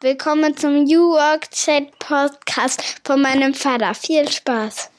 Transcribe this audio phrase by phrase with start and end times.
[0.00, 3.92] Willkommen zum New Work Chat Podcast von meinem Vater.
[3.94, 4.92] Viel Spaß.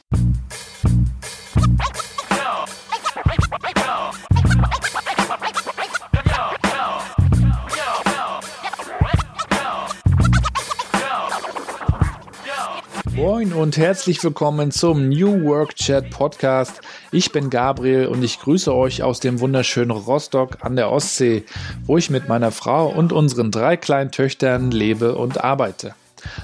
[13.14, 16.82] Moin und herzlich willkommen zum New Work Chat Podcast.
[17.12, 21.44] Ich bin Gabriel und ich grüße euch aus dem wunderschönen Rostock an der Ostsee,
[21.86, 25.96] wo ich mit meiner Frau und unseren drei kleinen Töchtern lebe und arbeite.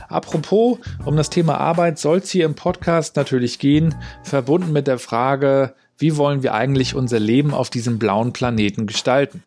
[0.09, 3.93] Apropos, um das Thema Arbeit soll es hier im Podcast natürlich gehen,
[4.23, 9.43] verbunden mit der Frage, wie wollen wir eigentlich unser Leben auf diesem blauen Planeten gestalten?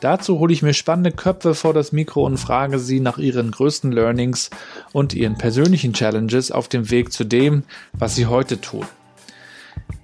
[0.00, 3.92] Dazu hole ich mir spannende Köpfe vor das Mikro und frage sie nach ihren größten
[3.92, 4.48] Learnings
[4.92, 8.86] und ihren persönlichen Challenges auf dem Weg zu dem, was sie heute tun.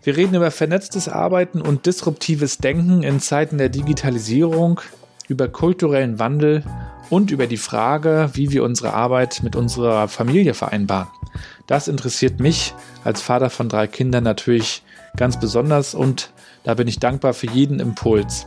[0.05, 4.83] Wir reden über vernetztes Arbeiten und disruptives Denken in Zeiten der Digitalisierung,
[5.29, 6.63] über kulturellen Wandel
[7.09, 11.09] und über die Frage, wie wir unsere Arbeit mit unserer Familie vereinbaren.
[11.67, 14.83] Das interessiert mich als Vater von drei Kindern natürlich
[15.17, 16.33] ganz besonders und
[16.65, 18.47] da bin ich dankbar für jeden Impuls.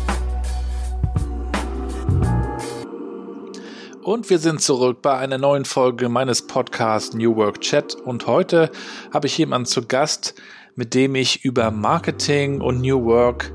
[4.03, 7.93] Und wir sind zurück bei einer neuen Folge meines Podcasts New Work Chat.
[7.93, 8.71] Und heute
[9.13, 10.33] habe ich jemanden zu Gast,
[10.75, 13.53] mit dem ich über Marketing und New Work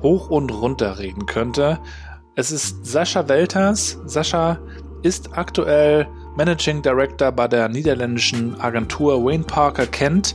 [0.00, 1.80] hoch und runter reden könnte.
[2.34, 4.00] Es ist Sascha Welters.
[4.06, 4.58] Sascha
[5.02, 10.34] ist aktuell Managing Director bei der niederländischen Agentur Wayne Parker Kent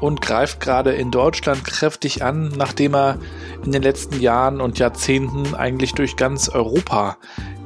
[0.00, 3.18] und greift gerade in Deutschland kräftig an, nachdem er
[3.64, 7.16] in den letzten Jahren und Jahrzehnten eigentlich durch ganz Europa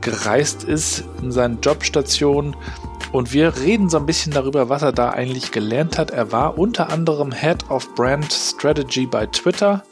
[0.00, 2.56] gereist ist in seinen Jobstationen.
[3.12, 6.10] Und wir reden so ein bisschen darüber, was er da eigentlich gelernt hat.
[6.10, 9.82] Er war unter anderem Head of Brand Strategy bei Twitter,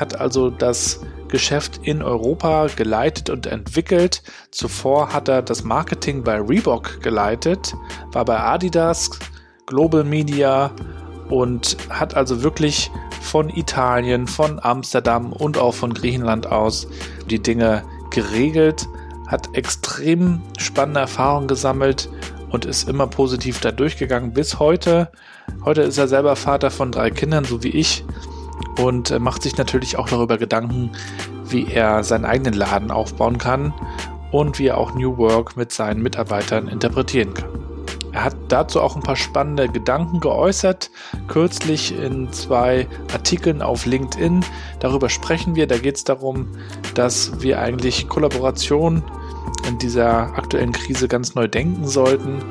[0.00, 4.22] hat also das Geschäft in Europa geleitet und entwickelt.
[4.50, 7.74] Zuvor hat er das Marketing bei Reebok geleitet,
[8.12, 9.10] war bei Adidas,
[9.66, 10.70] Global Media
[11.28, 12.90] und hat also wirklich
[13.20, 16.88] von Italien, von Amsterdam und auch von Griechenland aus
[17.30, 18.86] die Dinge geregelt
[19.32, 22.08] hat extrem spannende Erfahrungen gesammelt
[22.50, 25.10] und ist immer positiv da durchgegangen bis heute.
[25.64, 28.04] Heute ist er selber Vater von drei Kindern, so wie ich,
[28.78, 30.92] und äh, macht sich natürlich auch darüber Gedanken,
[31.46, 33.72] wie er seinen eigenen Laden aufbauen kann
[34.30, 37.62] und wie er auch New Work mit seinen Mitarbeitern interpretieren kann.
[38.12, 40.90] Er hat dazu auch ein paar spannende Gedanken geäußert,
[41.28, 44.44] kürzlich in zwei Artikeln auf LinkedIn.
[44.80, 45.66] Darüber sprechen wir.
[45.66, 46.48] Da geht es darum,
[46.94, 49.02] dass wir eigentlich Kollaboration
[49.66, 52.42] in dieser aktuellen Krise ganz neu denken sollten.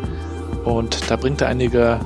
[0.64, 2.00] Und da bringt er einige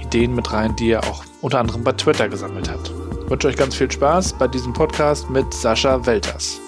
[0.00, 2.90] Ideen mit rein, die er auch unter anderem bei Twitter gesammelt hat.
[3.24, 6.60] Ich wünsche euch ganz viel Spaß bei diesem Podcast mit Sascha Welters.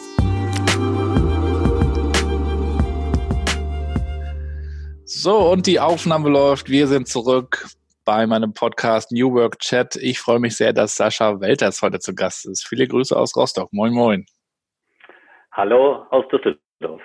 [5.05, 6.69] So, und die Aufnahme läuft.
[6.69, 7.67] Wir sind zurück
[8.05, 9.97] bei meinem Podcast New Work Chat.
[9.97, 12.67] Ich freue mich sehr, dass Sascha Welters heute zu Gast ist.
[12.67, 13.73] Viele Grüße aus Rostock.
[13.73, 14.27] Moin, moin.
[15.53, 17.03] Hallo aus Düsseldorf.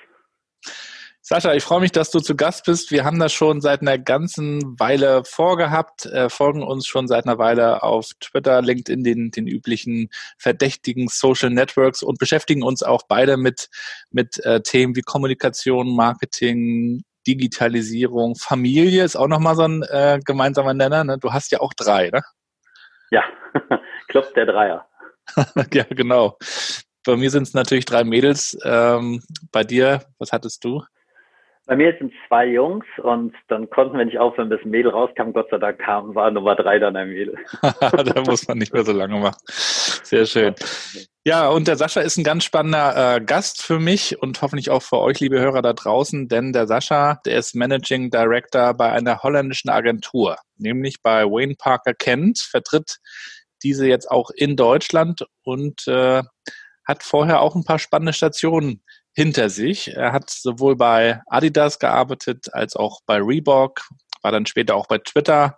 [1.28, 2.92] Sascha, ich freue mich, dass du zu Gast bist.
[2.92, 7.40] Wir haben das schon seit einer ganzen Weile vorgehabt, äh, folgen uns schon seit einer
[7.40, 13.38] Weile auf Twitter, LinkedIn, den, den üblichen verdächtigen Social Networks und beschäftigen uns auch beide
[13.38, 13.70] mit,
[14.12, 20.76] mit äh, Themen wie Kommunikation, Marketing, Digitalisierung, Familie ist auch nochmal so ein äh, gemeinsamer
[20.76, 21.04] Nenner.
[21.06, 21.18] Ne?
[21.18, 22.22] Du hast ja auch drei, ne?
[23.10, 23.24] Ja,
[24.10, 24.88] Club der Dreier.
[25.74, 26.38] ja, genau.
[27.04, 28.56] Bei mir sind es natürlich drei Mädels.
[28.64, 30.84] Ähm, bei dir, was hattest du?
[31.68, 35.32] Bei mir sind zwei Jungs und dann konnten wir nicht aufhören, bis ein Mädel rauskam.
[35.32, 37.36] Gott sei Dank kam, war Nummer drei dann ein Mädel.
[37.62, 39.38] da muss man nicht mehr so lange machen.
[39.48, 40.54] Sehr schön.
[41.24, 44.84] Ja, und der Sascha ist ein ganz spannender äh, Gast für mich und hoffentlich auch
[44.84, 49.24] für euch, liebe Hörer da draußen, denn der Sascha, der ist Managing Director bei einer
[49.24, 52.98] holländischen Agentur, nämlich bei Wayne Parker Kent, vertritt
[53.64, 56.22] diese jetzt auch in Deutschland und äh,
[56.86, 58.84] hat vorher auch ein paar spannende Stationen
[59.16, 59.96] hinter sich.
[59.96, 63.88] Er hat sowohl bei Adidas gearbeitet als auch bei Reebok,
[64.22, 65.58] war dann später auch bei Twitter.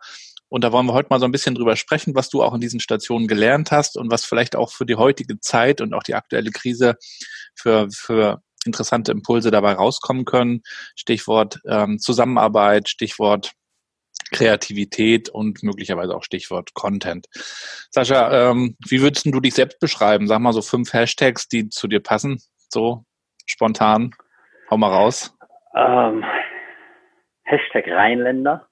[0.50, 2.62] Und da wollen wir heute mal so ein bisschen drüber sprechen, was du auch in
[2.62, 6.15] diesen Stationen gelernt hast und was vielleicht auch für die heutige Zeit und auch die
[6.15, 6.95] aktuelle Krise
[7.56, 10.62] für, für interessante Impulse dabei rauskommen können.
[10.95, 13.51] Stichwort ähm, Zusammenarbeit, Stichwort
[14.31, 17.27] Kreativität und möglicherweise auch Stichwort Content.
[17.92, 20.27] Sascha, ähm, wie würdest du dich selbst beschreiben?
[20.27, 23.06] Sag mal so fünf Hashtags, die zu dir passen, so
[23.48, 24.12] spontan.
[24.70, 25.36] Hau mal raus.
[25.76, 26.24] Ähm,
[27.44, 28.68] Hashtag Rheinländer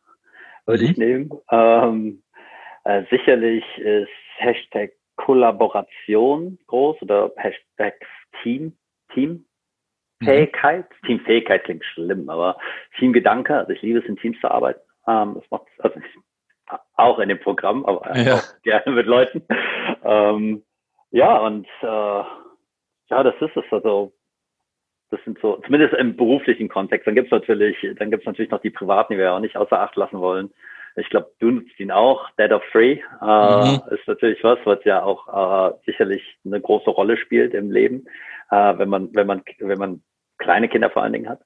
[0.66, 0.90] würde mhm.
[0.92, 1.32] ich nehmen.
[1.50, 2.24] Ähm,
[2.84, 7.96] äh, sicherlich ist Hashtag Kollaboration groß oder Hashtag
[8.44, 8.78] Team,
[9.14, 9.46] Team.
[10.24, 11.08] Fähigkeit, mhm.
[11.08, 12.58] Teamfähigkeit klingt schlimm, aber
[12.98, 14.80] Teamgedanke, also ich liebe es in Teams zu arbeiten.
[15.08, 16.00] Ähm, das macht also
[16.96, 18.42] auch in dem Programm, aber ja.
[18.64, 19.46] gerne mit Leuten.
[20.04, 20.64] Ähm,
[21.12, 23.66] ja, und äh, ja, das ist es.
[23.72, 24.14] Also
[25.12, 27.08] das sind so, zumindest im beruflichen Kontext.
[27.08, 29.80] Dann gibt's natürlich, dann gibt's natürlich noch die privaten, die wir ja auch nicht außer
[29.80, 30.52] Acht lassen wollen.
[30.98, 32.30] Ich glaube, du nutzt ihn auch.
[32.40, 33.82] Dead of Free äh, mhm.
[33.92, 38.06] ist natürlich was, was ja auch äh, sicherlich eine große Rolle spielt im Leben,
[38.50, 40.02] äh, wenn man, wenn man, wenn man
[40.38, 41.42] kleine Kinder vor allen Dingen hat.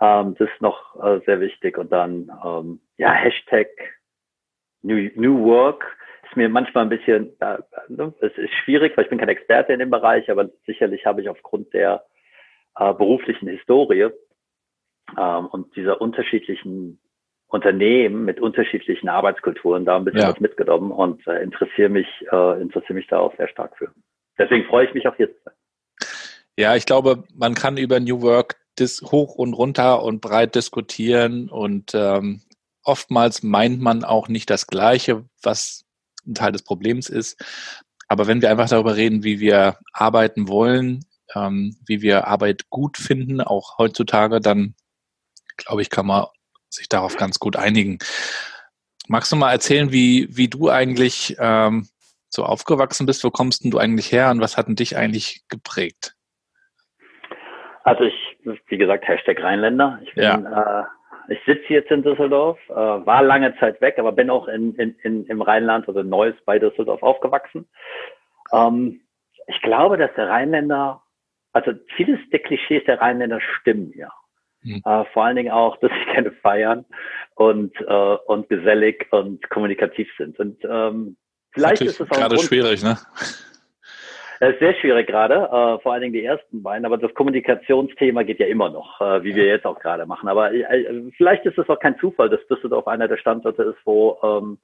[0.00, 1.78] Ähm, das ist noch äh, sehr wichtig.
[1.78, 3.68] Und dann ähm, ja Hashtag
[4.82, 5.84] New, New Work
[6.24, 7.58] ist mir manchmal ein bisschen, äh,
[7.88, 11.20] ne, es ist schwierig, weil ich bin kein Experte in dem Bereich, aber sicherlich habe
[11.20, 12.04] ich aufgrund der
[12.76, 14.08] äh, beruflichen Historie
[15.18, 17.00] ähm, und dieser unterschiedlichen
[17.48, 20.30] Unternehmen mit unterschiedlichen Arbeitskulturen da ein bisschen ja.
[20.30, 23.92] was mitgenommen und äh, interessiere mich, äh, interessiere mich da auch sehr stark für.
[24.38, 25.54] Deswegen freue ich mich auch hier zu sein.
[26.58, 31.48] Ja, ich glaube, man kann über New Work dis hoch und runter und breit diskutieren
[31.48, 32.42] und ähm,
[32.82, 35.84] oftmals meint man auch nicht das Gleiche, was
[36.26, 37.42] ein Teil des Problems ist.
[38.08, 42.96] Aber wenn wir einfach darüber reden, wie wir arbeiten wollen, ähm, wie wir Arbeit gut
[42.96, 44.74] finden, auch heutzutage, dann
[45.56, 46.26] glaube ich, kann man
[46.68, 47.98] sich darauf ganz gut einigen.
[49.08, 51.88] Magst du mal erzählen, wie, wie du eigentlich ähm,
[52.28, 53.24] so aufgewachsen bist?
[53.24, 56.14] Wo kommst denn du eigentlich her und was hat denn dich eigentlich geprägt?
[57.84, 60.00] Also ich, wie gesagt, Hashtag Rheinländer.
[60.02, 60.80] Ich bin, ja.
[60.80, 60.84] äh,
[61.28, 64.96] ich sitze jetzt in Düsseldorf, äh, war lange Zeit weg, aber bin auch in, in,
[65.02, 67.68] in, im Rheinland, also Neues bei Düsseldorf aufgewachsen.
[68.52, 69.02] Ähm,
[69.46, 71.02] ich glaube, dass der Rheinländer,
[71.56, 74.10] also vieles der Klischees der Rheinländer stimmen ja.
[74.62, 74.82] Mhm.
[74.84, 76.84] Äh, vor allen Dingen auch, dass sie gerne feiern
[77.34, 80.38] und, äh, und gesellig und kommunikativ sind.
[80.38, 81.16] Und ähm,
[81.52, 82.98] vielleicht ist es auch gerade schwierig, ne?
[84.40, 88.24] Es ist sehr schwierig gerade, äh, vor allen Dingen die ersten beiden, aber das Kommunikationsthema
[88.24, 90.28] geht ja immer noch, äh, wie wir jetzt auch gerade machen.
[90.28, 94.18] Aber äh, vielleicht ist es auch kein Zufall, dass Düsseldorf einer der Standorte ist, wo
[94.22, 94.58] ähm,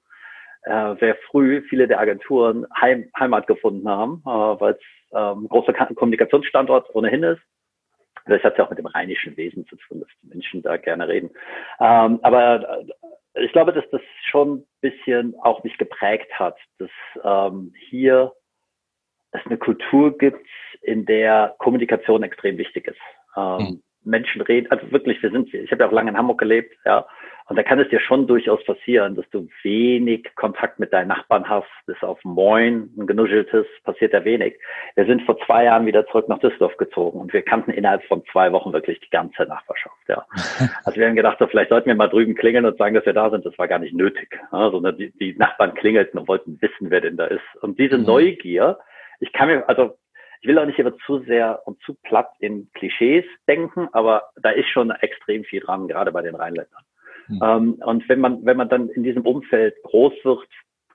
[0.64, 4.80] äh, sehr früh viele der Agenturen Heim, Heimat gefunden haben, äh, weil es
[5.14, 7.42] ähm, großer Kommunikationsstandort ohnehin ist.
[8.26, 11.08] Das hat ja auch mit dem rheinischen Wesen zu tun, dass die Menschen da gerne
[11.08, 11.30] reden.
[11.80, 12.84] Ähm, aber
[13.34, 16.90] äh, ich glaube, dass das schon ein bisschen auch mich geprägt hat, dass
[17.24, 18.32] ähm, hier
[19.32, 20.46] es eine Kultur gibt,
[20.82, 23.00] in der Kommunikation extrem wichtig ist.
[23.36, 23.82] Ähm, mhm.
[24.04, 27.06] Menschen reden, also wirklich, wir sind, ich habe ja auch lange in Hamburg gelebt, ja,
[27.52, 31.46] und da kann es dir schon durchaus passieren, dass du wenig Kontakt mit deinen Nachbarn
[31.50, 34.58] hast, bis auf Moin, ein genuscheltes, passiert ja wenig.
[34.94, 38.24] Wir sind vor zwei Jahren wieder zurück nach Düsseldorf gezogen und wir kannten innerhalb von
[38.32, 40.24] zwei Wochen wirklich die ganze Nachbarschaft, ja.
[40.86, 43.12] Also wir haben gedacht, so, vielleicht sollten wir mal drüben klingeln und sagen, dass wir
[43.12, 43.44] da sind.
[43.44, 47.02] Das war gar nicht nötig, ja, sondern die, die Nachbarn klingelten und wollten wissen, wer
[47.02, 47.44] denn da ist.
[47.60, 48.06] Und diese mhm.
[48.06, 48.78] Neugier,
[49.20, 49.98] ich kann mir, also
[50.40, 54.48] ich will auch nicht immer zu sehr und zu platt in Klischees denken, aber da
[54.48, 56.82] ist schon extrem viel dran, gerade bei den Rheinländern.
[57.28, 57.40] Mhm.
[57.42, 60.40] Ähm, und wenn man, wenn man dann in diesem Umfeld groß wird,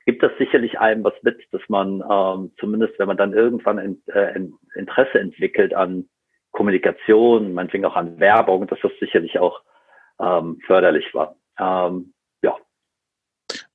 [0.06, 4.02] gibt das sicherlich einem was mit, dass man ähm, zumindest, wenn man dann irgendwann in,
[4.08, 6.08] äh, in Interesse entwickelt an
[6.52, 9.62] Kommunikation, meinetwegen auch an Werbung, dass das sicherlich auch
[10.20, 11.36] ähm, förderlich war.
[11.60, 12.14] Ähm,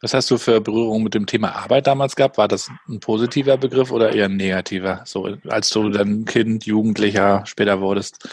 [0.01, 2.37] was hast du für Berührung mit dem Thema Arbeit damals gehabt?
[2.37, 7.45] War das ein positiver Begriff oder eher ein negativer, so als du dann Kind, Jugendlicher
[7.47, 8.29] später wurdest?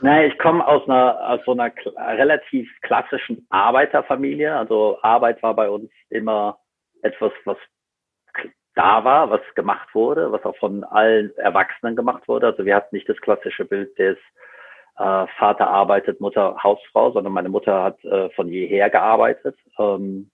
[0.00, 4.54] Nein, ich komme aus einer aus so einer relativ klassischen Arbeiterfamilie.
[4.54, 6.58] Also Arbeit war bei uns immer
[7.02, 7.56] etwas, was
[8.74, 12.46] da war, was gemacht wurde, was auch von allen Erwachsenen gemacht wurde.
[12.46, 14.16] Also wir hatten nicht das klassische Bild des
[14.98, 19.56] äh, Vater arbeitet, Mutter Hausfrau, sondern meine Mutter hat äh, von jeher gearbeitet.
[19.78, 20.30] Ähm,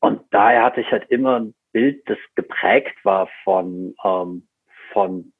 [0.00, 4.46] und daher hatte ich halt immer ein Bild, das geprägt war von, ähm,
[4.92, 5.32] von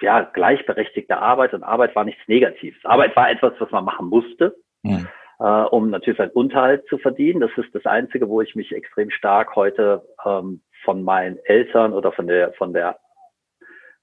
[0.00, 2.84] ja, gleichberechtigter Arbeit und Arbeit war nichts Negatives.
[2.84, 5.08] Arbeit war etwas, was man machen musste, mhm.
[5.38, 7.40] äh, um natürlich seinen Unterhalt zu verdienen.
[7.40, 12.12] Das ist das Einzige, wo ich mich extrem stark heute ähm, von meinen Eltern oder
[12.12, 12.98] von der, von der,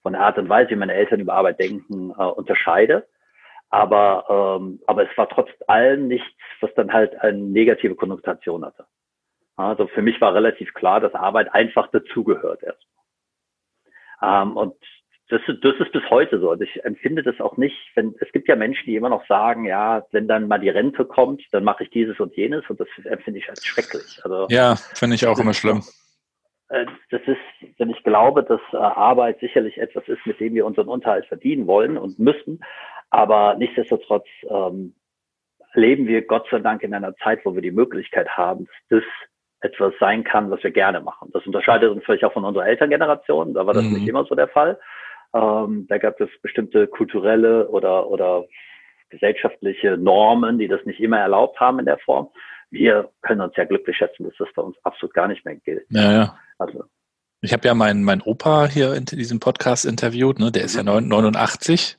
[0.01, 3.07] von der Art und Weise, wie meine Eltern über Arbeit denken, äh, unterscheide.
[3.69, 6.27] Aber, ähm, aber es war trotz allem nichts,
[6.61, 8.85] was dann halt eine negative Konnotation hatte.
[9.55, 12.93] Also für mich war relativ klar, dass Arbeit einfach dazugehört erstmal.
[14.23, 14.75] Ähm, und
[15.33, 16.53] das, das ist bis heute so.
[16.61, 20.05] Ich empfinde das auch nicht, wenn es gibt ja Menschen, die immer noch sagen, ja,
[20.11, 23.39] wenn dann mal die Rente kommt, dann mache ich dieses und jenes und das empfinde
[23.39, 24.21] ich als schrecklich.
[24.23, 25.83] Also ja, finde ich auch immer schlimm.
[26.69, 30.67] Äh, das ist, denn ich glaube, dass äh, Arbeit sicherlich etwas ist, mit dem wir
[30.67, 32.63] unseren Unterhalt verdienen wollen und müssen.
[33.09, 34.93] Aber nichtsdestotrotz ähm,
[35.73, 39.71] leben wir Gott sei Dank in einer Zeit, wo wir die Möglichkeit haben, dass das
[39.71, 41.29] etwas sein kann, was wir gerne machen.
[41.33, 43.53] Das unterscheidet uns vielleicht auch von unserer Elterngeneration.
[43.53, 43.93] Da war das mhm.
[43.93, 44.77] nicht immer so der Fall.
[45.33, 48.45] Ähm, da gab es bestimmte kulturelle oder, oder
[49.09, 52.29] gesellschaftliche Normen, die das nicht immer erlaubt haben in der Form.
[52.71, 55.85] Wir können uns ja glücklich schätzen, dass das bei uns absolut gar nicht mehr gilt.
[55.89, 56.37] Ja, ja.
[56.57, 56.83] Also,
[57.43, 60.49] ich habe ja meinen mein Opa hier in diesem Podcast interviewt, ne?
[60.49, 61.97] der ist ja 89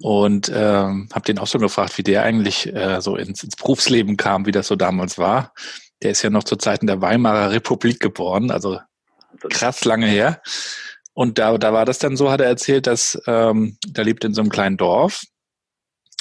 [0.00, 4.16] und ähm, habe den auch so gefragt, wie der eigentlich äh, so ins, ins Berufsleben
[4.16, 5.52] kam, wie das so damals war.
[6.04, 8.78] Der ist ja noch zu Zeiten der Weimarer Republik geboren, also
[9.50, 10.40] krass lange her.
[11.20, 14.32] Und da, da war das dann so, hat er erzählt, dass ähm, da lebt in
[14.32, 15.20] so einem kleinen Dorf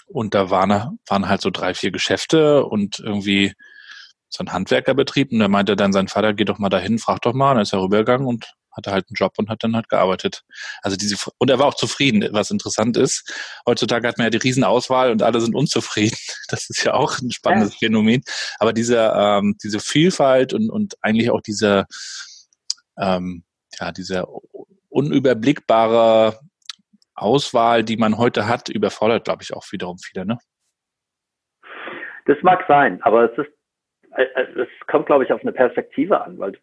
[0.07, 3.53] und da waren, waren halt so drei, vier Geschäfte und irgendwie
[4.27, 5.31] so ein Handwerkerbetrieb.
[5.31, 7.51] Und da meinte dann sein Vater, geh doch mal dahin, frag doch mal.
[7.51, 10.43] Und dann ist er rübergegangen und hatte halt einen Job und hat dann halt gearbeitet.
[10.81, 13.23] Also diese, und er war auch zufrieden, was interessant ist.
[13.65, 16.17] Heutzutage hat man ja die Riesenauswahl und alle sind unzufrieden.
[16.49, 17.87] Das ist ja auch ein spannendes ja.
[17.87, 18.21] Phänomen.
[18.57, 21.85] Aber diese, ähm, diese Vielfalt und, und eigentlich auch diese,
[22.99, 23.45] ähm,
[23.79, 24.25] ja, diese
[24.89, 26.39] unüberblickbare
[27.15, 30.37] Auswahl, die man heute hat, überfordert, glaube ich, auch wiederum viele, ne?
[32.25, 33.51] Das mag sein, aber es ist,
[34.15, 36.53] äh, äh, es kommt, glaube ich, auf eine Perspektive an, weil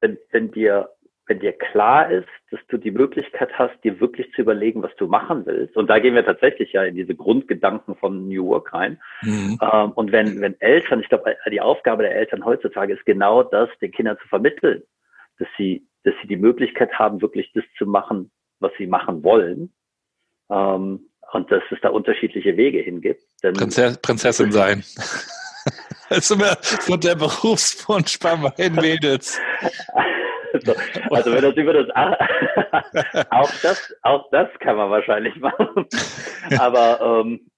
[0.00, 0.90] wenn, wenn dir,
[1.26, 5.06] wenn dir klar ist, dass du die Möglichkeit hast, dir wirklich zu überlegen, was du
[5.06, 9.00] machen willst, und da gehen wir tatsächlich ja in diese Grundgedanken von New Work rein.
[9.22, 9.58] Mhm.
[9.62, 13.70] Ähm, und wenn, wenn Eltern, ich glaube, die Aufgabe der Eltern heutzutage ist genau das,
[13.80, 14.82] den Kindern zu vermitteln,
[15.38, 18.30] dass sie dass sie die Möglichkeit haben, wirklich das zu machen,
[18.60, 19.74] was sie machen wollen.
[20.50, 23.22] Ähm, und dass es da unterschiedliche Wege hingibt.
[23.42, 24.78] Denn Prinzess, Prinzessin sein.
[26.08, 29.40] das ist immer so der Berufswunsch bei meinen Mädels.
[30.54, 30.72] Also,
[31.10, 31.88] also wenn das über das
[33.30, 35.88] auch das auch das kann man wahrscheinlich machen.
[36.60, 37.50] Aber ähm,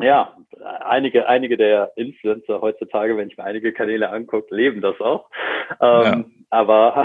[0.00, 0.36] ja,
[0.82, 5.28] einige einige der Influencer heutzutage, wenn ich mir einige Kanäle angucke, leben das auch.
[5.80, 6.24] Ähm, ja.
[6.50, 7.04] Aber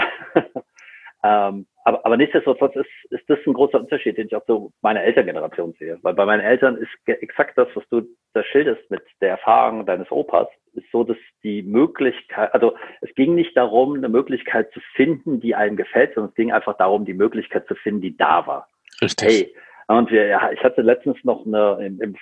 [1.24, 5.02] ähm, aber, aber nichtsdestotrotz ist, ist das ein großer Unterschied, den ich auch so meiner
[5.02, 5.98] Elterngeneration sehe.
[6.02, 8.02] Weil bei meinen Eltern ist exakt das, was du
[8.34, 13.34] da schilderst mit der Erfahrung deines Opas, ist so, dass die Möglichkeit, also es ging
[13.34, 17.14] nicht darum, eine Möglichkeit zu finden, die einem gefällt, sondern es ging einfach darum, die
[17.14, 18.68] Möglichkeit zu finden, die da war.
[19.00, 19.28] Richtig.
[19.28, 19.54] Hey,
[19.86, 22.16] und wir, ja, ich hatte letztens noch eine, im, im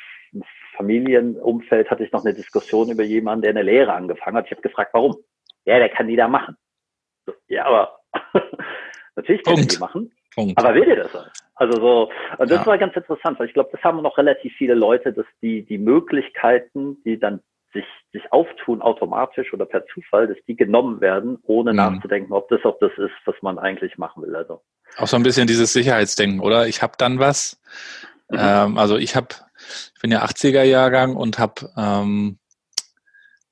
[0.77, 4.47] Familienumfeld hatte ich noch eine Diskussion über jemanden, der eine Lehre angefangen hat.
[4.47, 5.17] Ich habe gefragt, warum?
[5.65, 6.57] Ja, der kann die da machen.
[7.27, 8.02] So, ja, aber
[9.17, 9.75] Natürlich können Punkt.
[9.75, 10.13] die machen.
[10.35, 10.59] Punkt.
[10.59, 11.11] Aber will ihr das?
[11.55, 12.67] Also so, und das ja.
[12.67, 15.79] war ganz interessant, weil ich glaube, das haben noch relativ viele Leute, dass die, die
[15.79, 17.41] Möglichkeiten, die dann
[17.73, 21.77] sich, sich auftun automatisch oder per Zufall, dass die genommen werden, ohne mhm.
[21.77, 24.35] nachzudenken, ob das auch das ist, was man eigentlich machen will.
[24.35, 24.63] Also.
[24.97, 26.67] Auch so ein bisschen dieses Sicherheitsdenken, oder?
[26.67, 27.61] Ich habe dann was.
[28.31, 28.39] Mhm.
[28.41, 29.29] Ähm, also ich habe,
[29.95, 32.39] ich bin ja 80er Jahrgang und habe ähm,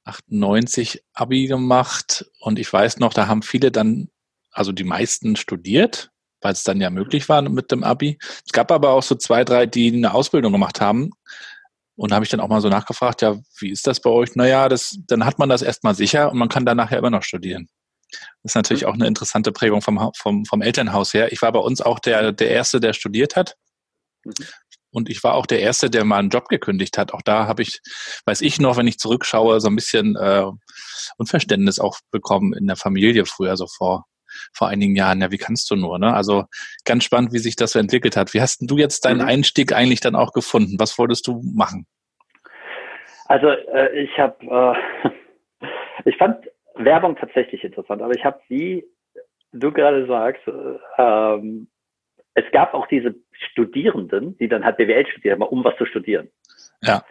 [0.05, 4.09] 98 Abi gemacht und ich weiß noch, da haben viele dann
[4.51, 8.19] also die meisten studiert, weil es dann ja möglich war mit dem Abi.
[8.45, 11.11] Es gab aber auch so zwei, drei, die eine Ausbildung gemacht haben.
[11.97, 14.35] Und habe ich dann auch mal so nachgefragt, ja, wie ist das bei euch?
[14.35, 17.23] Naja, das, dann hat man das erstmal sicher und man kann danach ja immer noch
[17.23, 17.69] studieren.
[18.43, 21.31] Das ist natürlich auch eine interessante Prägung vom, vom, vom Elternhaus her.
[21.31, 23.57] Ich war bei uns auch der, der Erste, der studiert hat.
[24.25, 24.33] Mhm.
[24.93, 27.13] Und ich war auch der Erste, der mal einen Job gekündigt hat.
[27.13, 27.81] Auch da habe ich,
[28.25, 30.47] weiß ich noch, wenn ich zurückschaue, so ein bisschen äh,
[31.17, 34.07] Unverständnis auch bekommen in der Familie früher, so vor
[34.53, 35.21] vor einigen Jahren.
[35.21, 35.99] Ja, wie kannst du nur?
[35.99, 36.13] Ne?
[36.13, 36.45] Also
[36.85, 38.35] ganz spannend, wie sich das so entwickelt hat.
[38.35, 39.29] Wie hast du jetzt deinen mhm.
[39.29, 40.77] Einstieg eigentlich dann auch gefunden?
[40.79, 41.87] Was wolltest du machen?
[43.27, 45.11] Also äh, ich habe, äh,
[46.05, 46.45] ich fand
[46.75, 48.85] Werbung tatsächlich interessant, aber ich habe, wie
[49.53, 51.69] du gerade sagst, äh, ähm,
[52.35, 53.15] es gab auch diese
[53.51, 56.31] Studierenden, die dann halt BWL studieren, um was zu studieren.
[56.83, 57.03] Ja.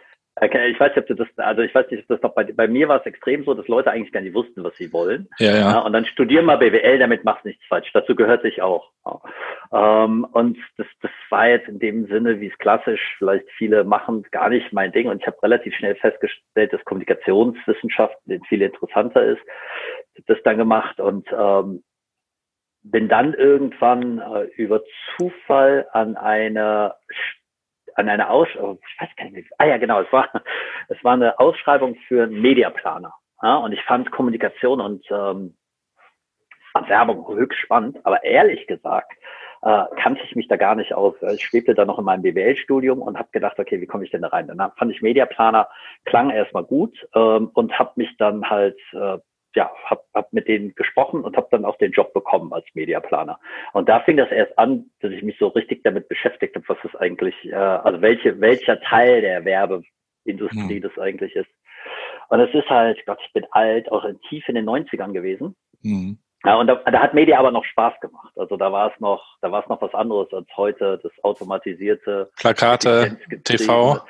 [0.42, 2.44] Okay, ich weiß nicht, ob du das, also ich weiß nicht, ob das noch bei,
[2.44, 5.28] bei mir war es extrem so, dass Leute eigentlich gar nicht wussten, was sie wollen.
[5.38, 5.58] Ja, ja.
[5.58, 7.90] ja und dann studier mal BWL, damit machst nichts falsch.
[7.92, 8.90] Dazu gehört sich auch.
[9.04, 10.04] Ja.
[10.04, 14.24] Ähm, und das, das war jetzt in dem Sinne, wie es klassisch vielleicht viele machen,
[14.30, 15.08] gar nicht mein Ding.
[15.08, 19.42] Und ich habe relativ schnell festgestellt, dass Kommunikationswissenschaften viel interessanter ist.
[20.26, 21.82] Das dann gemacht und ähm,
[22.82, 24.82] bin dann irgendwann äh, über
[25.16, 26.94] Zufall an eine
[27.96, 30.28] an einer Ausschreibung, oh, ich weiß gar nicht ah ja genau, es war,
[30.88, 33.14] es war eine Ausschreibung für einen Mediaplaner.
[33.42, 35.56] Ja, und ich fand Kommunikation und ähm,
[36.86, 39.12] Werbung höchst spannend, aber ehrlich gesagt
[39.62, 41.14] äh, kannte ich mich da gar nicht aus.
[41.34, 44.22] Ich schwebte da noch in meinem BWL-Studium und habe gedacht, okay, wie komme ich denn
[44.22, 44.46] da rein?
[44.46, 45.68] Dann fand ich Mediaplaner,
[46.04, 49.18] klang erstmal gut ähm, und habe mich dann halt äh,
[49.54, 53.38] ja, habe hab mit denen gesprochen und habe dann auch den Job bekommen als Mediaplaner.
[53.72, 56.78] Und da fing das erst an, dass ich mich so richtig damit beschäftigt habe, was
[56.84, 60.82] ist eigentlich, äh, also welche, welcher Teil der Werbeindustrie hm.
[60.82, 61.50] das eigentlich ist.
[62.28, 65.56] Und es ist halt, Gott, ich bin alt, auch in tief in den 90ern gewesen.
[65.82, 66.18] Hm.
[66.44, 68.32] Ja, und da, da hat Media aber noch Spaß gemacht.
[68.36, 72.30] Also da war es noch, da war es noch was anderes als heute, das automatisierte
[72.36, 74.00] Plakate, TV.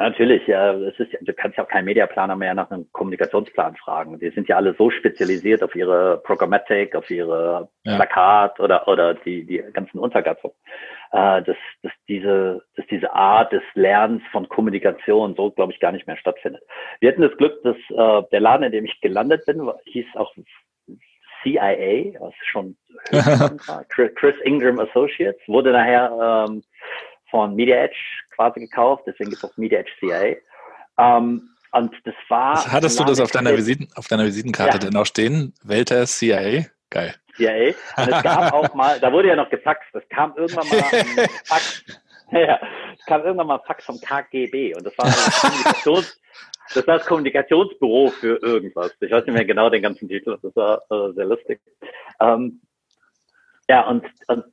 [0.00, 4.18] Natürlich, ja, es ist, du kannst ja auch keinen Mediaplaner mehr nach einem Kommunikationsplan fragen.
[4.18, 7.96] Die sind ja alle so spezialisiert auf ihre Programmatic, auf ihre ja.
[7.96, 10.56] Plakat oder oder die die ganzen Untergattungen,
[11.12, 15.92] äh, dass, dass diese dass diese Art des Lernens von Kommunikation so, glaube ich, gar
[15.92, 16.62] nicht mehr stattfindet.
[17.00, 20.34] Wir hatten das Glück, dass äh, der Laden, in dem ich gelandet bin, hieß auch
[21.42, 22.74] CIA, was schon
[23.88, 26.62] Chris Ingram Associates, wurde nachher ähm,
[27.30, 27.96] von Media Edge
[28.34, 30.36] quasi gekauft, deswegen gibt es auch Media Edge CIA.
[30.98, 32.72] Ähm, und das war.
[32.72, 34.78] Hattest du das auf deiner, Visiten, auf deiner Visitenkarte ja.
[34.78, 35.54] denn auch stehen?
[35.62, 36.66] Welter CIA?
[36.90, 37.14] Geil.
[37.36, 37.74] CIA.
[37.96, 41.28] Und es gab auch mal, da wurde ja noch gefaxt, es kam irgendwann mal ein
[41.44, 41.84] Fax,
[42.32, 42.60] ja,
[42.98, 46.20] es kam irgendwann mal Fax vom KGB und das war das Kommunikations,
[46.74, 48.92] das war das Kommunikationsbüro für irgendwas.
[49.00, 51.60] Ich weiß nicht mehr genau den ganzen Titel, das war äh, sehr lustig.
[52.20, 52.60] Ähm,
[53.68, 54.44] ja, und, und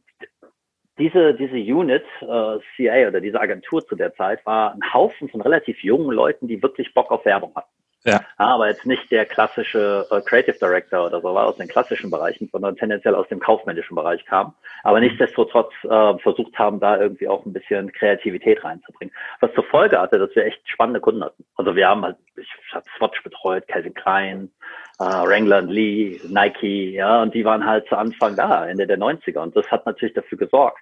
[0.97, 5.41] diese, diese Unit, äh, CA oder diese Agentur zu der Zeit, war ein Haufen von
[5.41, 7.69] relativ jungen Leuten, die wirklich Bock auf Werbung hatten.
[8.07, 8.21] Ja.
[8.37, 12.47] Aber jetzt nicht der klassische äh, Creative Director oder so war aus den klassischen Bereichen,
[12.51, 14.53] sondern tendenziell aus dem kaufmännischen Bereich kam.
[14.83, 19.13] Aber nichtsdestotrotz äh, versucht haben, da irgendwie auch ein bisschen Kreativität reinzubringen.
[19.41, 21.43] Was zur Folge hatte, dass wir echt spannende Kunden hatten.
[21.57, 24.51] Also wir haben halt, ich habe Swatch betreut, Calvin Klein,
[24.99, 29.39] äh, Wrangler Lee, Nike, ja, und die waren halt zu Anfang da, Ende der 90er.
[29.39, 30.79] Und das hat natürlich dafür gesorgt,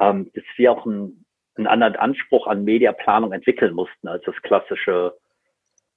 [0.00, 1.24] ähm, dass wir auch einen,
[1.56, 5.16] einen anderen Anspruch an Mediaplanung entwickeln mussten als das klassische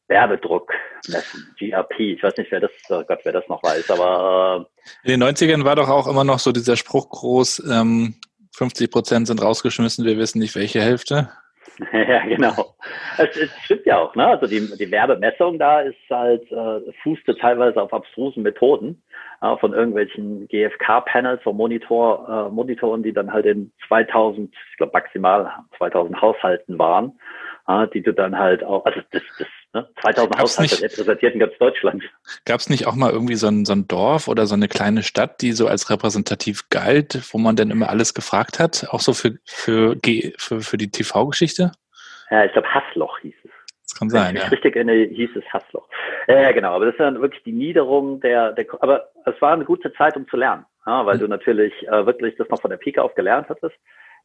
[0.07, 0.73] Werbedruck
[1.07, 1.99] messen, GRP.
[1.99, 4.67] Ich weiß nicht, wer das, oh Gott, wer das noch weiß, aber
[5.05, 8.15] äh, in den 90ern war doch auch immer noch so dieser Spruch groß, ähm,
[8.55, 11.29] 50 Prozent sind rausgeschmissen, wir wissen nicht welche Hälfte.
[11.93, 12.75] ja, genau.
[13.17, 14.27] Es, es, stimmt ja auch, ne?
[14.27, 19.01] Also die, die Werbemessung da ist halt, äh, fußte teilweise auf abstrusen Methoden
[19.41, 24.93] äh, von irgendwelchen GFK-Panels von Monitor, äh, Monitoren, die dann halt in 2000, ich glaube
[24.93, 27.19] maximal 2000 Haushalten waren,
[27.67, 29.87] äh, die du dann halt auch, also das, das Ne?
[30.01, 32.03] 2000 Gab's Haushalte nicht, repräsentiert in ganz Deutschland.
[32.45, 35.03] Gab es nicht auch mal irgendwie so ein, so ein Dorf oder so eine kleine
[35.03, 39.13] Stadt, die so als repräsentativ galt, wo man dann immer alles gefragt hat, auch so
[39.13, 39.95] für, für,
[40.37, 41.71] für, für die TV-Geschichte?
[42.31, 43.51] Ja, ich glaube Hassloch hieß es.
[43.83, 44.47] Das kann sein, ja.
[44.47, 45.87] Richtig erinnere, hieß es Hassloch.
[46.27, 49.65] Ja, genau, aber das ist dann wirklich die Niederung der, der aber es war eine
[49.65, 51.21] gute Zeit, um zu lernen, ja, weil mhm.
[51.21, 53.75] du natürlich äh, wirklich das noch von der Pike auf gelernt hattest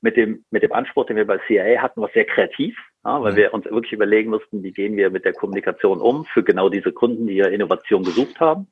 [0.01, 3.37] mit dem, mit dem Anspruch, den wir bei CIA hatten, was sehr kreativ, ja, weil
[3.37, 6.93] wir uns wirklich überlegen mussten, wie gehen wir mit der Kommunikation um für genau diese
[6.93, 8.69] Kunden, die ja Innovation gesucht haben.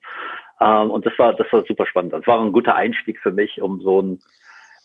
[0.61, 2.13] Ähm, und das war, das war super spannend.
[2.13, 4.21] Das war ein guter Einstieg für mich, um so ein,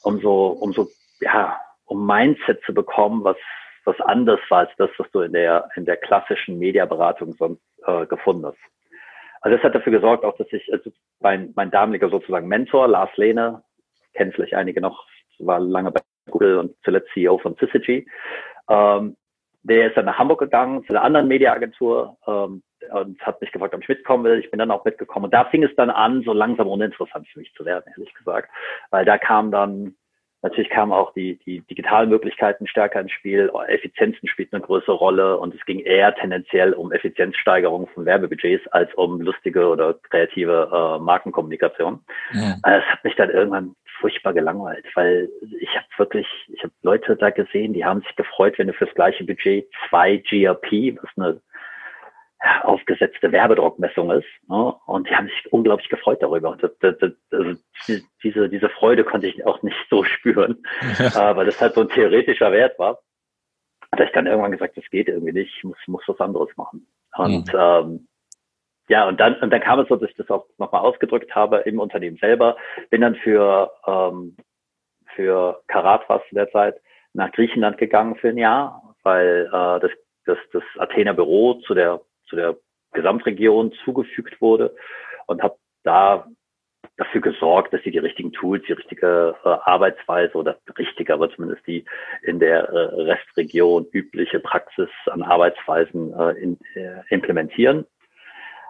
[0.03, 0.87] um so, um so,
[1.21, 3.37] ja, um Mindset zu bekommen, was,
[3.85, 8.05] was anders war als das, was du in der, in der klassischen Mediaberatung sonst äh,
[8.05, 8.57] gefunden hast.
[9.41, 13.15] Also das hat dafür gesorgt, auch dass ich, also mein, mein damaliger sozusagen Mentor, Lars
[13.15, 13.63] Lehne,
[14.13, 15.05] kennen vielleicht einige noch,
[15.39, 18.07] war lange bei Google und zuletzt CEO von Syzygy.
[18.67, 19.15] Ähm,
[19.67, 23.73] der ist dann nach Hamburg gegangen zu einer anderen Mediaagentur ähm, und hat mich gefragt,
[23.75, 24.39] ob ich mitkommen will.
[24.39, 25.25] Ich bin dann auch mitgekommen.
[25.25, 28.49] Und da fing es dann an, so langsam uninteressant für mich zu werden, ehrlich gesagt.
[28.91, 29.95] Weil da kam dann,
[30.47, 33.51] natürlich kamen auch die, die digitalen Möglichkeiten stärker ins Spiel.
[33.67, 38.93] Effizienzen spielt eine größere Rolle und es ging eher tendenziell um Effizienzsteigerung von Werbebudgets als
[38.95, 41.99] um lustige oder kreative äh, Markenkommunikation.
[42.33, 42.55] Ja.
[42.63, 45.29] Das hat mich dann irgendwann furchtbar gelangweilt, weil
[45.59, 48.93] ich habe wirklich, ich habe Leute da gesehen, die haben sich gefreut, wenn du fürs
[48.93, 51.41] gleiche Budget zwei GRP, was eine
[52.63, 54.73] aufgesetzte Werbedruckmessung ist, ne?
[54.85, 56.55] und die haben sich unglaublich gefreut darüber.
[56.61, 57.59] Das, das, das, also
[58.23, 60.63] diese, diese Freude konnte ich auch nicht so spüren,
[60.99, 61.31] ja.
[61.31, 62.99] äh, weil das halt so ein theoretischer Wert war.
[63.91, 66.87] Da ich dann irgendwann gesagt, das geht irgendwie nicht, ich muss, muss was anderes machen.
[67.15, 67.59] Und mhm.
[67.59, 68.07] ähm,
[68.89, 71.57] ja, und dann, und dann kam es so, dass ich das auch nochmal ausgedrückt habe
[71.59, 72.57] im Unternehmen selber.
[72.89, 74.37] Bin dann für, ähm,
[75.15, 76.79] für Karat was zu der Zeit
[77.13, 79.91] nach Griechenland gegangen für ein Jahr, weil äh, das,
[80.25, 82.57] das, das Athener Büro zu der, zu der
[82.93, 84.75] Gesamtregion zugefügt wurde
[85.27, 86.27] und habe da
[86.97, 91.65] dafür gesorgt, dass sie die richtigen Tools, die richtige äh, Arbeitsweise oder richtige, aber zumindest
[91.67, 91.85] die
[92.23, 97.85] in der äh, Restregion übliche Praxis an Arbeitsweisen äh, in, äh, implementieren.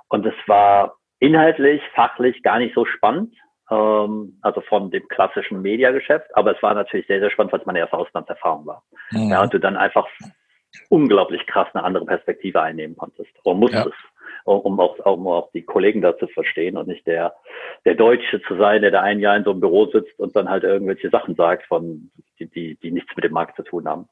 [0.10, 3.34] Und es war inhaltlich, fachlich gar nicht so spannend,
[3.70, 7.66] ähm, also von dem klassischen Mediageschäft, aber es war natürlich sehr, sehr spannend, weil es
[7.66, 8.84] meine erste Auslandserfahrung war.
[9.12, 9.30] Mhm.
[9.30, 10.08] Ja, und du dann einfach
[10.90, 13.88] unglaublich krass eine andere Perspektive einnehmen konntest oder musstest.
[13.88, 17.36] Ja um auch, um auch die Kollegen da zu verstehen und nicht der,
[17.86, 20.50] der Deutsche zu sein, der da ein Jahr in so einem Büro sitzt und dann
[20.50, 24.08] halt irgendwelche Sachen sagt, von, die, die, die nichts mit dem Markt zu tun haben.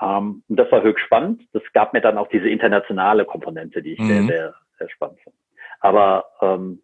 [0.00, 1.42] Um, und das war höchst spannend.
[1.52, 4.08] Das gab mir dann auch diese internationale Komponente, die ich mhm.
[4.08, 5.38] sehr, sehr, sehr spannend finde.
[5.80, 6.82] Aber ähm,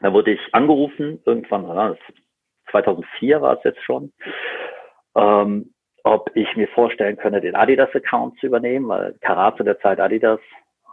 [0.00, 1.96] da wurde ich angerufen, irgendwann,
[2.70, 4.12] 2004 war es jetzt schon,
[5.14, 5.72] ähm,
[6.06, 10.38] ob ich mir vorstellen könne, den Adidas-Account zu übernehmen, weil Karat zu der Zeit Adidas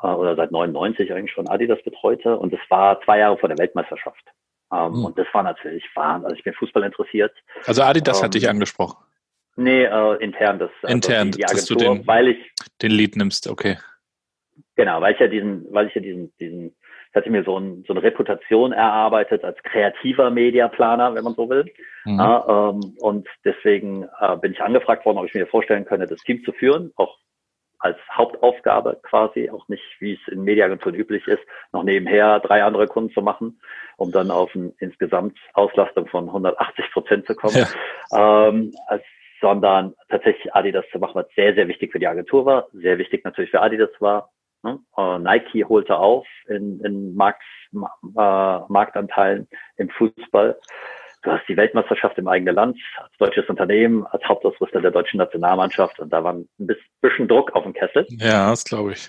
[0.01, 3.59] äh, oder seit 99 eigentlich schon Adidas betreute und das war zwei Jahre vor der
[3.59, 4.25] Weltmeisterschaft.
[4.73, 5.05] Ähm, mhm.
[5.05, 6.25] Und das war natürlich wahnsinnig.
[6.25, 7.31] Also ich bin Fußball interessiert.
[7.67, 8.97] Also Adidas ähm, hat dich angesprochen?
[9.55, 10.57] Nee, äh, intern.
[10.57, 13.77] Das, also intern, die Agentur, dass du den, weil ich, den Lead nimmst, okay.
[14.75, 16.75] Genau, weil ich ja diesen, weil ich ja diesen, diesen,
[17.13, 21.47] ich hatte mir so, ein, so eine Reputation erarbeitet als kreativer Mediaplaner, wenn man so
[21.47, 21.71] will.
[22.05, 22.17] Mhm.
[22.17, 26.23] Ja, ähm, und deswegen äh, bin ich angefragt worden, ob ich mir vorstellen könnte, das
[26.23, 27.19] Team zu führen, auch
[27.77, 32.87] als Hauptaufgabe quasi, auch nicht, wie es in Mediaagenturen üblich ist, noch nebenher drei andere
[32.87, 33.61] Kunden zu machen,
[33.97, 37.57] um dann auf eine insgesamt Auslastung von 180 Prozent zu kommen,
[38.11, 38.47] ja.
[38.47, 39.03] ähm, als,
[39.39, 43.23] sondern tatsächlich Adidas zu machen, was sehr, sehr wichtig für die Agentur war, sehr wichtig
[43.23, 44.32] natürlich für Adidas war.
[44.63, 44.79] Ne?
[44.97, 49.47] Uh, Nike holte auf in, in Markt, äh, Marktanteilen
[49.77, 50.57] im Fußball
[51.23, 55.99] du hast die Weltmeisterschaft im eigenen Land als deutsches Unternehmen, als Hauptausrüster der deutschen Nationalmannschaft
[55.99, 56.47] und da war ein
[57.01, 58.05] bisschen Druck auf dem Kessel.
[58.09, 59.07] Ja, das glaube ich.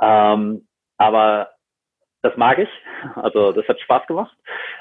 [0.00, 1.50] Ähm, aber
[2.22, 2.68] das mag ich.
[3.16, 4.36] Also das hat Spaß gemacht.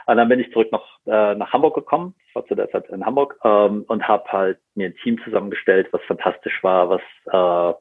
[0.05, 2.15] Und dann bin ich zurück nach, äh, nach Hamburg gekommen.
[2.27, 5.87] Ich war zu der Zeit in Hamburg ähm, und habe halt mir ein Team zusammengestellt,
[5.91, 7.79] was fantastisch war, was äh,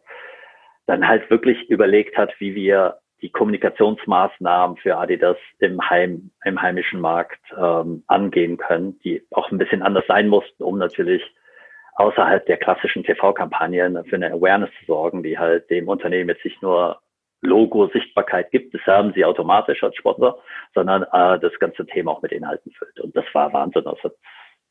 [0.89, 7.01] dann halt wirklich überlegt hat, wie wir die Kommunikationsmaßnahmen für Adidas im, Heim, im heimischen
[7.01, 11.23] Markt ähm, angehen können, die auch ein bisschen anders sein mussten, um natürlich
[11.97, 16.63] außerhalb der klassischen TV-Kampagnen für eine Awareness zu sorgen, die halt dem Unternehmen jetzt nicht
[16.63, 17.01] nur
[17.43, 20.43] Logo-Sichtbarkeit gibt, das haben sie automatisch als Sponsor,
[20.75, 22.99] sondern äh, das ganze Thema auch mit Inhalten füllt.
[23.01, 23.85] Und das war Wahnsinn.
[23.85, 24.15] Das, hat,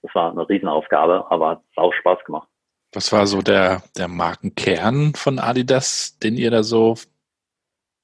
[0.02, 2.50] das war eine Riesenaufgabe, aber hat auch Spaß gemacht.
[2.98, 6.96] Was war so der, der Markenkern von Adidas, den ihr da so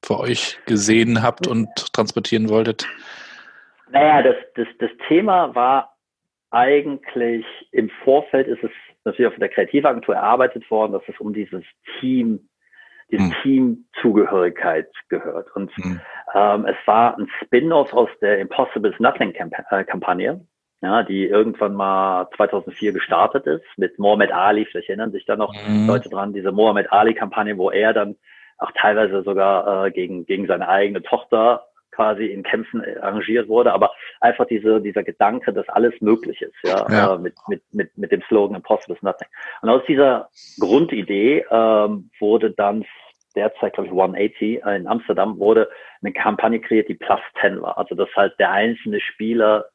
[0.06, 2.88] für euch gesehen habt und transportieren wolltet?
[3.90, 5.98] Naja, das, das, das Thema war
[6.52, 8.70] eigentlich im Vorfeld ist es
[9.04, 11.64] natürlich auch von der Kreativagentur erarbeitet worden, dass es um dieses
[12.00, 12.48] Team,
[13.10, 13.34] diese hm.
[13.42, 15.48] Teamzugehörigkeit gehört.
[15.56, 16.02] Und hm.
[16.36, 19.34] ähm, es war ein Spin-off aus der Impossible is Nothing
[19.72, 20.46] äh, Kampagne,
[20.84, 24.66] ja, die irgendwann mal 2004 gestartet ist mit Mohamed Ali.
[24.66, 25.88] Vielleicht erinnern sich da noch hm.
[25.88, 28.18] Leute dran, diese Mohamed Ali Kampagne, wo er dann
[28.58, 33.92] auch teilweise sogar äh, gegen, gegen seine eigene Tochter quasi in Kämpfen arrangiert wurde, aber
[34.20, 37.16] einfach diese, dieser Gedanke, dass alles möglich ist, ja, ja.
[37.16, 39.28] Äh, mit, mit, mit, mit dem Slogan Impossible is Nothing.
[39.62, 40.28] Und aus dieser
[40.60, 42.84] Grundidee ähm, wurde dann
[43.36, 45.70] derzeit, glaube ich, 180 äh, in Amsterdam, wurde
[46.02, 47.78] eine Kampagne kreiert, die Plus 10 war.
[47.78, 49.66] Also, dass halt der einzelne Spieler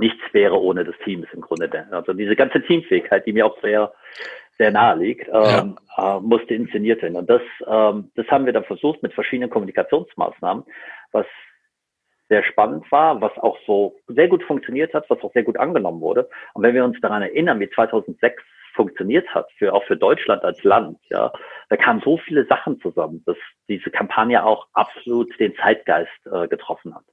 [0.00, 1.86] nichts wäre ohne das Team im Grunde.
[1.92, 3.92] Also diese ganze Teamfähigkeit, die mir auch sehr
[4.60, 6.18] sehr nahe liegt, ähm, ja.
[6.18, 7.16] äh, musste inszeniert werden.
[7.16, 10.64] Und das, ähm, das haben wir dann versucht mit verschiedenen Kommunikationsmaßnahmen,
[11.12, 11.24] was
[12.28, 16.02] sehr spannend war, was auch so sehr gut funktioniert hat, was auch sehr gut angenommen
[16.02, 16.28] wurde.
[16.52, 18.42] Und wenn wir uns daran erinnern, wie 2006
[18.74, 21.32] funktioniert hat, für, auch für Deutschland als Land, ja,
[21.70, 26.94] da kamen so viele Sachen zusammen, dass diese Kampagne auch absolut den Zeitgeist äh, getroffen
[26.94, 27.04] hat.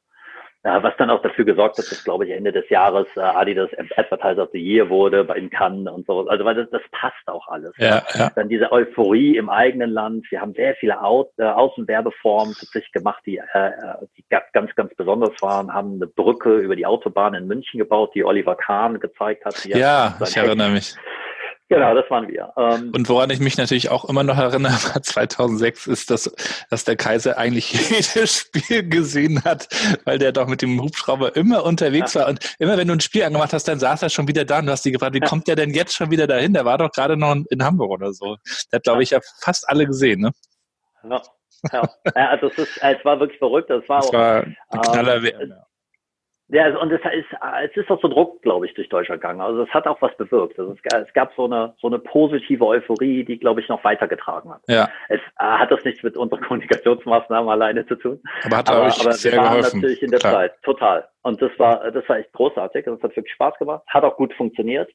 [0.67, 3.69] Ja, was dann auch dafür gesorgt hat, dass, glaube ich, Ende des Jahres äh, Adidas
[3.95, 6.27] Advertiser of the Year wurde bei in Cannes und so.
[6.27, 7.71] Also weil das, das passt auch alles.
[7.77, 8.31] Ja, ja.
[8.35, 10.29] Dann diese Euphorie im eigenen Land.
[10.29, 13.71] Wir haben sehr viele Au äh, Außenwerbeformen sich gemacht, die, äh,
[14.17, 15.73] die ganz, ganz besonders waren.
[15.73, 19.63] Haben eine Brücke über die Autobahn in München gebaut, die Oliver Kahn gezeigt hat.
[19.63, 20.95] Ja, ich erinnere mich.
[21.69, 22.53] Genau, das waren wir.
[22.55, 26.33] Ähm, und woran ich mich natürlich auch immer noch erinnere, 2006 ist, dass,
[26.69, 29.67] dass der Kaiser eigentlich jedes Spiel gesehen hat,
[30.05, 32.21] weil der doch mit dem Hubschrauber immer unterwegs ja.
[32.21, 32.29] war.
[32.29, 34.67] Und immer wenn du ein Spiel angemacht hast, dann saß er schon wieder da und
[34.67, 35.27] du hast dich gefragt, wie ja.
[35.27, 36.53] kommt der denn jetzt schon wieder dahin?
[36.53, 38.37] Der war doch gerade noch in Hamburg oder so.
[38.71, 40.31] Der hat, glaube ich, ja fast alle gesehen, ne?
[41.03, 41.21] Ja.
[41.73, 42.29] ja.
[42.29, 43.69] also es, ist, es war wirklich verrückt.
[43.69, 45.53] Es war, es auch, war ein Knaller ähm,
[46.49, 47.27] Ja, also, und es ist,
[47.65, 49.41] es ist auch so Druck, glaube ich, durch Deutschland gegangen.
[49.41, 50.57] Also es hat auch was bewirkt.
[50.57, 54.53] Also es, es gab so eine, so eine positive Euphorie, die, glaube ich, noch weitergetragen
[54.53, 54.61] hat.
[54.67, 54.89] Ja.
[55.09, 58.21] Es äh, hat das nichts mit unseren Kommunikationsmaßnahmen alleine zu tun.
[58.45, 59.81] Aber hat aber, euch aber sehr wir waren geholfen.
[59.81, 60.33] natürlich in der Klar.
[60.33, 61.07] Zeit, total.
[61.23, 62.87] Und das war, das war echt großartig.
[62.87, 63.83] Und es hat wirklich Spaß gemacht.
[63.87, 64.89] Hat auch gut funktioniert.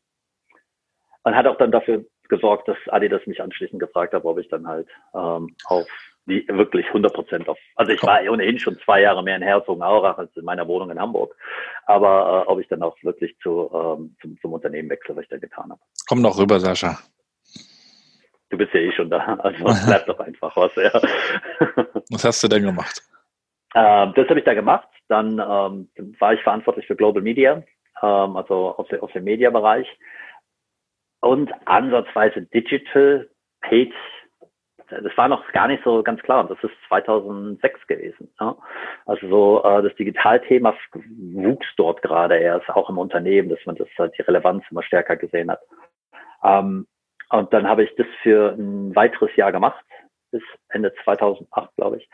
[1.24, 4.66] Und hat auch dann dafür gesorgt, dass Adidas mich anschließend gefragt hat, ob ich dann
[4.66, 5.86] halt ähm, auf
[6.26, 7.58] die wirklich 100 Prozent auf.
[7.74, 11.00] Also ich war ohnehin schon zwei Jahre mehr in Herzogenaurach als in meiner Wohnung in
[11.00, 11.36] Hamburg.
[11.86, 15.30] Aber äh, ob ich dann auch wirklich zu, ähm, zum, zum Unternehmen wechsle, was ich
[15.30, 15.80] da getan habe.
[16.08, 16.98] Komm noch rüber, Sascha.
[18.50, 20.74] Du bist ja eh schon da, also bleib doch einfach was.
[20.76, 20.92] Ja.
[22.10, 23.02] Was hast du denn gemacht?
[23.74, 24.88] Ähm, das habe ich da gemacht.
[25.08, 27.62] Dann ähm, war ich verantwortlich für Global Media,
[28.02, 29.88] ähm, also auf, der, auf dem Media-Bereich
[31.20, 33.28] und ansatzweise Digital
[33.62, 33.92] Paid
[35.00, 36.46] das war noch gar nicht so ganz klar.
[36.46, 38.32] Das ist 2006 gewesen.
[38.40, 38.56] Ja?
[39.06, 40.74] Also so äh, das Digitalthema
[41.32, 45.16] wuchs dort gerade erst, auch im Unternehmen, dass man das halt die Relevanz immer stärker
[45.16, 45.60] gesehen hat.
[46.44, 46.86] Ähm,
[47.30, 49.84] und dann habe ich das für ein weiteres Jahr gemacht,
[50.30, 52.08] bis Ende 2008, glaube ich,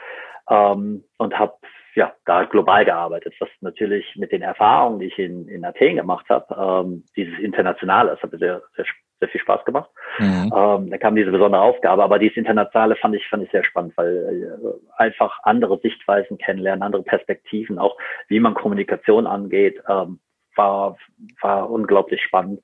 [0.49, 1.55] ähm, und habe
[1.95, 6.27] ja da global gearbeitet, was natürlich mit den Erfahrungen, die ich in, in Athen gemacht
[6.29, 8.85] habe, ähm, dieses Internationale, das hat mir sehr, sehr
[9.19, 9.91] sehr viel Spaß gemacht.
[10.19, 10.53] Mhm.
[10.55, 13.97] Ähm, da kam diese besondere Aufgabe, aber dieses Internationale fand ich, fand ich sehr spannend,
[13.97, 17.97] weil äh, einfach andere Sichtweisen kennenlernen, andere Perspektiven, auch
[18.29, 20.21] wie man Kommunikation angeht, ähm,
[20.55, 20.97] war,
[21.41, 22.63] war unglaublich spannend.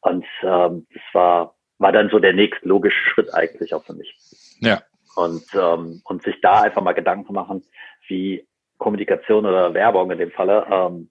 [0.00, 4.14] Und ähm, das war, war dann so der nächste logische Schritt eigentlich auch für mich.
[4.60, 4.82] Ja.
[5.16, 7.64] Und, ähm, und sich da einfach mal Gedanken machen,
[8.08, 8.46] wie
[8.78, 11.10] Kommunikation oder Werbung in dem Falle ähm,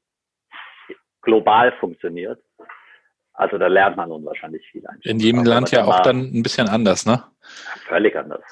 [1.21, 2.39] global funktioniert
[3.37, 4.85] also da lernt man unwahrscheinlich viel.
[4.87, 5.03] Einfach.
[5.03, 7.23] In jedem Land ja auch dann ein bisschen anders, ne?
[7.87, 8.43] Völlig anders.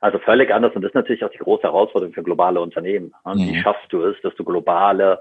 [0.00, 3.12] Also völlig anders und das ist natürlich auch die große Herausforderung für globale Unternehmen.
[3.24, 3.48] Und mhm.
[3.48, 5.20] Wie schaffst du es, dass du globale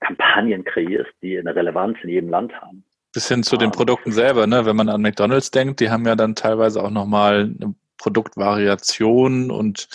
[0.00, 2.84] Kampagnen kreierst, die eine Relevanz in jedem Land haben?
[3.12, 4.66] Bis hin zu den Produkten selber, ne?
[4.66, 9.88] Wenn man an McDonalds denkt, die haben ja dann teilweise auch nochmal eine Produktvariation und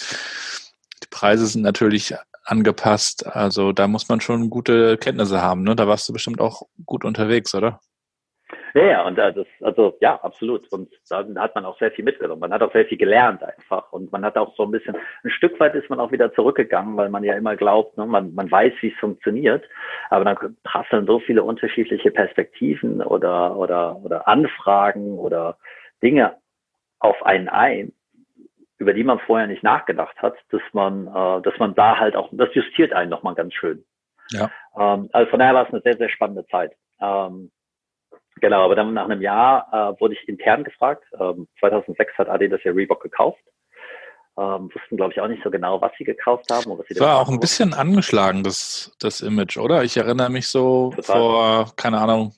[1.04, 2.14] die Preise sind natürlich
[2.44, 3.26] angepasst.
[3.26, 5.64] Also da muss man schon gute Kenntnisse haben.
[5.64, 5.76] Ne?
[5.76, 7.80] Da warst du bestimmt auch gut unterwegs, oder?
[8.76, 10.68] Ja, ja, und das, also ja, absolut.
[10.72, 12.40] Und da hat man auch sehr viel mitgenommen.
[12.40, 13.92] Man hat auch sehr viel gelernt einfach.
[13.92, 16.98] Und man hat auch so ein bisschen, ein Stück weit ist man auch wieder zurückgegangen,
[16.98, 19.64] weil man ja immer glaubt, ne, man, man weiß, wie es funktioniert.
[20.10, 25.58] Aber dann prasseln so viele unterschiedliche Perspektiven oder, oder, oder Anfragen oder
[26.02, 26.36] Dinge
[27.00, 27.94] auf einen ein,
[28.78, 32.30] über die man vorher nicht nachgedacht hat, dass man, äh, dass man da halt auch,
[32.32, 33.84] das justiert einen nochmal ganz schön.
[34.32, 34.50] Ja.
[34.78, 36.74] Ähm, also von daher war es eine sehr, sehr spannende Zeit.
[37.00, 37.52] Ähm,
[38.42, 41.04] genau, aber dann nach einem Jahr äh, wurde ich intern gefragt.
[41.20, 43.44] Ähm, 2006 hat Adidas ja Reebok gekauft.
[44.36, 46.72] Ähm, wussten, glaube ich, auch nicht so genau, was sie gekauft haben.
[46.72, 47.82] Und was sie war auch ein bisschen wussten.
[47.82, 49.84] angeschlagen, das, das Image, oder?
[49.84, 51.16] Ich erinnere mich so Total.
[51.16, 52.34] vor, keine Ahnung,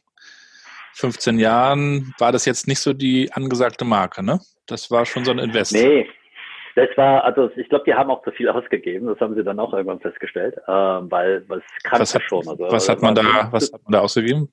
[0.95, 4.39] 15 Jahren war das jetzt nicht so die angesagte Marke, ne?
[4.65, 5.73] Das war schon so ein Invest.
[5.73, 6.09] Nee,
[6.75, 9.07] das war, also ich glaube, die haben auch zu viel ausgegeben.
[9.07, 12.47] Das haben sie dann auch irgendwann festgestellt, ähm, weil was kann hat, schon.
[12.47, 14.51] Also, was hat man da, was hat man da ausgegeben?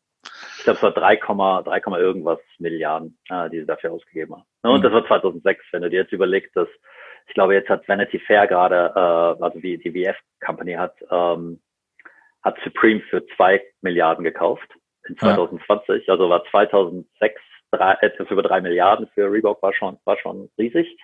[0.58, 4.44] Ich glaube, es war 3, 3, irgendwas Milliarden, äh, die sie dafür ausgegeben haben.
[4.62, 4.82] Und mhm.
[4.84, 5.64] das war 2006.
[5.72, 6.68] Wenn du dir jetzt überlegst, dass
[7.26, 11.60] ich glaube, jetzt hat Vanity Fair gerade, äh, also die, die VF Company hat, ähm,
[12.42, 14.68] hat Supreme für 2 Milliarden gekauft
[15.08, 16.06] in 2020.
[16.06, 16.14] Ja.
[16.14, 17.40] Also war 2006
[17.72, 20.96] drei, etwas über 3 Milliarden für Reebok war schon, war schon riesig.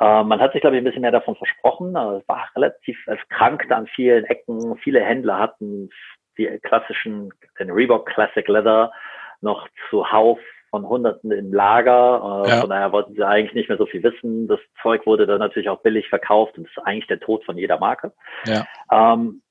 [0.00, 1.96] Äh, man hat sich, glaube ich, ein bisschen mehr davon versprochen.
[1.96, 4.76] Also es war relativ, es krankte an vielen Ecken.
[4.78, 5.90] Viele Händler hatten
[6.38, 8.92] die klassischen, den Reebok Classic Leather
[9.40, 10.38] noch zuhauf
[10.70, 12.44] von Hunderten im Lager.
[12.44, 12.60] Äh, ja.
[12.60, 14.48] Von daher wollten sie eigentlich nicht mehr so viel wissen.
[14.48, 17.56] Das Zeug wurde dann natürlich auch billig verkauft und das ist eigentlich der Tod von
[17.56, 18.12] jeder Marke.
[18.44, 18.66] Ja.
[18.92, 19.42] Ähm,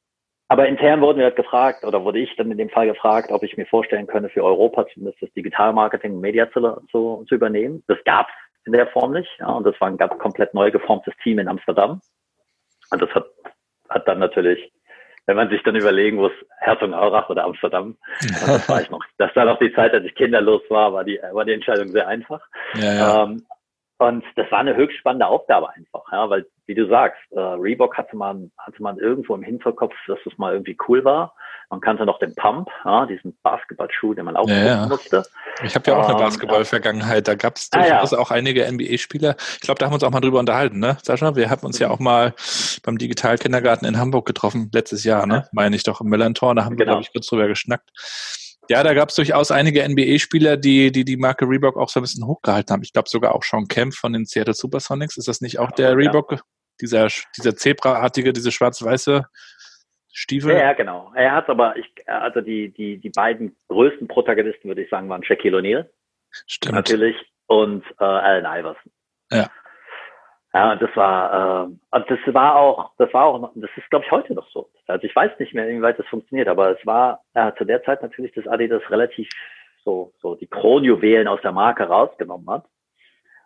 [0.47, 3.41] aber intern wurden wir halt gefragt, oder wurde ich dann in dem Fall gefragt, ob
[3.41, 7.83] ich mir vorstellen könnte, für Europa zumindest das Digitalmarketing und Media zu, zu, zu übernehmen.
[7.87, 8.27] Das gab
[8.65, 9.29] in der Form nicht.
[9.39, 12.01] Ja, und das war ein ganz komplett neu geformtes Team in Amsterdam.
[12.91, 13.25] Und das hat,
[13.89, 14.71] hat dann natürlich,
[15.25, 19.45] wenn man sich dann überlegen muss, Herzogenaurach oder Amsterdam, das war ich noch, das war
[19.45, 22.41] noch die Zeit, als ich kinderlos war, war die, war die Entscheidung sehr einfach.
[22.75, 23.23] Ja, ja.
[23.23, 23.45] Ähm,
[23.97, 27.97] und das war eine höchst spannende Aufgabe einfach, ja, weil, wie du sagst, äh, Reebok
[27.97, 31.33] hatte man, hatte man irgendwo im Hinterkopf, dass es mal irgendwie cool war.
[31.69, 35.23] Man kannte noch den Pump, ja, diesen Basketballschuh, den man auch ja, musste.
[35.63, 37.27] Ich habe ja auch eine ähm, Basketball-Vergangenheit.
[37.27, 38.19] Da gab es ah, durchaus ja.
[38.19, 39.35] auch einige NBA-Spieler.
[39.39, 41.35] Ich glaube, da haben wir uns auch mal drüber unterhalten, ne, Sascha?
[41.35, 41.85] Wir haben uns mhm.
[41.85, 42.33] ja auch mal
[42.83, 45.47] beim Digitalkindergarten in Hamburg getroffen, letztes Jahr, ne?
[45.53, 46.53] Meine ich doch, im Millantor.
[46.53, 46.79] Da haben genau.
[46.79, 47.89] wir, glaube ich, kurz drüber geschnackt.
[48.69, 52.03] Ja, da gab es durchaus einige NBA-Spieler, die, die die Marke Reebok auch so ein
[52.03, 52.83] bisschen hochgehalten haben.
[52.83, 55.17] Ich glaube sogar auch Sean Kemp von den Seattle Supersonics.
[55.17, 56.41] Ist das nicht auch der Reebok?
[56.81, 59.25] Dieser, dieser Zebra-artige, diese schwarz-weiße
[60.11, 60.53] Stiefel?
[60.53, 61.11] Ja, ja, genau.
[61.15, 65.23] Er hat aber, ich, also die, die, die beiden größten Protagonisten, würde ich sagen, waren
[65.23, 65.89] Shaquille O'Neal.
[66.47, 66.75] Stimmt.
[66.75, 67.15] Natürlich.
[67.47, 68.91] Und äh, Allen Iverson.
[69.31, 69.49] Ja.
[70.55, 74.05] Ja, und das war, äh, und das war auch, das war auch, das ist, glaube
[74.05, 74.69] ich, heute noch so.
[74.87, 78.01] Also ich weiß nicht mehr, inwieweit das funktioniert, aber es war äh, zu der Zeit
[78.01, 79.27] natürlich, dass Adidas relativ
[79.83, 82.63] so, so die Kronjuwelen aus der Marke rausgenommen hat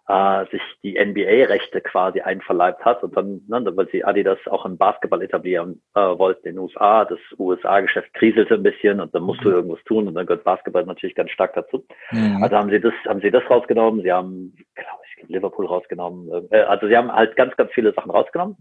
[0.10, 4.76] äh, sich die NBA-Rechte quasi einverleibt hat und dann, ne, weil sie Adidas auch im
[4.76, 7.06] Basketball etablieren äh, wollten in den USA.
[7.06, 9.56] Das USA-Geschäft kriselte ein bisschen und dann musst du mhm.
[9.56, 11.86] irgendwas tun und dann gehört Basketball natürlich ganz stark dazu.
[12.12, 12.42] Mhm.
[12.42, 14.02] Also haben sie das, haben sie das rausgenommen.
[14.02, 16.48] Sie haben, glaube ich, Liverpool rausgenommen.
[16.52, 18.58] Äh, also sie haben halt ganz, ganz viele Sachen rausgenommen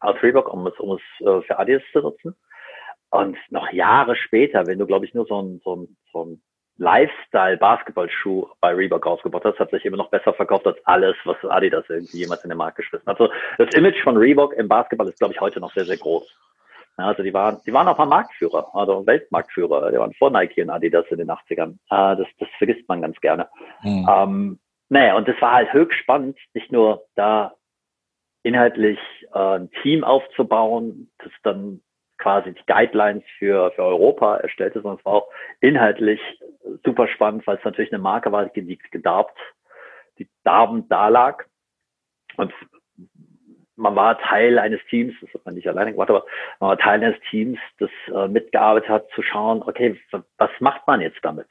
[0.00, 2.34] aus Reebok, um es, um es äh, für Adidas zu nutzen.
[3.10, 6.42] Und noch Jahre später, wenn du, glaube ich, nur so ein, so ein, so ein
[6.76, 11.84] Lifestyle-Basketballschuh bei Reebok rausgebracht hat, hat sich immer noch besser verkauft als alles, was Adidas
[11.88, 13.20] irgendwie jemals in den Markt geschmissen hat.
[13.20, 16.28] Also das Image von Reebok im Basketball ist, glaube ich, heute noch sehr, sehr groß.
[16.98, 19.90] Ja, also die waren, die waren auch mal Marktführer, also Weltmarktführer.
[19.90, 21.72] Die waren vor Nike und Adidas in den 80ern.
[21.90, 23.48] Äh, das, das vergisst man ganz gerne.
[23.82, 24.08] Mhm.
[24.08, 27.54] Ähm, naja, und das war halt höchst spannend, nicht nur da
[28.42, 28.98] inhaltlich
[29.34, 31.82] äh, ein Team aufzubauen, das dann
[32.18, 35.28] quasi die Guidelines für, für Europa erstellte, sondern es war auch
[35.60, 36.20] inhaltlich
[36.84, 39.38] super spannend, weil es natürlich eine Marke war, die, gedarbt,
[40.18, 41.44] die darbend da lag.
[42.36, 42.52] Und
[43.76, 46.24] man war Teil eines Teams, das hat man nicht alleine gemacht, aber
[46.58, 50.00] man war Teil eines Teams, das äh, mitgearbeitet hat, zu schauen, okay,
[50.38, 51.48] was macht man jetzt damit?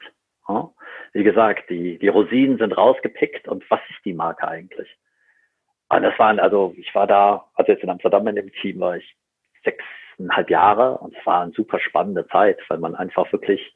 [0.48, 0.70] Ja?
[1.12, 4.88] Wie gesagt, die, die Rosinen sind rausgepickt und was ist die Marke eigentlich?
[5.88, 8.96] Und das waren, also ich war da, also jetzt in Amsterdam in dem Team war
[8.96, 9.16] ich
[9.64, 9.84] sechs,
[10.18, 13.74] sechseinhalb Jahre und es war eine super spannende Zeit, weil man einfach wirklich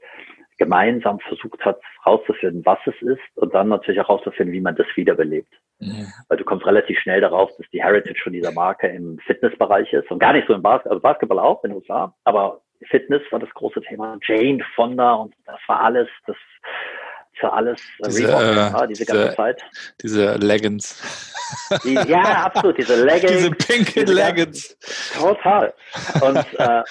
[0.59, 4.87] gemeinsam versucht hat, herauszufinden, was es ist und dann natürlich auch herauszufinden, wie man das
[4.95, 5.53] wiederbelebt.
[5.79, 6.07] Mhm.
[6.29, 10.11] Weil du kommst relativ schnell darauf, dass die Heritage von dieser Marke im Fitnessbereich ist
[10.11, 13.39] und gar nicht so im Bas also Basketball auch in den USA, aber Fitness war
[13.39, 14.19] das große Thema.
[14.23, 16.37] Jane Fonda und das war alles, das
[17.35, 19.63] für alles diese, Reebok, äh, ja, diese ganze diese, Zeit.
[20.03, 21.33] Diese Leggings.
[21.85, 23.33] Die, ja, absolut, diese Leggings.
[23.33, 24.77] Diese pinken Leggings.
[25.19, 25.73] total.
[26.21, 26.83] Und, äh,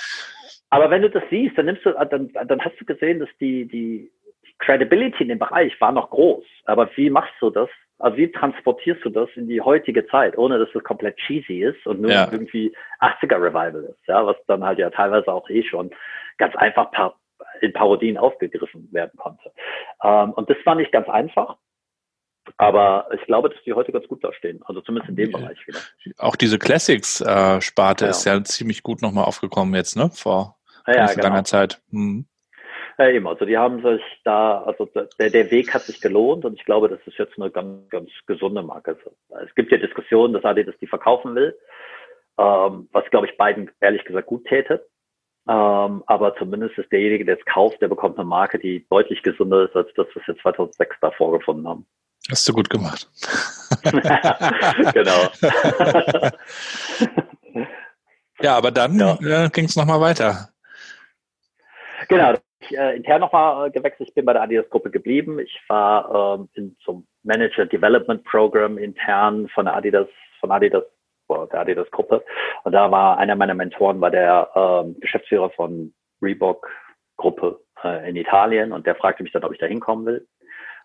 [0.69, 3.67] aber wenn du das siehst, dann nimmst du, dann, dann hast du gesehen, dass die,
[3.67, 4.11] die,
[4.45, 6.45] die Credibility in dem Bereich war noch groß.
[6.65, 7.69] Aber wie machst du das?
[7.99, 11.85] Also wie transportierst du das in die heutige Zeit, ohne dass es komplett cheesy ist
[11.85, 12.27] und nur ja.
[12.31, 15.91] irgendwie 80er Revival ist, ja, was dann halt ja teilweise auch eh schon
[16.39, 17.20] ganz einfach paar
[17.61, 19.51] in Parodien aufgegriffen werden konnte.
[20.03, 21.57] Ähm, und das war nicht ganz einfach.
[22.57, 24.61] Aber ich glaube, dass die heute ganz gut dastehen.
[24.65, 25.79] Also zumindest in dem Bereich wieder.
[26.17, 28.11] Auch diese Classics-Sparte äh, ja.
[28.11, 30.09] ist ja ziemlich gut nochmal aufgekommen jetzt, ne?
[30.13, 31.23] Vor ja, genau.
[31.23, 31.81] langer Zeit.
[31.91, 32.25] Hm.
[32.97, 33.27] Ja, eben.
[33.27, 36.89] Also die haben sich da, also der, der Weg hat sich gelohnt und ich glaube,
[36.89, 38.97] das ist jetzt eine ganz, ganz gesunde Marke.
[39.43, 41.57] Es gibt ja Diskussionen, dass Adidas die verkaufen will,
[42.37, 44.85] ähm, was glaube ich beiden ehrlich gesagt gut täte.
[45.47, 49.65] Ähm, aber zumindest ist derjenige, der es kauft, der bekommt eine Marke, die deutlich gesünder
[49.65, 51.85] ist als das, was wir 2006 da vorgefunden haben.
[52.29, 53.09] Hast du gut gemacht.
[54.93, 55.31] genau.
[58.41, 59.45] ja, aber dann ja.
[59.45, 60.49] äh, ging es nochmal weiter.
[62.07, 62.35] Genau.
[62.59, 64.09] Ich, äh, intern nochmal äh, gewechselt.
[64.09, 65.39] Ich bin bei der Adidas-Gruppe geblieben.
[65.39, 70.07] Ich war ähm, in, zum Manager Development Program intern von Adidas,
[70.39, 70.83] von Adidas
[71.51, 72.23] der Adidas-Gruppe.
[72.63, 78.71] Und da war einer meiner Mentoren, war der ähm, Geschäftsführer von Reebok-Gruppe äh, in Italien
[78.71, 80.27] und der fragte mich dann, ob ich da hinkommen will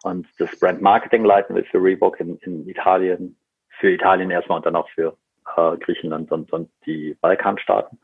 [0.02, 3.36] und das Brand Marketing leiten will für Reebok in, in Italien,
[3.80, 5.16] für Italien erstmal und dann auch für
[5.56, 7.98] äh, Griechenland und, und die Balkanstaaten.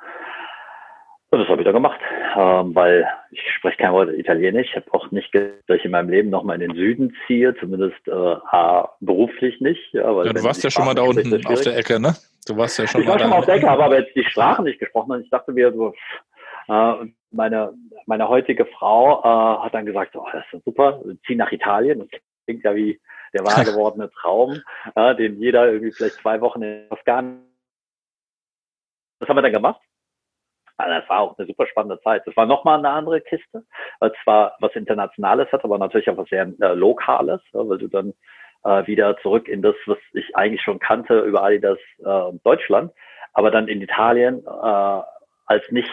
[1.32, 1.98] Und das habe ich dann gemacht,
[2.36, 4.68] ähm, weil ich spreche kein Wort Italienisch.
[4.68, 8.06] Ich habe auch nicht, dass ich in meinem Leben nochmal in den Süden ziehe, zumindest
[8.06, 9.94] äh, A, beruflich nicht.
[9.94, 12.14] Ja, weil ja, du warst ja schon mal da unten auf der Ecke, ne?
[12.46, 14.24] Du warst ja schon ich mal war schon mal auf der Ecke, aber jetzt die
[14.24, 15.94] Sprache nicht gesprochen und ich dachte mir so,
[16.68, 17.72] äh, meine,
[18.04, 22.00] meine heutige Frau äh, hat dann gesagt, oh, das ist super, zieh nach Italien.
[22.00, 23.00] Das klingt ja wie
[23.32, 24.60] der wahr gewordene Traum,
[24.94, 27.46] äh, den jeder irgendwie vielleicht zwei Wochen in Afghanistan.
[29.18, 29.80] Das haben wir dann gemacht.
[30.76, 32.26] Also das war auch eine super spannende Zeit.
[32.26, 33.64] Das war nochmal eine andere Kiste,
[34.00, 37.88] weil zwar was Internationales hat, aber natürlich auch was sehr äh, Lokales, ja, weil du
[37.88, 38.14] dann
[38.64, 42.92] äh, wieder zurück in das, was ich eigentlich schon kannte über Adidas äh, Deutschland,
[43.32, 45.02] aber dann in Italien äh,
[45.46, 45.90] als nicht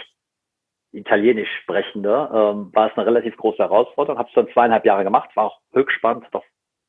[0.91, 4.17] italienisch sprechender ähm, war es eine relativ große Herausforderung.
[4.17, 6.45] Habe es dann zweieinhalb Jahre gemacht, war auch höchst spannend, hat auch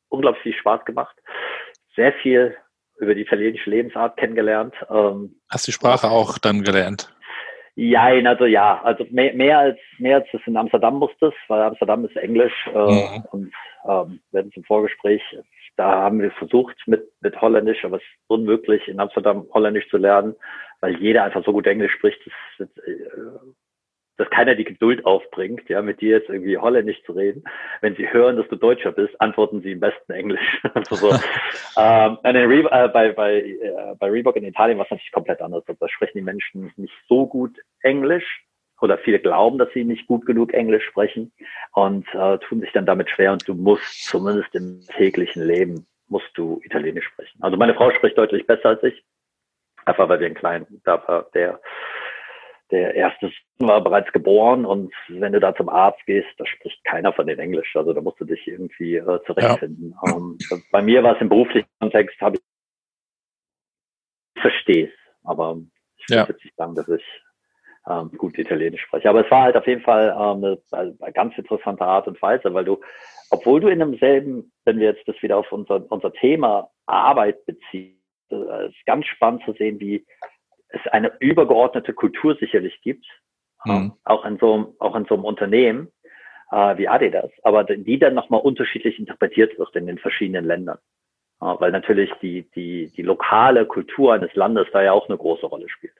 [0.09, 1.15] unglaublich viel Spaß gemacht.
[1.95, 2.55] Sehr viel
[2.97, 4.75] über die italienische Lebensart kennengelernt.
[4.89, 7.13] Ähm, Hast die Sprache auch dann gelernt?
[7.75, 12.03] Ja, also ja, also mehr, mehr als mehr als es in Amsterdam musste, weil Amsterdam
[12.05, 13.25] ist Englisch äh, mhm.
[13.31, 13.53] und
[13.87, 15.21] ähm, werden zum Vorgespräch,
[15.77, 19.97] da haben wir versucht mit mit Holländisch, aber es ist unmöglich in Amsterdam Holländisch zu
[19.97, 20.35] lernen,
[20.81, 22.19] weil jeder einfach so gut Englisch spricht,
[22.57, 22.69] dass,
[24.21, 27.43] dass keiner die Geduld aufbringt, ja, mit dir jetzt irgendwie Holländisch zu reden.
[27.81, 30.61] Wenn sie hören, dass du Deutscher bist, antworten sie im besten Englisch.
[30.75, 31.09] also so.
[31.77, 35.63] ähm, Re äh, bei, bei, äh, bei Reebok in Italien war es natürlich komplett anders.
[35.65, 38.45] Da sprechen die Menschen nicht so gut Englisch
[38.79, 41.31] oder viele glauben, dass sie nicht gut genug Englisch sprechen
[41.73, 46.29] und äh, tun sich dann damit schwer und du musst zumindest im täglichen Leben musst
[46.35, 47.41] du Italienisch sprechen.
[47.41, 49.03] Also meine Frau spricht deutlich besser als ich,
[49.85, 51.59] einfach weil wir einen kleinen, war der
[52.71, 57.13] der erste war bereits geboren und wenn du da zum Arzt gehst, da spricht keiner
[57.13, 57.75] von den Englisch.
[57.75, 59.95] Also da musst du dich irgendwie äh, zurechtfinden.
[60.05, 60.15] Ja.
[60.15, 60.37] Ähm,
[60.71, 62.41] bei mir war es im beruflichen Kontext, habe ich,
[64.41, 64.93] verstehe es,
[65.23, 65.57] aber
[65.97, 66.27] ich würde ja.
[66.27, 67.03] jetzt nicht sagen, dass ich
[67.87, 69.09] ähm, gut Italienisch spreche.
[69.09, 72.53] Aber es war halt auf jeden Fall ähm, eine, eine, ganz interessante Art und Weise,
[72.53, 72.79] weil du,
[73.29, 77.45] obwohl du in einem selben, wenn wir jetzt das wieder auf unser, unser Thema Arbeit
[77.45, 78.01] beziehen,
[78.31, 80.05] äh, ist ganz spannend zu sehen, wie
[80.71, 83.05] es eine übergeordnete Kultur sicherlich gibt,
[83.65, 83.93] mhm.
[84.03, 85.91] auch in so, auch in so einem Unternehmen
[86.51, 90.77] äh, wie Adidas, aber die dann nochmal unterschiedlich interpretiert wird in den verschiedenen Ländern.
[91.41, 95.45] Ja, weil natürlich die, die, die lokale Kultur eines Landes da ja auch eine große
[95.45, 95.95] Rolle spielt.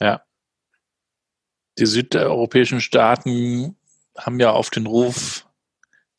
[0.00, 0.22] Ja.
[1.78, 3.76] Die südeuropäischen Staaten
[4.16, 5.46] haben ja auf den Ruf,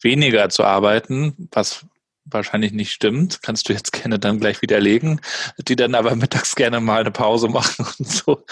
[0.02, 1.88] weniger zu arbeiten, was
[2.26, 5.22] wahrscheinlich nicht stimmt, kannst du jetzt gerne dann gleich widerlegen,
[5.58, 8.44] die dann aber mittags gerne mal eine Pause machen und so.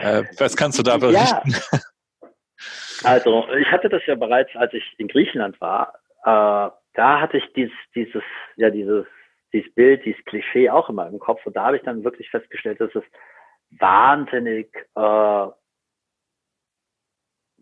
[0.00, 1.50] Äh, was kannst du da berichten?
[1.50, 1.80] Ja.
[3.02, 5.94] Also, ich hatte das ja bereits, als ich in Griechenland war,
[6.24, 8.22] äh, da hatte ich dieses, dieses,
[8.56, 9.06] ja, dieses,
[9.52, 12.80] dieses Bild, dieses Klischee auch immer im Kopf und da habe ich dann wirklich festgestellt,
[12.80, 13.04] dass es
[13.78, 15.46] wahnsinnig äh,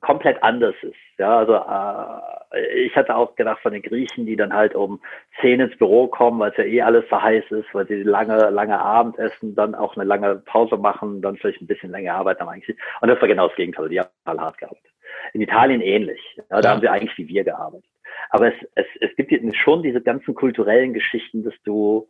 [0.00, 0.96] komplett anders ist.
[1.18, 5.00] Ja, also äh, ich hatte auch gedacht von den Griechen, die dann halt um
[5.40, 8.50] zehn ins Büro kommen, weil es ja eh alles so heiß ist, weil sie lange,
[8.50, 12.42] lange Abend essen, dann auch eine lange Pause machen, dann vielleicht ein bisschen länger arbeiten
[12.42, 12.76] am eigentlich.
[13.00, 14.84] Und das war genau das Gegenteil, die haben alle hart gearbeitet.
[15.32, 16.20] In Italien ähnlich.
[16.36, 16.70] Ja, da ja.
[16.70, 17.90] haben sie eigentlich wie wir gearbeitet.
[18.30, 22.08] Aber es, es, es gibt schon diese ganzen kulturellen Geschichten, dass du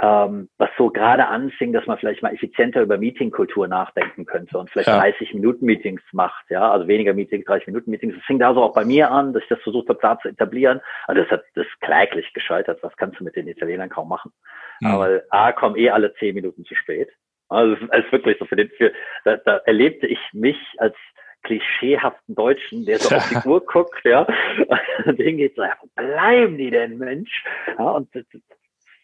[0.00, 4.70] ähm, was so gerade anfing, dass man vielleicht mal effizienter über Meetingkultur nachdenken könnte und
[4.70, 4.98] vielleicht ja.
[4.98, 8.14] 30 Minuten Meetings macht, ja, also weniger Meetings, 30 Minuten Meetings.
[8.14, 10.28] Das fing da so auch bei mir an, dass ich das versucht habe, da zu
[10.28, 10.80] etablieren.
[11.06, 12.82] Also das hat das ist kläglich gescheitert.
[12.82, 14.32] Was kannst du mit den Italienern kaum machen?
[14.80, 14.86] Mhm.
[14.88, 17.10] Aber A kommen eh alle 10 Minuten zu spät.
[17.48, 18.92] Also es ist wirklich so für den, für,
[19.24, 20.96] da, da erlebte ich mich als
[21.42, 24.26] klischeehaften Deutschen, der so auf die Uhr guckt, ja,
[25.06, 27.44] den geht so, ja, wo bleiben die denn, Mensch?
[27.78, 28.08] Ja, und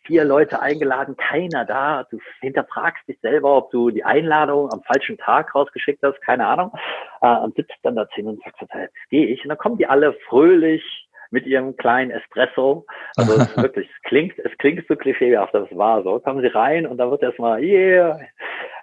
[0.09, 2.05] vier Leute eingeladen, keiner da.
[2.11, 6.73] Du hinterfragst dich selber, ob du die Einladung am falschen Tag rausgeschickt hast, keine Ahnung.
[7.21, 9.43] Äh, und sitzt dann da zehn und sagst, jetzt gehe ich.
[9.45, 10.83] Und dann kommen die alle fröhlich
[11.31, 12.87] mit ihrem kleinen Espresso.
[13.17, 16.19] Also es wirklich, es klingt, es klingt so klischeehaft, aber es war so.
[16.21, 18.19] Kommen sie rein und dann wird erstmal, yeah,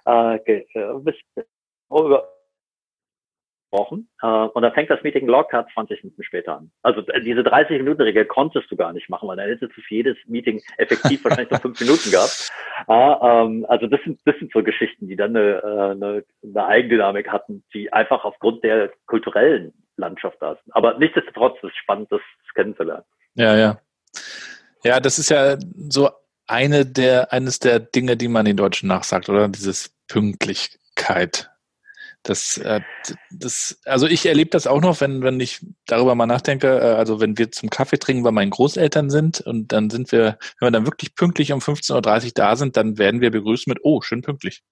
[0.06, 1.16] äh, äh bis,
[1.88, 2.18] oh,
[3.76, 4.08] gesprochen.
[4.22, 6.70] Äh, und dann fängt das Meeting locker 20 Minuten später an.
[6.82, 10.16] Also äh, diese 30-Minuten-Regel konntest du gar nicht machen, weil dann hättest du für jedes
[10.26, 12.50] Meeting effektiv wahrscheinlich nur fünf Minuten gehabt.
[12.88, 16.66] Äh, ähm, also das sind, das sind so Geschichten, die dann eine, äh, eine, eine
[16.66, 20.74] Eigendynamik hatten, die einfach aufgrund der kulturellen Landschaft da sind.
[20.74, 22.20] Aber nichtsdestotrotz ist es spannend, das
[22.54, 23.04] kennenzulernen.
[23.34, 23.78] Ja, ja.
[24.84, 25.56] Ja, das ist ja
[25.88, 26.10] so
[26.46, 29.48] eine der, eines der Dinge, die man den Deutschen nachsagt, oder?
[29.48, 31.50] Dieses Pünktlichkeit.
[32.26, 32.80] Das, äh,
[33.30, 37.20] das, also ich erlebe das auch noch, wenn, wenn ich darüber mal nachdenke, äh, also
[37.20, 40.70] wenn wir zum Kaffee trinken bei meinen Großeltern sind und dann sind wir, wenn wir
[40.72, 44.22] dann wirklich pünktlich um 15.30 Uhr da sind, dann werden wir begrüßt mit, oh, schön
[44.22, 44.64] pünktlich.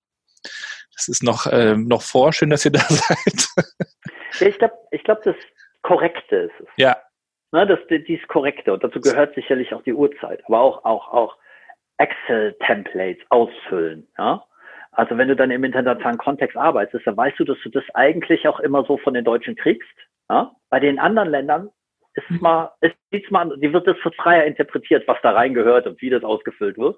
[0.97, 3.47] Das ist noch, äh, noch vor, schön, dass ihr da seid.
[4.41, 5.37] Ja, ich glaube, ich glaub, das
[5.83, 6.67] Korrekte ist es.
[6.77, 6.97] Ja.
[7.53, 8.73] Ne, das, dies Korrekte.
[8.73, 11.37] Und dazu gehört sicherlich auch die Uhrzeit, aber auch, auch, auch
[11.99, 14.09] Excel-Templates ausfüllen.
[14.19, 14.45] Ja?
[14.95, 18.47] Also wenn du dann im internationalen Kontext arbeitest, dann weißt du, dass du das eigentlich
[18.49, 19.89] auch immer so von den Deutschen kriegst.
[20.31, 20.53] Ja?
[20.71, 21.71] Bei den anderen Ländern
[22.15, 22.41] ist mhm.
[22.41, 26.23] mal, ist sieht's mal, die wird das freier interpretiert, was da reingehört und wie das
[26.23, 26.97] ausgefüllt wird.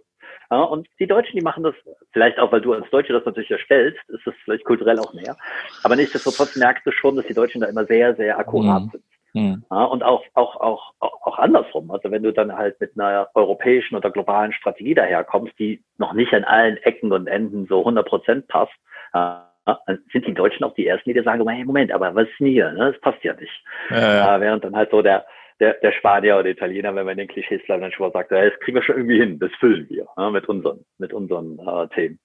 [0.51, 1.75] Ja, und die Deutschen, die machen das,
[2.13, 5.37] vielleicht auch, weil du als Deutsche das natürlich erstellst, ist das vielleicht kulturell auch näher.
[5.83, 8.91] Aber nichtsdestotrotz merkst du schon, dass die Deutschen da immer sehr, sehr akkurat mhm.
[8.91, 9.05] sind.
[9.37, 9.65] Mhm.
[9.71, 11.91] Ja, und auch, auch, auch, auch andersrum.
[11.91, 16.33] Also wenn du dann halt mit einer europäischen oder globalen Strategie daherkommst, die noch nicht
[16.33, 18.73] an allen Ecken und Enden so 100 Prozent passt,
[19.13, 22.29] ja, dann sind die Deutschen auch die Ersten, die dir sagen, hey, Moment, aber was
[22.29, 22.73] ist denn hier?
[22.73, 22.93] Ne?
[22.93, 23.53] Das passt ja nicht.
[23.91, 25.27] Ja, während dann halt so der,
[25.61, 28.49] der, der Spanier oder Italiener, wenn man den Klischees bleibt, dann schon mal sagt, ja,
[28.49, 31.89] das kriegen wir schon irgendwie hin, das füllen wir ja, mit unseren, mit unseren äh,
[31.89, 32.19] Themen.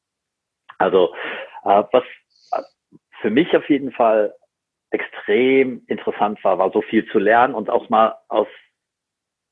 [0.78, 1.14] Also
[1.66, 2.04] äh, was
[3.20, 4.34] für mich auf jeden Fall
[4.92, 8.48] extrem interessant war, war so viel zu lernen und auch mal aus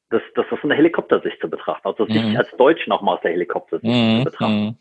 [0.09, 2.37] das, das von der Helikoptersicht zu betrachten, also sich mhm.
[2.37, 4.19] als Deutsch nochmal aus der Helikoptersicht mhm.
[4.19, 4.77] zu betrachten.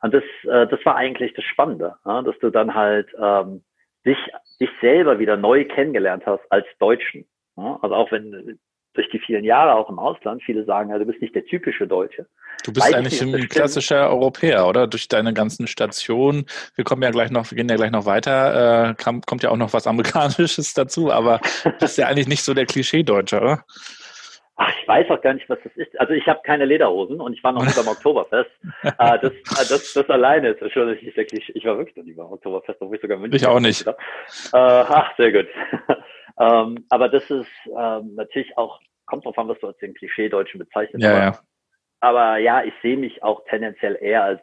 [0.00, 3.62] Und das, äh, das war eigentlich das Spannende, ja, dass du dann halt ähm,
[4.04, 4.18] dich,
[4.60, 7.26] dich selber wieder neu kennengelernt hast als Deutschen.
[7.56, 7.78] Ja?
[7.82, 8.58] Also auch wenn
[8.94, 11.86] durch die vielen Jahre auch im Ausland viele sagen, ja, du bist nicht der typische
[11.86, 12.26] Deutsche.
[12.64, 14.86] Du bist eigentlich ein klassischer Europäer, oder?
[14.86, 16.46] Durch deine ganzen Stationen.
[16.74, 18.90] Wir kommen ja gleich noch, wir gehen ja gleich noch weiter.
[18.90, 22.54] Äh, kommt ja auch noch was Amerikanisches dazu, aber du bist ja eigentlich nicht so
[22.54, 23.64] der Klischee-Deutsche, oder?
[24.56, 25.98] Ach, ich weiß auch gar nicht, was das ist.
[25.98, 28.50] Also ich habe keine Lederhosen und ich war noch nicht beim Oktoberfest.
[28.82, 31.50] äh, das, äh, das, das alleine ist schon nicht wirklich.
[31.56, 33.36] Ich war wirklich noch nie beim Oktoberfest, obwohl ich sogar München.
[33.36, 33.86] Ich auch nicht.
[33.86, 33.92] Äh,
[34.52, 35.48] ach, sehr gut.
[36.38, 40.58] ähm, aber das ist ähm, natürlich auch, kommt drauf an, was du als den Klischee-Deutschen
[40.58, 41.02] bezeichnest.
[41.02, 41.38] Ja, aber, ja.
[42.00, 44.40] aber ja, ich sehe mich auch tendenziell eher als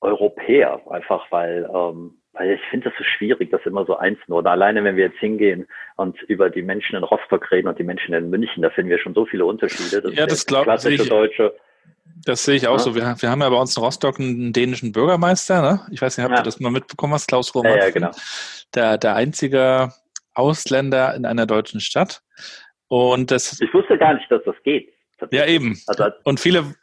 [0.00, 4.32] Europäer, einfach weil ähm, weil ich finde das so schwierig, das immer so einzeln.
[4.32, 5.66] Oder alleine, wenn wir jetzt hingehen
[5.96, 8.98] und über die Menschen in Rostock reden und die Menschen in München, da finden wir
[8.98, 10.00] schon so viele Unterschiede.
[10.00, 11.08] Das ja, das glaube ich.
[11.08, 11.54] Deutsche.
[12.24, 12.78] Das sehe ich auch ja.
[12.78, 12.94] so.
[12.94, 15.80] Wir, wir, haben ja bei uns in Rostock einen dänischen Bürgermeister, ne?
[15.90, 16.40] Ich weiß nicht, habt ja.
[16.40, 17.72] ihr das mal mitbekommen hast, Klaus Roman?
[17.72, 18.10] Ja, ja, genau.
[18.74, 19.92] Der, der einzige
[20.34, 22.22] Ausländer in einer deutschen Stadt.
[22.88, 23.60] Und das.
[23.60, 24.92] Ich wusste gar nicht, dass das geht.
[25.30, 25.80] Ja, eben.
[25.86, 26.74] Also, und viele,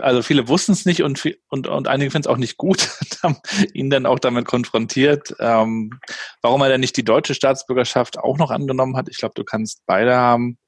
[0.00, 2.90] also viele wussten es nicht und, und, und einige finden es auch nicht gut,
[3.22, 3.38] haben
[3.72, 5.98] ihn dann auch damit konfrontiert, ähm,
[6.42, 9.08] warum er denn nicht die deutsche Staatsbürgerschaft auch noch angenommen hat.
[9.08, 10.58] Ich glaube, du kannst beide haben,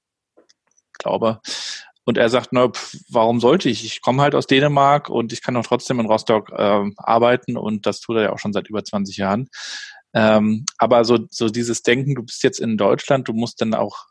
[0.99, 1.41] glaube.
[2.05, 2.71] Und er sagt, na,
[3.11, 3.85] warum sollte ich?
[3.85, 7.85] Ich komme halt aus Dänemark und ich kann doch trotzdem in Rostock ähm, arbeiten und
[7.85, 9.51] das tut er ja auch schon seit über 20 Jahren.
[10.15, 14.07] Ähm, aber so, so dieses Denken, du bist jetzt in Deutschland, du musst dann auch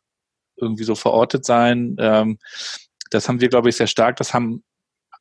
[0.56, 1.96] irgendwie so verortet sein.
[2.00, 2.40] Ähm,
[3.12, 4.18] das haben wir, glaube ich, sehr stark.
[4.18, 4.64] Das haben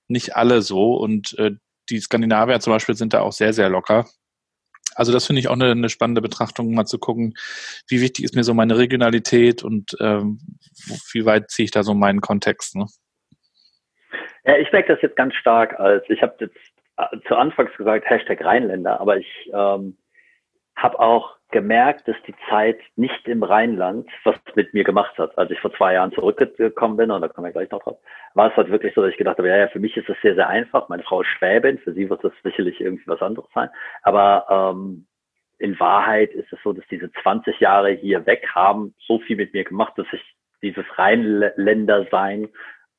[0.08, 0.94] nicht alle so.
[0.94, 1.52] Und äh,
[1.88, 4.06] die Skandinavier zum Beispiel sind da auch sehr, sehr locker.
[4.94, 7.34] Also das finde ich auch eine, eine, spannende Betrachtung, mal zu gucken,
[7.86, 10.38] wie wichtig ist mir so meine Regionalität und ähm,
[11.12, 12.76] wie weit ziehe ich da so meinen Kontext.
[12.76, 12.86] Ne?
[14.44, 16.56] Ja, ich merke das jetzt ganz stark als, ich habe jetzt
[16.96, 19.98] äh, zu Anfangs gesagt, Hashtag Rheinländer, aber ich ähm,
[20.76, 25.36] habe auch gemerkt, dass die Zeit nicht im Rheinland was mit mir gemacht hat.
[25.38, 27.98] Als ich vor zwei Jahren zurückgekommen bin, und da kommen wir gleich noch drauf,
[28.34, 30.16] war es halt wirklich so, dass ich gedacht habe, ja, ja, für mich ist das
[30.22, 30.88] sehr, sehr einfach.
[30.88, 33.70] Meine Frau ist Schwäbin, für sie wird das sicherlich irgendwie was anderes sein.
[34.02, 35.06] Aber ähm,
[35.58, 39.54] in Wahrheit ist es so, dass diese 20 Jahre hier weg haben so viel mit
[39.54, 40.22] mir gemacht, dass ich
[40.62, 42.48] dieses Rheinländer-Sein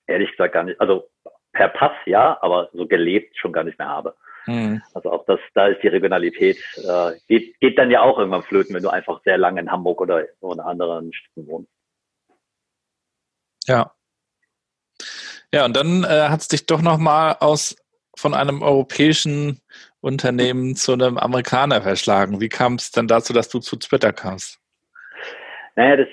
[0.07, 1.09] ehrlich gesagt gar nicht, also
[1.51, 4.15] per Pass ja, aber so gelebt schon gar nicht mehr habe.
[4.47, 4.81] Mhm.
[4.93, 8.73] Also auch das, da ist die Regionalität, äh, geht, geht dann ja auch irgendwann flöten,
[8.73, 11.69] wenn du einfach sehr lange in Hamburg oder in anderen Städten wohnst.
[13.65, 13.91] Ja.
[15.53, 17.75] Ja, und dann äh, hat es dich doch nochmal aus
[18.17, 19.61] von einem europäischen
[20.01, 22.41] Unternehmen zu einem Amerikaner verschlagen.
[22.41, 24.59] Wie kam es dann dazu, dass du zu Twitter kamst?
[25.75, 26.07] Naja, das,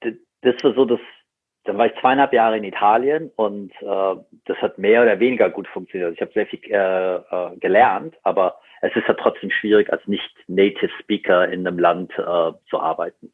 [0.00, 1.00] das, das war so das
[1.64, 5.68] dann war ich zweieinhalb Jahre in Italien und äh, das hat mehr oder weniger gut
[5.68, 6.14] funktioniert.
[6.14, 10.90] Ich habe sehr viel äh, äh, gelernt, aber es ist ja trotzdem schwierig, als nicht-Native
[11.00, 13.32] Speaker in einem Land äh, zu arbeiten.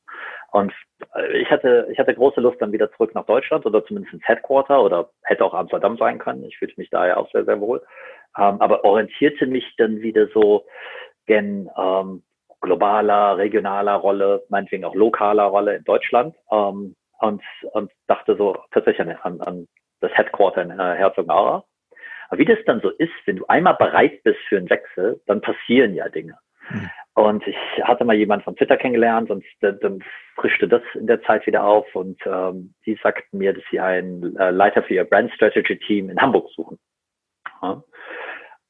[0.50, 0.72] Und
[1.14, 4.26] äh, ich hatte, ich hatte große Lust, dann wieder zurück nach Deutschland oder zumindest ins
[4.26, 6.44] Headquarter oder hätte auch Amsterdam sein können.
[6.44, 7.80] Ich fühlte mich daher auch sehr, sehr wohl.
[8.36, 10.66] Ähm, aber orientierte mich dann wieder so
[11.26, 12.22] gen ähm,
[12.60, 16.34] globaler, regionaler Rolle, meinetwegen auch lokaler Rolle in Deutschland.
[16.50, 17.42] Ähm, und,
[17.72, 19.68] und dachte so tatsächlich an, an
[20.00, 21.62] das Headquarter in äh, Herzogenaurach.
[22.28, 25.40] Aber wie das dann so ist, wenn du einmal bereit bist für einen Wechsel, dann
[25.40, 26.36] passieren ja Dinge.
[26.70, 26.90] Mhm.
[27.14, 30.04] Und ich hatte mal jemanden von Twitter kennengelernt und dann, dann
[30.34, 34.36] frischte das in der Zeit wieder auf und ähm, die sagten mir, dass sie einen
[34.36, 36.78] äh, Leiter für ihr Brand Strategy Team in Hamburg suchen.
[37.62, 37.82] Ja.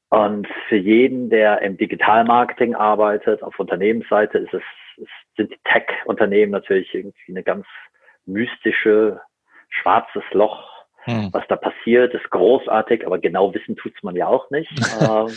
[0.09, 4.63] Und für jeden, der im Digitalmarketing arbeitet, auf Unternehmensseite, ist es,
[4.95, 7.65] es sind die Tech-Unternehmen natürlich irgendwie eine ganz
[8.27, 9.21] mystische,
[9.69, 10.69] schwarzes Loch.
[11.03, 11.29] Hm.
[11.31, 14.69] Was da passiert, ist großartig, aber genau wissen tut's man ja auch nicht.
[15.01, 15.31] ähm,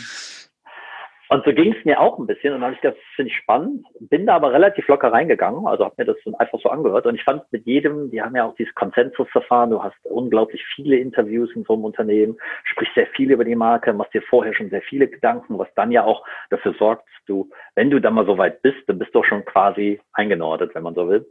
[1.31, 3.31] und so ging es mir auch ein bisschen und dann habe ich gedacht, das finde
[3.31, 7.05] ich spannend, bin da aber relativ locker reingegangen, also habe mir das einfach so angehört
[7.05, 10.97] und ich fand mit jedem, die haben ja auch dieses Konsensusverfahren, du hast unglaublich viele
[10.97, 14.71] Interviews in so einem Unternehmen, sprichst sehr viel über die Marke, machst dir vorher schon
[14.71, 18.37] sehr viele Gedanken, was dann ja auch dafür sorgt, du, wenn du dann mal so
[18.37, 21.25] weit bist, dann bist du auch schon quasi eingenordet, wenn man so will.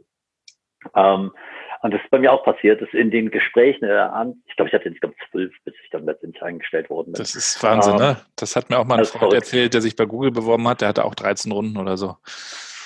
[0.95, 1.31] Ähm,
[1.81, 4.07] und das ist bei mir auch passiert, dass in den Gesprächen, äh,
[4.45, 7.19] ich glaube, ich hatte insgesamt zwölf, bis ich dann letztendlich eingestellt worden bin.
[7.19, 8.17] Das ist Wahnsinn, ähm, ne?
[8.35, 10.89] Das hat mir auch mal ein Freund erzählt, der sich bei Google beworben hat, der
[10.89, 12.17] hatte auch 13 Runden oder so.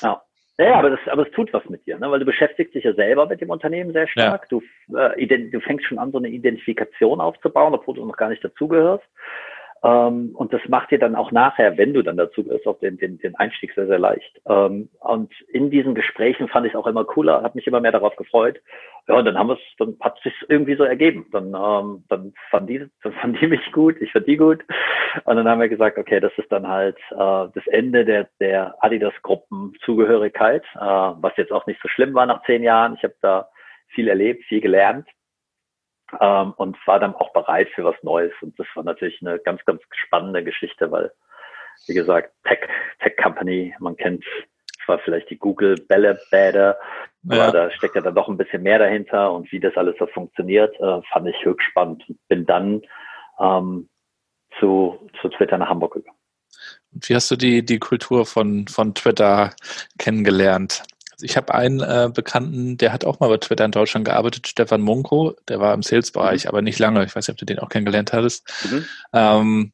[0.02, 0.22] Ja.
[0.58, 2.10] Ja, aber das, aber es tut was mit dir, ne?
[2.10, 4.48] weil du beschäftigst dich ja selber mit dem Unternehmen sehr stark.
[4.50, 4.60] Ja.
[4.88, 8.42] Du, äh, du fängst schon an, so eine Identifikation aufzubauen, obwohl du noch gar nicht
[8.42, 9.04] dazugehörst.
[9.86, 12.98] Ähm, und das macht dir dann auch nachher, wenn du dann dazu bist, auch den,
[12.98, 14.42] den, den Einstieg sehr, sehr leicht.
[14.48, 17.92] Ähm, und in diesen Gesprächen fand ich es auch immer cooler, habe mich immer mehr
[17.92, 18.60] darauf gefreut.
[19.08, 21.28] Ja, und dann haben wir es, dann hat es sich irgendwie so ergeben.
[21.32, 24.64] Dann, ähm, dann fand die, dann fand die mich gut, ich fand die gut.
[25.26, 27.16] Und dann haben wir gesagt, okay, das ist dann halt äh,
[27.54, 32.64] das Ende der, der Adidas-Gruppen-Zugehörigkeit, äh, was jetzt auch nicht so schlimm war nach zehn
[32.64, 32.96] Jahren.
[32.96, 33.50] Ich habe da
[33.90, 35.08] viel erlebt, viel gelernt
[36.20, 38.34] ähm, und war dann auch bereit für was Neues.
[38.42, 41.12] Und das war natürlich eine ganz, ganz spannende Geschichte, weil,
[41.88, 42.60] wie gesagt, Tech,
[43.00, 44.24] Tech Company, man kennt
[44.86, 46.78] zwar vielleicht die Google Bälle Bäder,
[47.26, 47.52] aber ja.
[47.52, 50.80] da steckt ja dann doch ein bisschen mehr dahinter und wie das alles so funktioniert,
[50.80, 52.82] äh, fand ich höchst spannend und bin dann
[53.40, 53.90] ähm,
[54.60, 56.18] zu, zu Twitter nach Hamburg gegangen.
[56.92, 59.52] Wie hast du die, die Kultur von, von Twitter
[59.98, 60.84] kennengelernt?
[61.16, 64.48] Also ich habe einen äh, Bekannten, der hat auch mal bei Twitter in Deutschland gearbeitet,
[64.48, 66.50] Stefan Munko, der war im Sales-Bereich, mhm.
[66.50, 67.06] aber nicht lange.
[67.06, 68.46] Ich weiß nicht, ob du den auch kennengelernt hattest.
[68.70, 68.86] Mhm.
[69.14, 69.74] Ähm,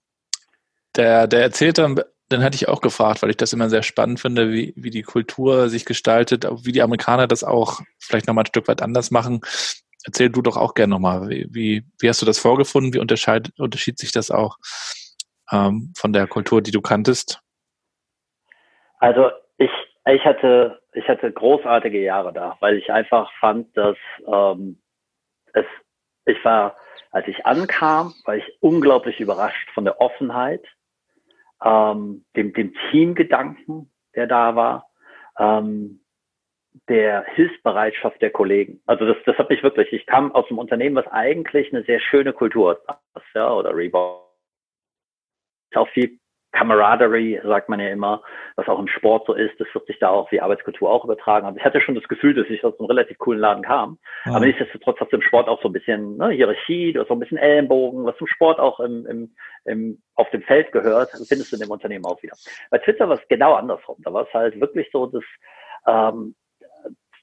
[0.95, 4.19] der, der erzählt dann, dann hatte ich auch gefragt, weil ich das immer sehr spannend
[4.19, 8.47] finde, wie, wie die Kultur sich gestaltet, wie die Amerikaner das auch vielleicht nochmal ein
[8.47, 9.41] Stück weit anders machen.
[10.05, 12.93] Erzähl du doch auch gerne nochmal, wie, wie, wie hast du das vorgefunden?
[12.93, 14.57] Wie unterscheidet, unterschied sich das auch
[15.51, 17.39] ähm, von der Kultur, die du kanntest?
[18.99, 19.71] Also ich,
[20.05, 24.81] ich hatte ich hatte großartige Jahre da, weil ich einfach fand, dass ähm,
[25.53, 25.65] es,
[26.25, 26.75] ich war,
[27.11, 30.65] als ich ankam, war ich unglaublich überrascht von der Offenheit,
[31.63, 34.89] ähm, dem, dem Teamgedanken, der da war,
[35.37, 36.01] ähm,
[36.87, 38.81] der Hilfsbereitschaft der Kollegen.
[38.85, 41.99] Also das, das hat mich wirklich, ich kam aus einem Unternehmen, was eigentlich eine sehr
[41.99, 43.01] schöne Kultur hat,
[43.33, 44.29] ja, oder Reebok.
[45.75, 46.19] Auch viel
[46.51, 48.21] Camaraderie, sagt man ja immer,
[48.55, 51.45] was auch im Sport so ist, das wird sich da auch wie Arbeitskultur auch übertragen.
[51.45, 53.97] Also ich hatte schon das Gefühl, dass ich aus einem relativ coolen Laden kam.
[54.25, 54.35] Ja.
[54.35, 57.19] Aber nichtsdestotrotz hat im Sport auch so ein bisschen ne, Hierarchie, du hast so ein
[57.19, 59.35] bisschen Ellenbogen, was zum Sport auch im, im,
[59.65, 62.35] im, auf dem Feld gehört, findest du in dem Unternehmen auch wieder.
[62.69, 63.97] Bei Twitter war es genau andersrum.
[63.99, 65.23] Da war es halt wirklich so, dass
[65.87, 66.35] ähm,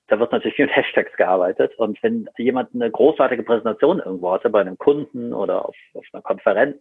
[0.09, 1.79] da wird natürlich viel mit Hashtags gearbeitet.
[1.79, 6.23] Und wenn jemand eine großartige Präsentation irgendwo hatte, bei einem Kunden oder auf, auf einer
[6.23, 6.79] Konferenz,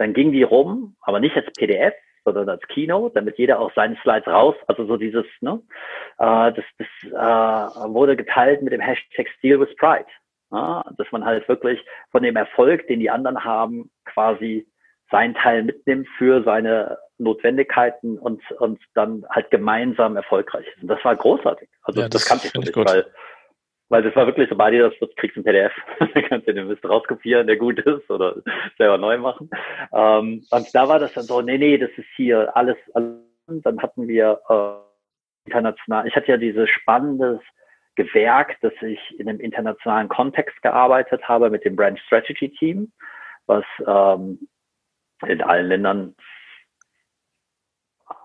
[0.00, 1.92] dann ging die rum, aber nicht als PDF,
[2.24, 5.60] sondern als Keynote, damit jeder auch seine Slides raus, also so dieses, ne,
[6.18, 10.06] äh, das, das äh, wurde geteilt mit dem Hashtag Steal with Pride.
[10.52, 14.66] Ja, dass man halt wirklich von dem Erfolg, den die anderen haben, quasi
[15.10, 20.82] seinen Teil mitnimmt für seine Notwendigkeiten und, und dann halt gemeinsam erfolgreich ist.
[20.82, 21.68] Und das war großartig.
[21.82, 23.06] Also ja, das, das kannte ich nicht, weil
[23.90, 25.72] weil das war wirklich so bei dir, das kriegst du ein PDF.
[25.98, 28.36] dann kannst du den Mist rauskopieren, der gut ist, oder
[28.78, 29.50] selber neu machen.
[29.92, 33.18] Ähm, und da war das dann so, nee, nee, das ist hier alles, alles.
[33.48, 37.40] Dann hatten wir äh, international, ich hatte ja dieses spannendes
[37.96, 42.92] Gewerk, dass ich in einem internationalen Kontext gearbeitet habe mit dem Brand Strategy Team,
[43.46, 44.48] was ähm,
[45.26, 46.14] in allen Ländern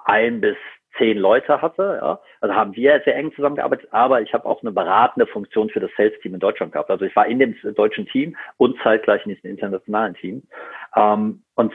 [0.06, 0.58] ein bis
[0.98, 2.00] zehn Leute hatte.
[2.02, 2.20] Ja.
[2.42, 5.92] Also haben wir sehr eng zusammengearbeitet, aber ich habe auch eine beratende Funktion für das
[5.98, 6.90] Sales-Team in Deutschland gehabt.
[6.90, 10.44] Also ich war in dem deutschen Team und zeitgleich in diesem internationalen Team.
[10.96, 11.74] Ähm, und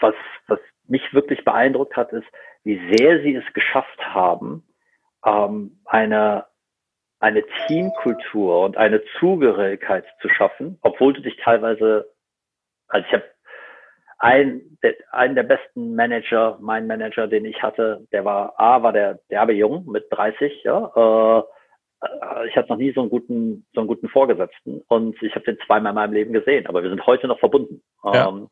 [0.00, 0.14] was,
[0.46, 2.26] was mich wirklich beeindruckt hat, ist,
[2.64, 4.64] wie sehr sie es geschafft haben,
[5.24, 6.46] ähm, eine,
[7.20, 12.10] eine Teamkultur und eine Zugehörigkeit zu schaffen, obwohl du dich teilweise,
[12.88, 13.24] also ich habe
[14.20, 18.92] ein, der, einen der besten Manager, mein Manager, den ich hatte, der war, A, war
[18.92, 21.42] der derbe jung mit 30, ja, äh,
[22.46, 25.58] ich hatte noch nie so einen guten, so einen guten Vorgesetzten und ich habe den
[25.66, 27.82] zweimal in meinem Leben gesehen, aber wir sind heute noch verbunden.
[28.04, 28.28] Ja.
[28.28, 28.48] Ähm,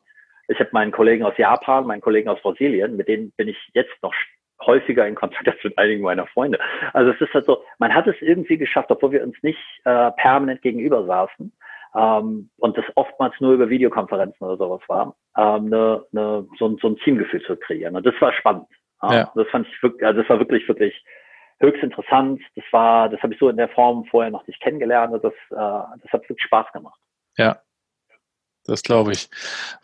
[0.47, 3.93] ich habe meinen Kollegen aus Japan, meinen Kollegen aus Brasilien, mit denen bin ich jetzt
[4.01, 4.13] noch
[4.65, 6.59] häufiger in Kontakt als mit einigen meiner Freunde.
[6.93, 10.11] Also es ist halt so, man hat es irgendwie geschafft, obwohl wir uns nicht äh,
[10.11, 11.51] permanent gegenüber saßen,
[11.95, 16.87] ähm, und das oftmals nur über Videokonferenzen oder sowas war, ähm, ne, ne, so, so
[16.87, 17.95] ein Teamgefühl zu kreieren.
[17.95, 18.67] Und das war spannend.
[19.01, 19.13] Ja.
[19.13, 19.31] ja.
[19.35, 21.03] Das fand ich wirklich, also das war wirklich, wirklich
[21.59, 22.41] höchst interessant.
[22.55, 25.13] Das war, das habe ich so in der Form vorher noch nicht kennengelernt.
[25.13, 26.99] Und das, äh, das hat wirklich Spaß gemacht.
[27.37, 27.59] Ja,
[28.65, 29.29] das glaube ich.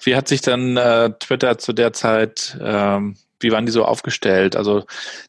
[0.03, 4.55] Wie hat sich dann äh, Twitter zu der Zeit, ähm, wie waren die so aufgestellt?
[4.55, 4.81] Also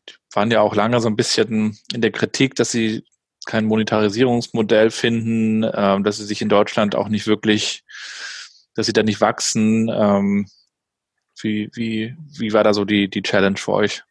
[0.09, 3.05] die waren ja auch lange so ein bisschen in der Kritik, dass sie
[3.47, 7.85] kein Monetarisierungsmodell finden, ähm, dass sie sich in Deutschland auch nicht wirklich,
[8.75, 9.89] dass sie da nicht wachsen.
[9.89, 10.47] Ähm,
[11.41, 14.03] wie, wie, wie war da so die, die Challenge für euch?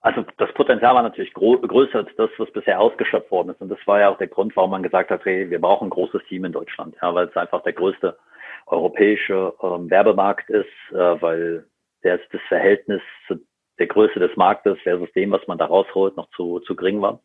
[0.00, 3.60] Also das Potenzial war natürlich größer als das, was bisher ausgeschöpft worden ist.
[3.60, 5.90] Und das war ja auch der Grund, warum man gesagt hat, hey, wir brauchen ein
[5.90, 8.18] großes Team in Deutschland, ja, weil es einfach der größte
[8.66, 11.66] europäische ähm, Werbemarkt ist, äh, weil
[12.02, 13.36] der, das Verhältnis zu
[13.78, 17.20] der Größe des Marktes versus dem, was man da rausholt, noch zu, zu gering war.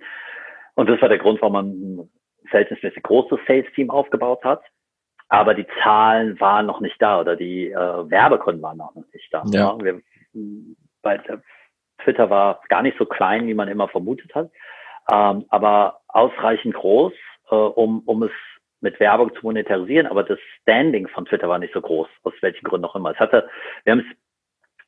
[0.78, 2.09] Und das war der Grund, warum man ein
[2.49, 4.61] verhältnismäßig großes Sales-Team aufgebaut hat.
[5.28, 9.43] aber die Zahlen waren noch nicht da oder die äh, Werbekunden waren noch nicht da.
[9.47, 9.75] Ja.
[9.75, 9.84] ja.
[9.84, 10.01] Wir,
[11.01, 11.19] bei
[12.03, 14.49] Twitter war gar nicht so klein, wie man immer vermutet hat,
[15.11, 17.13] ähm, aber ausreichend groß,
[17.49, 18.32] äh, um, um es
[18.80, 22.63] mit Werbung zu monetarisieren, aber das Standing von Twitter war nicht so groß, aus welchen
[22.63, 23.11] Gründen auch immer.
[23.11, 23.49] Es hatte,
[23.84, 24.17] wir haben es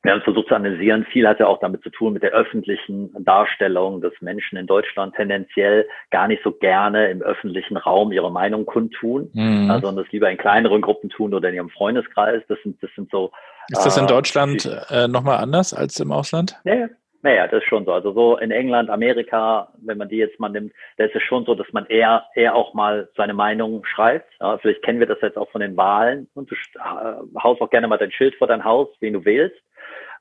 [0.02, 1.06] wir haben es versucht zu analysieren.
[1.12, 5.88] Viel hatte auch damit zu tun mit der öffentlichen Darstellung, dass Menschen in Deutschland tendenziell
[6.10, 9.68] gar nicht so gerne im öffentlichen Raum ihre Meinung kundtun, mhm.
[9.68, 12.42] sondern das lieber in kleineren Gruppen tun oder in ihrem Freundeskreis.
[12.48, 13.32] Das sind, das sind so.
[13.70, 16.56] Ist das in äh, Deutschland äh, nochmal anders als im Ausland?
[16.64, 16.88] Ja,
[17.22, 17.92] naja, das ist schon so.
[17.92, 21.44] Also so in England, Amerika, wenn man die jetzt mal nimmt, da ist es schon
[21.44, 24.32] so, dass man eher, eher auch mal seine Meinung schreibt.
[24.40, 27.70] Ja, vielleicht kennen wir das jetzt auch von den Wahlen und du äh, haust auch
[27.70, 29.58] gerne mal dein Schild vor dein Haus, wen du wählst.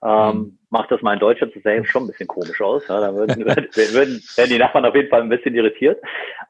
[0.02, 0.58] Ähm, mhm.
[0.70, 2.86] Macht das mal in Deutschland, das sähe schon ein bisschen komisch aus.
[2.88, 6.00] Ja, da würden, würden, würden die Nachbarn auf jeden Fall ein bisschen irritiert.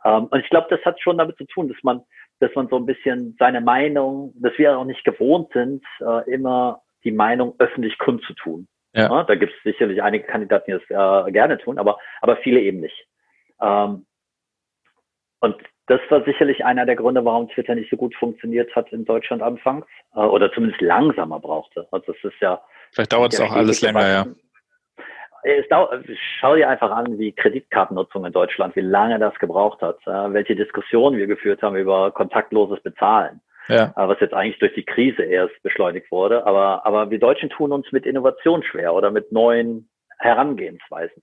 [0.04, 2.02] Ähm, und ich glaube, das hat schon damit zu tun, dass man,
[2.40, 6.82] dass man so ein bisschen seine Meinung, dass wir auch nicht gewohnt sind, äh, immer
[7.04, 8.68] die Meinung öffentlich kundzutun.
[8.94, 9.08] Ja.
[9.08, 12.60] ja da gibt es sicherlich einige Kandidaten, die das äh, gerne tun, aber, aber viele
[12.60, 13.06] eben nicht.
[13.60, 14.04] Ähm,
[15.40, 19.04] und das war sicherlich einer der Gründe, warum Twitter nicht so gut funktioniert hat in
[19.04, 21.88] Deutschland anfangs äh, oder zumindest langsamer brauchte.
[21.90, 22.60] Also das ist ja
[22.92, 24.26] Vielleicht dauert es auch alles länger, ja.
[25.44, 26.04] Es dauert,
[26.40, 31.16] schau dir einfach an, wie Kreditkartennutzung in Deutschland, wie lange das gebraucht hat, welche Diskussionen
[31.16, 33.40] wir geführt haben über kontaktloses Bezahlen.
[33.68, 33.92] Ja.
[33.96, 36.46] Was jetzt eigentlich durch die Krise erst beschleunigt wurde.
[36.46, 41.22] Aber, aber wir Deutschen tun uns mit Innovation schwer oder mit neuen Herangehensweisen.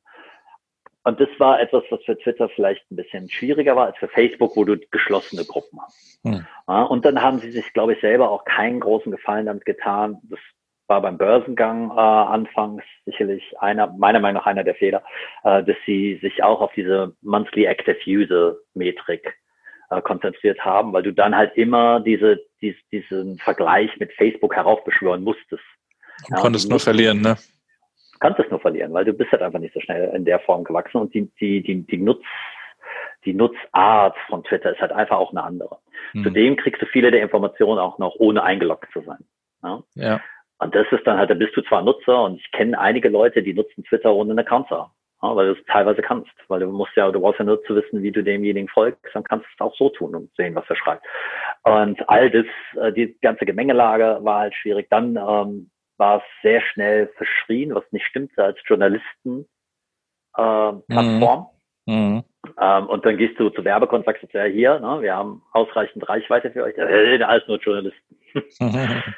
[1.03, 4.55] Und das war etwas, was für Twitter vielleicht ein bisschen schwieriger war als für Facebook,
[4.55, 6.19] wo du geschlossene Gruppen hast.
[6.23, 6.47] Hm.
[6.67, 10.19] Ja, und dann haben sie sich, glaube ich, selber auch keinen großen Gefallen damit getan,
[10.23, 10.39] das
[10.87, 15.03] war beim Börsengang äh, anfangs sicherlich einer, meiner Meinung nach einer der Fehler,
[15.43, 19.35] äh, dass sie sich auch auf diese Monthly Active User Metrik
[19.89, 25.23] äh, konzentriert haben, weil du dann halt immer diese, dies, diesen Vergleich mit Facebook heraufbeschwören
[25.23, 25.63] musstest.
[26.27, 27.35] Du ja, konntest nur verlieren, ne?
[28.19, 30.97] Konntest nur verlieren, weil du bist halt einfach nicht so schnell in der Form gewachsen
[30.97, 32.23] und die, die, die, die Nutz,
[33.25, 35.79] die Nutzart von Twitter ist halt einfach auch eine andere.
[36.11, 36.23] Hm.
[36.23, 39.25] Zudem kriegst du viele der Informationen auch noch ohne eingeloggt zu sein.
[39.63, 39.83] Ja.
[39.95, 40.21] ja.
[40.59, 43.43] Und das ist dann halt, da bist du zwar Nutzer und ich kenne einige Leute,
[43.43, 44.91] die nutzen Twitter ohne einen Account zu haben.
[45.21, 47.75] Ja, weil du es teilweise kannst, weil du musst ja, du brauchst ja nur zu
[47.75, 50.69] wissen, wie du demjenigen folgst, dann kannst du es auch so tun und sehen, was
[50.69, 51.05] er schreibt.
[51.63, 52.45] Und all das,
[52.81, 54.87] äh, die ganze Gemengelage war halt schwierig.
[54.89, 59.47] Dann ähm, war es sehr schnell verschrien, was nicht stimmte als Journalisten
[60.37, 61.47] äh, Plattform.
[61.85, 61.95] Mhm.
[61.95, 62.23] Mhm.
[62.59, 66.51] Ähm, und dann gehst du zu Werbekonten, sagst ja hier, ne, wir haben ausreichend Reichweite
[66.51, 66.77] für euch.
[66.77, 68.17] Äh, alles nur Journalisten.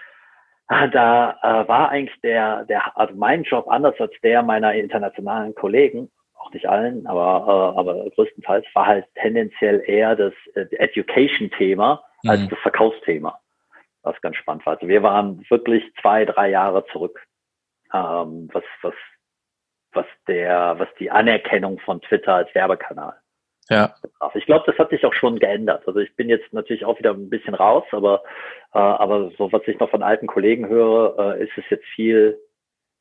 [0.69, 5.55] Ah, da äh, war eigentlich der, der, also mein Job anders als der meiner internationalen
[5.55, 12.03] Kollegen, auch nicht allen, aber, äh, aber größtenteils war halt tendenziell eher das äh, Education-Thema
[12.25, 12.49] als mhm.
[12.49, 13.39] das Verkaufsthema,
[14.01, 14.73] was ganz spannend war.
[14.73, 17.25] Also wir waren wirklich zwei, drei Jahre zurück,
[17.93, 18.95] ähm, was, was,
[19.93, 23.15] was der, was die Anerkennung von Twitter als Werbekanal
[23.69, 23.95] ja.
[24.33, 25.83] Ich glaube, das hat sich auch schon geändert.
[25.87, 28.23] Also ich bin jetzt natürlich auch wieder ein bisschen raus, aber,
[28.73, 32.39] äh, aber so was ich noch von alten Kollegen höre, äh, ist es jetzt viel,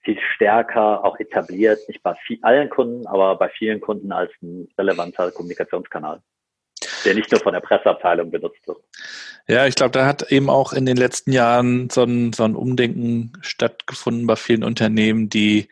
[0.01, 4.69] viel stärker auch etabliert, nicht bei viel, allen Kunden, aber bei vielen Kunden als ein
[4.79, 6.21] relevanter Kommunikationskanal
[7.07, 8.79] der nicht nur von der Presseabteilung benutzt wird.
[9.49, 12.57] Ja, ich glaube, da hat eben auch in den letzten Jahren so ein, so ein
[12.57, 15.69] Umdenken stattgefunden bei vielen Unternehmen, die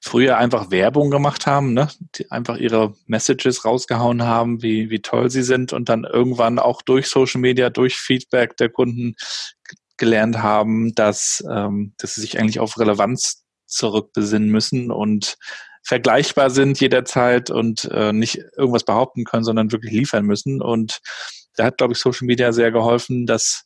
[0.00, 1.88] früher einfach Werbung gemacht haben, ne?
[2.14, 6.82] die einfach ihre Messages rausgehauen haben, wie, wie toll sie sind und dann irgendwann auch
[6.82, 9.16] durch Social Media, durch Feedback der Kunden
[9.96, 15.36] gelernt haben, dass, ähm, dass sie sich eigentlich auf Relevanz zurückbesinnen müssen und
[15.86, 20.60] vergleichbar sind jederzeit und äh, nicht irgendwas behaupten können, sondern wirklich liefern müssen.
[20.60, 21.00] Und
[21.54, 23.64] da hat, glaube ich, Social Media sehr geholfen, dass,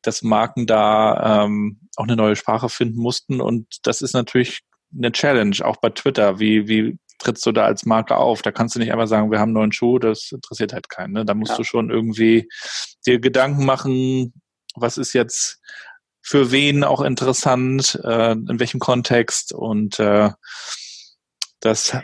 [0.00, 3.42] dass Marken da ähm, auch eine neue Sprache finden mussten.
[3.42, 4.62] Und das ist natürlich
[4.96, 6.40] eine Challenge, auch bei Twitter.
[6.40, 8.40] Wie, wie trittst du da als Marke auf?
[8.40, 11.12] Da kannst du nicht einfach sagen, wir haben einen neuen Schuh, das interessiert halt keinen.
[11.12, 11.26] Ne?
[11.26, 11.56] Da musst ja.
[11.58, 12.48] du schon irgendwie
[13.06, 14.32] dir Gedanken machen,
[14.74, 15.60] was ist jetzt
[16.22, 20.30] für wen auch interessant, äh, in welchem Kontext und äh,
[21.60, 21.96] das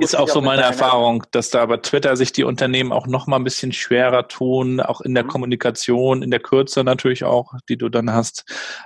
[0.00, 3.36] ist auch so meine Erfahrung, dass da bei Twitter sich die Unternehmen auch noch mal
[3.36, 5.28] ein bisschen schwerer tun, auch in der mhm.
[5.28, 8.44] Kommunikation, in der Kürze natürlich auch, die du dann hast,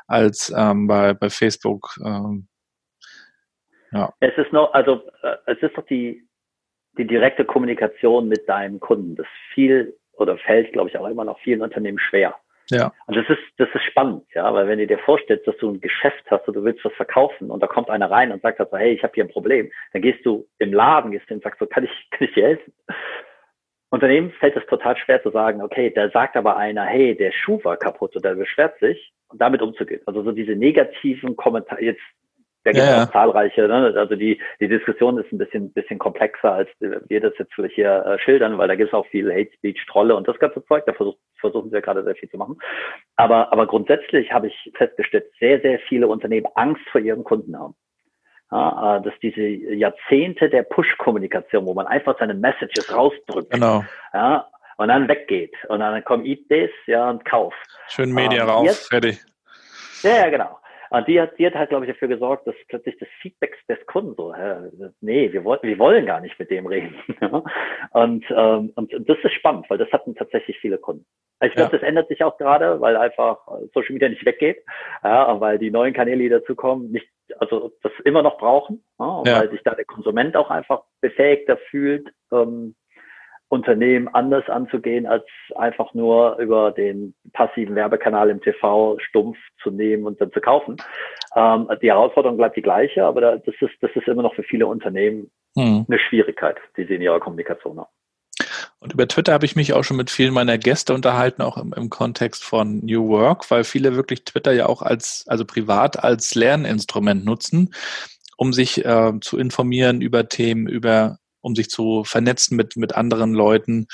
[0.08, 1.96] als ähm, bei, bei Facebook.
[2.04, 2.48] Ähm,
[3.92, 4.12] ja.
[4.20, 6.26] Es ist noch, also äh, es ist doch die,
[6.98, 9.16] die direkte Kommunikation mit deinem Kunden.
[9.16, 12.34] Das viel oder fällt, glaube ich, auch immer noch vielen Unternehmen schwer.
[12.70, 12.92] Ja.
[13.06, 15.80] Und das ist, das ist spannend, ja, weil wenn du dir vorstellst, dass du ein
[15.80, 18.76] Geschäft hast und du willst was verkaufen und da kommt einer rein und sagt also,
[18.76, 21.58] hey, ich habe hier ein Problem, dann gehst du im Laden, gehst du und sagst
[21.58, 22.72] so, kann ich, kann ich dir helfen?
[23.90, 27.58] Unternehmen fällt es total schwer zu sagen, okay, da sagt aber einer, hey, der Schuh
[27.64, 30.00] war kaputt oder beschwert sich und damit umzugehen.
[30.06, 32.00] Also so diese negativen Kommentare, jetzt
[32.64, 33.94] da gibt es ja, auch zahlreiche, ne?
[33.96, 38.18] also die, die Diskussion ist ein bisschen, bisschen komplexer, als wir das jetzt hier äh,
[38.18, 40.92] schildern, weil da gibt es auch viel Hate Speech, Trolle und das ganze Zeug, da
[40.92, 42.58] versuch, versuchen wir gerade sehr viel zu machen.
[43.16, 47.74] Aber, aber grundsätzlich habe ich festgestellt, sehr, sehr viele Unternehmen Angst vor ihren Kunden haben.
[48.52, 53.84] Ja, äh, dass diese Jahrzehnte der Push-Kommunikation, wo man einfach seine Messages rausdrückt, genau.
[54.12, 57.54] ja, und dann weggeht und dann kommt Eat this, ja, und Kauf.
[57.88, 59.20] Schön Media ähm, rauf, fertig.
[60.02, 60.59] Ja, ja, genau.
[60.90, 63.78] Und die hat, die hat halt, glaube ich, dafür gesorgt, dass plötzlich das Feedback des
[63.86, 64.70] Kunden so, hä,
[65.00, 66.94] nee, wir wollen, wir wollen gar nicht mit dem reden.
[67.92, 71.06] und, ähm, und das ist spannend, weil das hatten tatsächlich viele Kunden.
[71.42, 71.78] Ich glaube, ja.
[71.78, 73.38] das ändert sich auch gerade, weil einfach
[73.72, 74.62] Social Media nicht weggeht,
[75.02, 79.40] ja, weil die neuen Kanäle, die dazukommen, nicht, also das immer noch brauchen, ja, ja.
[79.40, 82.74] weil sich da der Konsument auch einfach befähigter fühlt, ähm,
[83.50, 85.24] Unternehmen anders anzugehen, als
[85.56, 90.76] einfach nur über den passiven Werbekanal im TV stumpf zu nehmen und dann zu kaufen.
[91.34, 94.44] Ähm, die Herausforderung bleibt die gleiche, aber da, das, ist, das ist immer noch für
[94.44, 95.84] viele Unternehmen hm.
[95.88, 97.90] eine Schwierigkeit, die sie in ihrer Kommunikation haben.
[98.78, 101.72] Und über Twitter habe ich mich auch schon mit vielen meiner Gäste unterhalten, auch im,
[101.72, 106.36] im Kontext von New Work, weil viele wirklich Twitter ja auch als, also privat als
[106.36, 107.74] Lerninstrument nutzen,
[108.36, 113.32] um sich äh, zu informieren über Themen, über um sich zu vernetzen mit, mit anderen
[113.32, 113.86] Leuten.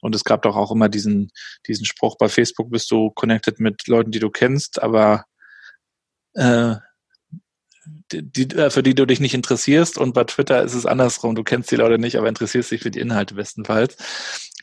[0.00, 1.30] Und es gab doch auch immer diesen,
[1.66, 5.24] diesen Spruch, bei Facebook bist du connected mit Leuten, die du kennst, aber
[6.34, 6.76] äh,
[8.12, 9.98] die, äh, für die du dich nicht interessierst.
[9.98, 11.34] Und bei Twitter ist es andersrum.
[11.34, 13.96] Du kennst die Leute nicht, aber interessierst dich für die Inhalte bestenfalls.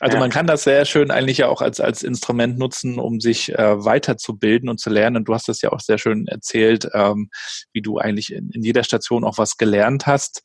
[0.00, 0.20] Also ja.
[0.20, 3.84] man kann das sehr schön eigentlich ja auch als, als Instrument nutzen, um sich äh,
[3.84, 5.16] weiterzubilden und zu lernen.
[5.16, 7.30] Und du hast das ja auch sehr schön erzählt, ähm,
[7.72, 10.42] wie du eigentlich in, in jeder Station auch was gelernt hast.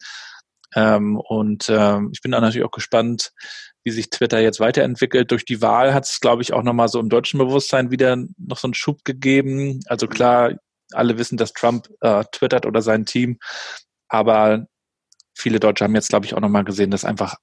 [0.75, 3.31] Ähm, und ähm, ich bin da natürlich auch gespannt,
[3.83, 5.31] wie sich Twitter jetzt weiterentwickelt.
[5.31, 8.57] Durch die Wahl hat es, glaube ich, auch nochmal so im deutschen Bewusstsein wieder noch
[8.57, 9.79] so einen Schub gegeben.
[9.87, 10.53] Also klar,
[10.91, 13.39] alle wissen, dass Trump äh, twittert oder sein Team,
[14.07, 14.65] aber
[15.33, 17.35] viele Deutsche haben jetzt, glaube ich, auch nochmal gesehen, dass einfach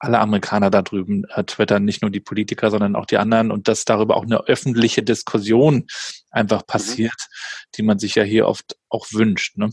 [0.00, 3.68] alle Amerikaner da drüben äh, twittern, nicht nur die Politiker, sondern auch die anderen und
[3.68, 5.86] dass darüber auch eine öffentliche Diskussion
[6.30, 6.66] einfach mhm.
[6.66, 7.66] passiert, mhm.
[7.76, 9.56] die man sich ja hier oft auch wünscht.
[9.56, 9.70] Ne?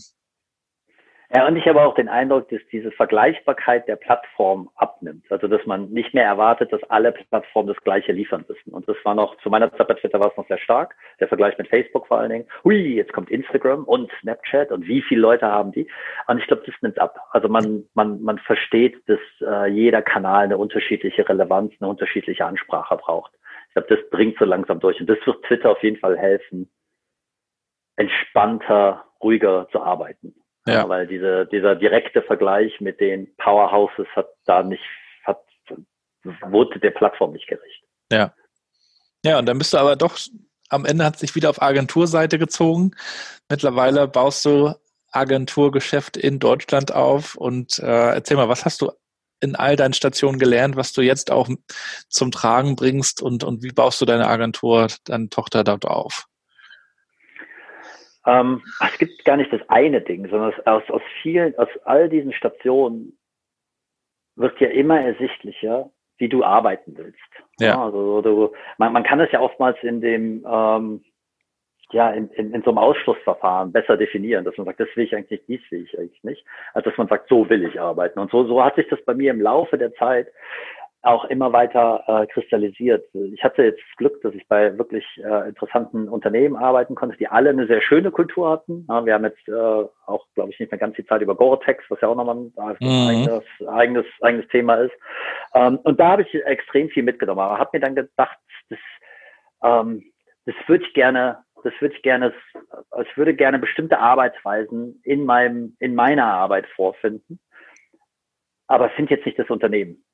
[1.33, 5.25] Ja, und ich habe auch den Eindruck, dass diese Vergleichbarkeit der Plattform abnimmt.
[5.29, 8.71] Also, dass man nicht mehr erwartet, dass alle Plattformen das Gleiche liefern müssen.
[8.73, 10.95] Und das war noch, zu meiner Zeit bei Twitter war es noch sehr stark.
[11.19, 12.45] Der Vergleich mit Facebook vor allen Dingen.
[12.63, 15.89] Hui, jetzt kommt Instagram und Snapchat und wie viele Leute haben die?
[16.27, 17.17] Und ich glaube, das nimmt ab.
[17.31, 22.97] Also man, man, man versteht, dass äh, jeder Kanal eine unterschiedliche Relevanz, eine unterschiedliche Ansprache
[22.97, 23.33] braucht.
[23.69, 24.99] Ich glaube, das bringt so langsam durch.
[24.99, 26.69] Und das wird Twitter auf jeden Fall helfen,
[27.95, 30.35] entspannter, ruhiger zu arbeiten.
[30.67, 30.89] Ja.
[30.89, 34.83] weil diese, dieser direkte Vergleich mit den Powerhouses hat da nicht,
[35.23, 35.43] hat,
[36.41, 37.83] wurde der Plattform nicht gerecht.
[38.11, 38.33] Ja.
[39.23, 40.17] Ja, und dann bist du aber doch,
[40.69, 42.91] am Ende hat sich wieder auf Agenturseite gezogen.
[43.49, 44.73] Mittlerweile baust du
[45.11, 48.91] Agenturgeschäft in Deutschland auf und äh, erzähl mal, was hast du
[49.39, 51.49] in all deinen Stationen gelernt, was du jetzt auch
[52.09, 56.27] zum Tragen bringst und, und wie baust du deine Agentur, deine Tochter dort auf?
[58.25, 62.33] Ähm, es gibt gar nicht das eine Ding, sondern aus, aus vielen, aus all diesen
[62.33, 63.17] Stationen
[64.35, 67.19] wird ja immer ersichtlicher, wie du arbeiten willst.
[67.59, 67.83] Ja.
[67.83, 71.03] Also du, man, man kann es ja oftmals in dem ähm,
[71.91, 75.15] ja, in, in, in so einem Ausschlussverfahren besser definieren, dass man sagt, das will ich
[75.15, 78.19] eigentlich nicht, dies will ich eigentlich nicht, als dass man sagt, so will ich arbeiten.
[78.19, 80.27] Und so, so hat sich das bei mir im Laufe der Zeit
[81.05, 83.07] auch immer weiter äh, kristallisiert.
[83.13, 87.27] Ich hatte jetzt das Glück, dass ich bei wirklich äh, interessanten Unternehmen arbeiten konnte, die
[87.27, 88.85] alle eine sehr schöne Kultur hatten.
[88.89, 91.83] Ja, wir haben jetzt äh, auch, glaube ich, nicht mehr ganz die Zeit über Gore-Tex,
[91.89, 93.09] was ja auch nochmal ein mhm.
[93.09, 94.93] eigenes, eigenes, eigenes Thema ist.
[95.53, 98.37] Ähm, und da habe ich extrem viel mitgenommen, aber habe mir dann gedacht,
[98.69, 98.79] das,
[99.63, 100.03] ähm,
[100.45, 102.31] das würde ich gerne das würde ich gerne,
[102.91, 107.39] es würde gerne bestimmte Arbeitsweisen in meinem, in meiner Arbeit vorfinden.
[108.67, 110.05] Aber finde jetzt nicht das Unternehmen.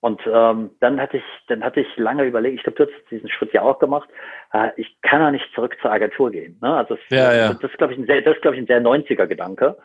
[0.00, 3.28] Und ähm, dann hatte ich, dann hatte ich lange überlegt, ich glaube, du hast diesen
[3.28, 4.08] Schritt ja auch gemacht.
[4.52, 6.56] Äh, ich kann ja nicht zurück zur Agentur gehen.
[6.62, 6.76] Ne?
[6.76, 7.48] Also das, ja, ja.
[7.48, 9.76] das, das ist, glaube ich, ein sehr, das ist, glaube ich, ein sehr 90er Gedanke.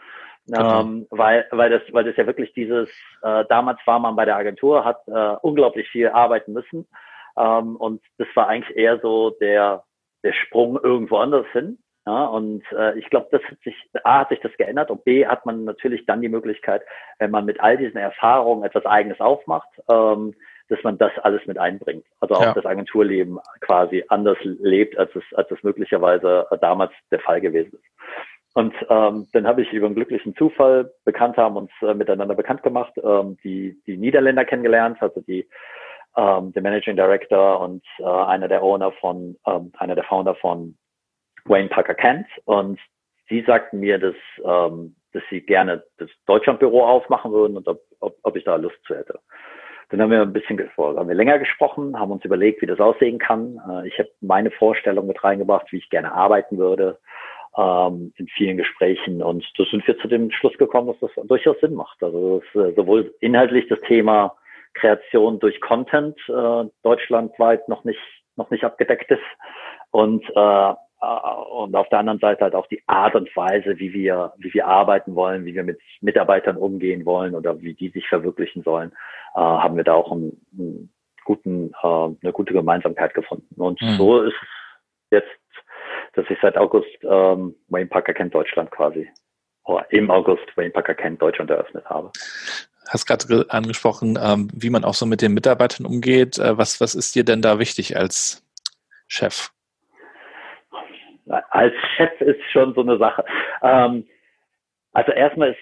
[0.47, 0.81] Genau.
[0.81, 2.89] Ähm, weil, weil das, weil das ja wirklich dieses,
[3.23, 6.87] äh, damals war man bei der Agentur, hat äh, unglaublich viel arbeiten müssen.
[7.37, 9.83] Ähm, und das war eigentlich eher so der,
[10.23, 11.79] der Sprung irgendwo anders hin.
[12.05, 15.25] Ja, und äh, ich glaube, das hat sich, A hat sich das geändert und B
[15.25, 16.81] hat man natürlich dann die Möglichkeit,
[17.17, 20.33] wenn man mit all diesen Erfahrungen etwas Eigenes aufmacht, ähm,
[20.67, 22.05] dass man das alles mit einbringt.
[22.19, 22.53] Also auch ja.
[22.53, 27.93] das Agenturleben quasi anders lebt, als es, als es möglicherweise damals der Fall gewesen ist.
[28.53, 32.63] Und ähm, dann habe ich über einen glücklichen Zufall bekannt haben uns äh, miteinander bekannt
[32.63, 35.47] gemacht, ähm, die, die Niederländer kennengelernt, also die
[36.15, 40.77] ähm, der Managing Director und äh, einer der Owner von, ähm, einer der Founder von
[41.45, 42.27] Wayne Parker Kent.
[42.45, 42.79] Und
[43.29, 48.17] sie sagten mir, dass, ähm, dass sie gerne das Deutschlandbüro aufmachen würden und ob, ob,
[48.23, 49.19] ob ich da Lust zu hätte.
[49.89, 53.19] Dann haben wir ein bisschen haben wir länger gesprochen, haben uns überlegt, wie das aussehen
[53.19, 53.61] kann.
[53.69, 56.99] Äh, ich habe meine Vorstellung mit reingebracht, wie ich gerne arbeiten würde
[57.57, 59.21] ähm, in vielen Gesprächen.
[59.21, 62.01] Und da sind wir zu dem Schluss gekommen, dass das durchaus Sinn macht.
[62.01, 64.35] Also dass, äh, sowohl inhaltlich das Thema
[64.73, 67.99] Kreation durch Content äh, deutschlandweit noch nicht
[68.35, 69.21] noch nicht abgedeckt ist
[69.91, 70.73] und äh,
[71.03, 74.67] und auf der anderen Seite halt auch die Art und Weise, wie wir, wie wir
[74.67, 78.91] arbeiten wollen, wie wir mit Mitarbeitern umgehen wollen oder wie die sich verwirklichen sollen,
[79.35, 80.93] äh, haben wir da auch einen, einen
[81.25, 83.61] guten, äh, eine gute Gemeinsamkeit gefunden.
[83.61, 83.95] Und mhm.
[83.97, 84.47] so ist es
[85.11, 85.43] jetzt
[86.13, 89.09] dass ich seit August ähm, Wayne Parker kennt Deutschland quasi.
[89.65, 92.11] Oder im August Wayne Parker kennt Deutschland eröffnet habe.
[92.89, 96.37] Hast gerade angesprochen, ähm, wie man auch so mit den Mitarbeitern umgeht.
[96.37, 98.45] Äh, was, was ist dir denn da wichtig als
[99.07, 99.51] Chef?
[101.27, 103.25] Als Chef ist schon so eine Sache.
[103.61, 104.07] Ähm,
[104.91, 105.59] also erstmal ist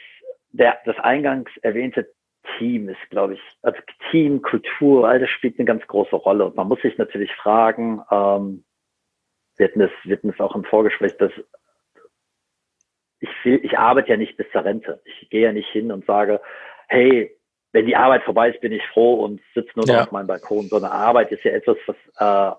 [0.52, 2.12] der, das eingangs erwähnte
[2.58, 6.46] Team ist, glaube ich, also Team, Kultur, all das spielt eine ganz große Rolle.
[6.46, 8.64] Und man muss sich natürlich fragen, ähm,
[9.58, 11.32] wir hatten es, wir hatten es auch im Vorgespräch, dass
[13.20, 15.02] ich, will, ich arbeite ja nicht bis zur Rente.
[15.06, 16.42] Ich gehe ja nicht hin und sage,
[16.88, 17.38] hey,
[17.72, 20.04] wenn die Arbeit vorbei ist, bin ich froh und sitze nur noch ja.
[20.04, 22.56] auf meinem Balkon, sondern Arbeit ist ja etwas, was äh,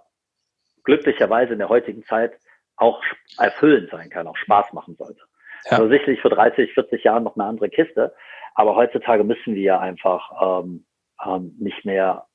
[0.85, 2.33] glücklicherweise in der heutigen Zeit
[2.77, 3.03] auch
[3.39, 5.21] erfüllend sein kann, auch Spaß machen sollte.
[5.65, 5.79] Ja.
[5.79, 8.15] Also sicherlich vor 30, 40 Jahren noch eine andere Kiste,
[8.55, 10.85] aber heutzutage müssen wir einfach ähm,
[11.25, 12.27] ähm, nicht mehr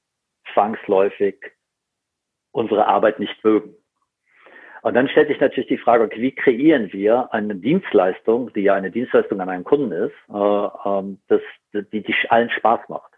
[0.53, 1.35] zwangsläufig
[2.51, 3.75] unsere Arbeit nicht mögen.
[4.83, 8.75] Und dann stellt sich natürlich die Frage, okay, wie kreieren wir eine Dienstleistung, die ja
[8.75, 11.41] eine Dienstleistung an einen Kunden ist, äh, ähm, das,
[11.73, 13.11] die, die allen Spaß macht.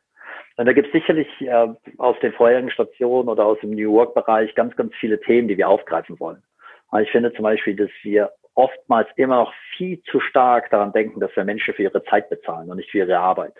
[0.57, 1.67] Und da gibt es sicherlich äh,
[1.97, 5.69] aus den vorherigen Stationen oder aus dem New Work-Bereich ganz, ganz viele Themen, die wir
[5.69, 6.43] aufgreifen wollen.
[6.91, 11.19] Und ich finde zum Beispiel, dass wir oftmals immer noch viel zu stark daran denken,
[11.19, 13.53] dass wir Menschen für ihre Zeit bezahlen und nicht für ihre Arbeit.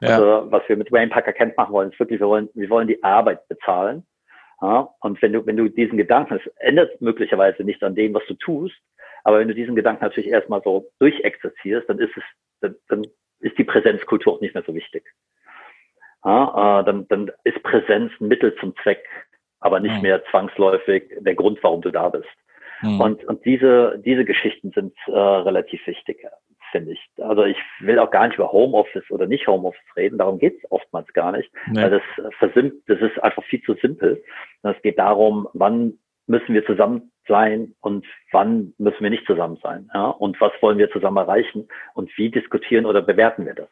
[0.00, 0.16] Ja.
[0.16, 2.88] Also was wir mit Wayne Parker Kent machen wollen, ist wirklich, wir wollen, wir wollen
[2.88, 4.06] die Arbeit bezahlen
[4.62, 8.24] ja, und wenn du, wenn du diesen Gedanken, es ändert möglicherweise nicht an dem, was
[8.26, 8.76] du tust,
[9.24, 12.22] aber wenn du diesen Gedanken natürlich erstmal so durchexerzierst, dann ist es,
[12.60, 13.06] dann, dann
[13.40, 15.04] ist die Präsenzkultur auch nicht mehr so wichtig.
[16.24, 19.04] Ja, äh, dann, dann ist Präsenz ein Mittel zum Zweck,
[19.60, 20.02] aber nicht mhm.
[20.02, 22.28] mehr zwangsläufig der Grund, warum du da bist.
[22.82, 23.00] Mhm.
[23.00, 26.26] Und, und diese, diese Geschichten sind äh, relativ wichtig
[26.72, 27.10] finde ich.
[27.18, 30.70] Also ich will auch gar nicht über Homeoffice oder nicht Homeoffice reden, darum geht es
[30.70, 31.50] oftmals gar nicht.
[31.68, 31.82] Nee.
[31.82, 32.02] Weil das,
[32.38, 34.22] versimp das ist einfach viel zu simpel.
[34.62, 39.90] Es geht darum, wann müssen wir zusammen sein und wann müssen wir nicht zusammen sein.
[39.94, 40.08] Ja?
[40.08, 43.68] Und was wollen wir zusammen erreichen und wie diskutieren oder bewerten wir das?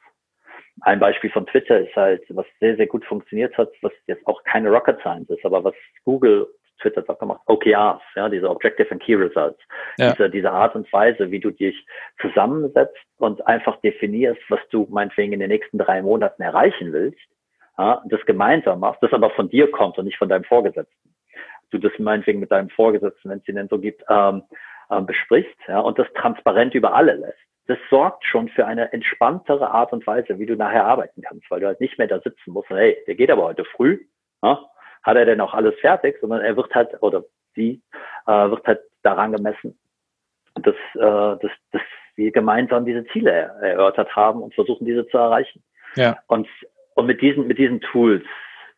[0.80, 4.42] Ein Beispiel von Twitter ist halt, was sehr, sehr gut funktioniert hat, was jetzt auch
[4.42, 5.74] keine Rocket Science ist, aber was
[6.04, 6.48] Google
[6.80, 9.60] Twitter hat auch gemacht, OKRs, ja, diese Objective and Key Results.
[9.98, 10.12] Ja.
[10.12, 11.86] Diese, diese Art und Weise, wie du dich
[12.20, 17.20] zusammensetzt und einfach definierst, was du meinetwegen in den nächsten drei Monaten erreichen willst,
[17.78, 21.14] ja, das gemeinsam machst, das aber von dir kommt und nicht von deinem Vorgesetzten.
[21.70, 24.42] Du das meinetwegen mit deinem Vorgesetzten, wenn es ihn denn so gibt, ähm,
[24.90, 27.38] ähm, besprichst, ja, und das transparent über alle lässt.
[27.66, 31.60] Das sorgt schon für eine entspanntere Art und Weise, wie du nachher arbeiten kannst, weil
[31.60, 34.04] du halt nicht mehr da sitzen musst, hey, der geht aber heute früh,
[34.42, 34.62] ja,
[35.04, 37.24] hat er denn auch alles fertig, sondern er wird halt, oder
[37.54, 37.82] sie,
[38.26, 39.78] äh, wird halt daran gemessen,
[40.54, 41.00] dass, äh,
[41.40, 41.82] dass, dass
[42.16, 45.62] wir gemeinsam diese Ziele erörtert haben und versuchen, diese zu erreichen.
[45.96, 46.18] Ja.
[46.26, 46.48] Und,
[46.94, 48.24] und mit diesen, mit diesen Tools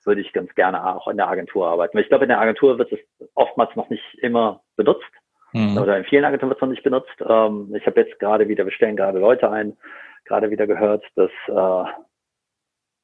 [0.05, 1.99] würde ich ganz gerne auch in der Agentur arbeiten.
[1.99, 3.01] Ich glaube, in der Agentur wird es
[3.35, 5.11] oftmals noch nicht immer benutzt.
[5.53, 5.79] Mhm.
[5.79, 7.17] Oder in vielen Agenturen wird es noch nicht benutzt.
[7.29, 9.77] Ähm, ich habe jetzt gerade wieder, wir stellen gerade Leute ein,
[10.25, 11.91] gerade wieder gehört, dass äh,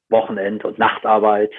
[0.09, 1.51] Wochenend- und Nachtarbeit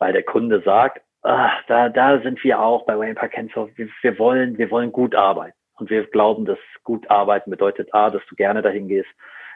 [0.00, 3.88] weil der Kunde sagt, ah, da, da sind wir auch bei Wayne Park Kensor, wir,
[4.02, 5.56] wir, wollen, wir wollen gut arbeiten.
[5.74, 9.08] Und wir glauben, dass gut arbeiten bedeutet A, dass du gerne dahin gehst,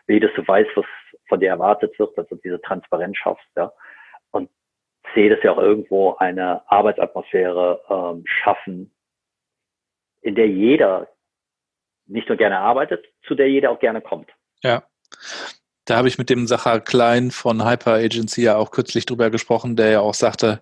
[0.07, 0.84] B, dass du weißt, was
[1.28, 3.72] von dir erwartet wird, dass du diese Transparenz schaffst, ja.
[4.30, 4.51] Und
[5.12, 8.95] C, dass wir auch irgendwo eine Arbeitsatmosphäre ähm, schaffen,
[10.20, 11.09] in der jeder
[12.07, 14.30] nicht nur gerne arbeitet, zu der jeder auch gerne kommt.
[14.62, 14.82] Ja.
[15.85, 19.76] Da habe ich mit dem Sacher Klein von Hyper Agency ja auch kürzlich drüber gesprochen,
[19.76, 20.61] der ja auch sagte,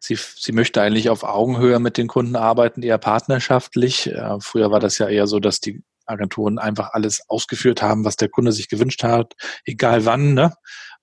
[0.00, 4.08] sie, sie möchte eigentlich auf Augenhöhe mit den Kunden arbeiten, eher partnerschaftlich.
[4.08, 8.16] Äh, früher war das ja eher so, dass die Agenturen einfach alles ausgeführt haben, was
[8.16, 10.52] der Kunde sich gewünscht hat, egal wann, ne?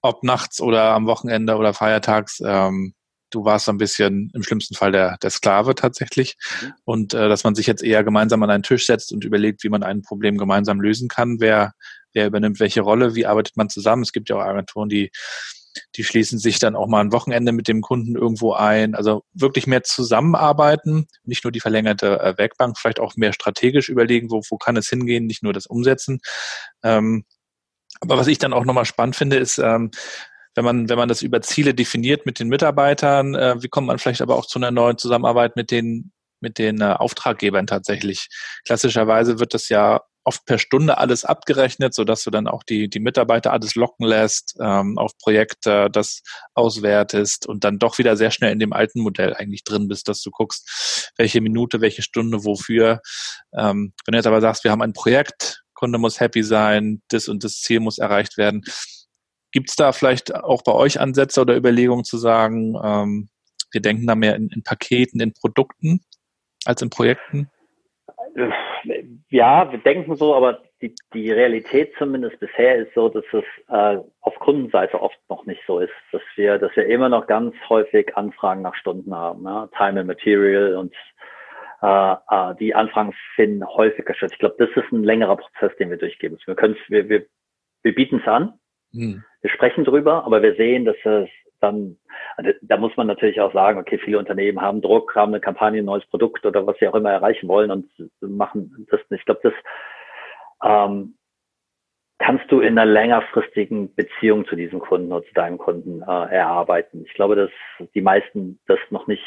[0.01, 2.41] ob nachts oder am Wochenende oder feiertags.
[2.45, 2.93] Ähm,
[3.29, 6.37] du warst so ein bisschen im schlimmsten Fall der, der Sklave tatsächlich.
[6.61, 6.73] Mhm.
[6.83, 9.69] Und äh, dass man sich jetzt eher gemeinsam an einen Tisch setzt und überlegt, wie
[9.69, 11.73] man ein Problem gemeinsam lösen kann, wer
[12.13, 14.03] wer übernimmt welche Rolle, wie arbeitet man zusammen.
[14.03, 15.11] Es gibt ja auch Agenturen, die
[15.95, 18.95] die schließen sich dann auch mal ein Wochenende mit dem Kunden irgendwo ein.
[18.95, 24.31] Also wirklich mehr zusammenarbeiten, nicht nur die verlängerte äh, Werkbank, vielleicht auch mehr strategisch überlegen,
[24.31, 26.19] wo, wo kann es hingehen, nicht nur das Umsetzen.
[26.83, 27.25] Ähm,
[27.99, 29.91] aber was ich dann auch nochmal spannend finde, ist, ähm,
[30.55, 33.99] wenn man, wenn man das über Ziele definiert mit den Mitarbeitern, äh, wie kommt man
[33.99, 38.27] vielleicht aber auch zu einer neuen Zusammenarbeit mit den, mit den äh, Auftraggebern tatsächlich?
[38.65, 42.89] Klassischerweise wird das ja oft per Stunde alles abgerechnet, so dass du dann auch die,
[42.89, 46.21] die Mitarbeiter alles locken lässt, ähm, auf Projekte das
[46.53, 50.21] auswertest und dann doch wieder sehr schnell in dem alten Modell eigentlich drin bist, dass
[50.21, 53.01] du guckst, welche Minute, welche Stunde, wofür.
[53.57, 57.27] Ähm, wenn du jetzt aber sagst, wir haben ein Projekt, Kunde muss happy sein, das
[57.27, 58.63] und das Ziel muss erreicht werden,
[59.51, 63.29] Gibt es da vielleicht auch bei euch Ansätze oder Überlegungen zu sagen, ähm,
[63.71, 66.01] wir denken da mehr in, in, Paketen, in Produkten
[66.65, 67.49] als in Projekten?
[68.35, 68.49] Ja,
[68.83, 74.35] wir denken so, aber die, die Realität zumindest bisher ist so, dass es äh, auf
[74.39, 78.61] Kundenseite oft noch nicht so ist, dass wir, dass wir immer noch ganz häufig Anfragen
[78.61, 79.69] nach Stunden haben, ne?
[79.77, 80.93] Time and Material und
[81.81, 84.31] äh, äh, die Anfragen finden häufiger statt.
[84.33, 86.37] Ich glaube, das ist ein längerer Prozess, den wir durchgeben.
[86.45, 87.25] Wir können wir, wir,
[87.83, 88.59] wir bieten es an,
[88.93, 89.23] hm.
[89.41, 91.29] Wir sprechen drüber, aber wir sehen, dass es
[91.61, 91.97] dann,
[92.37, 95.81] also da muss man natürlich auch sagen, okay, viele Unternehmen haben Druck, haben eine Kampagne,
[95.81, 97.89] ein neues Produkt oder was sie auch immer erreichen wollen und
[98.19, 99.21] machen das nicht.
[99.21, 99.53] Ich glaube, das
[100.63, 101.15] ähm,
[102.19, 107.03] kannst du in einer längerfristigen Beziehung zu diesem Kunden oder zu deinem Kunden äh, erarbeiten.
[107.05, 107.51] Ich glaube, dass
[107.95, 109.23] die meisten das noch nicht,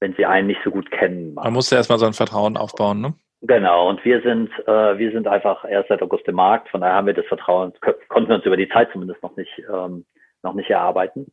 [0.00, 1.34] wenn sie einen nicht so gut kennen.
[1.34, 1.46] Machen.
[1.46, 3.14] Man muss ja erstmal so ein Vertrauen aufbauen, ne?
[3.44, 6.94] Genau, und wir sind, äh, wir sind einfach erst seit August im Markt, von daher
[6.94, 7.72] haben wir das Vertrauen,
[8.08, 10.04] konnten wir uns über die Zeit zumindest noch nicht, ähm,
[10.44, 11.32] noch nicht erarbeiten.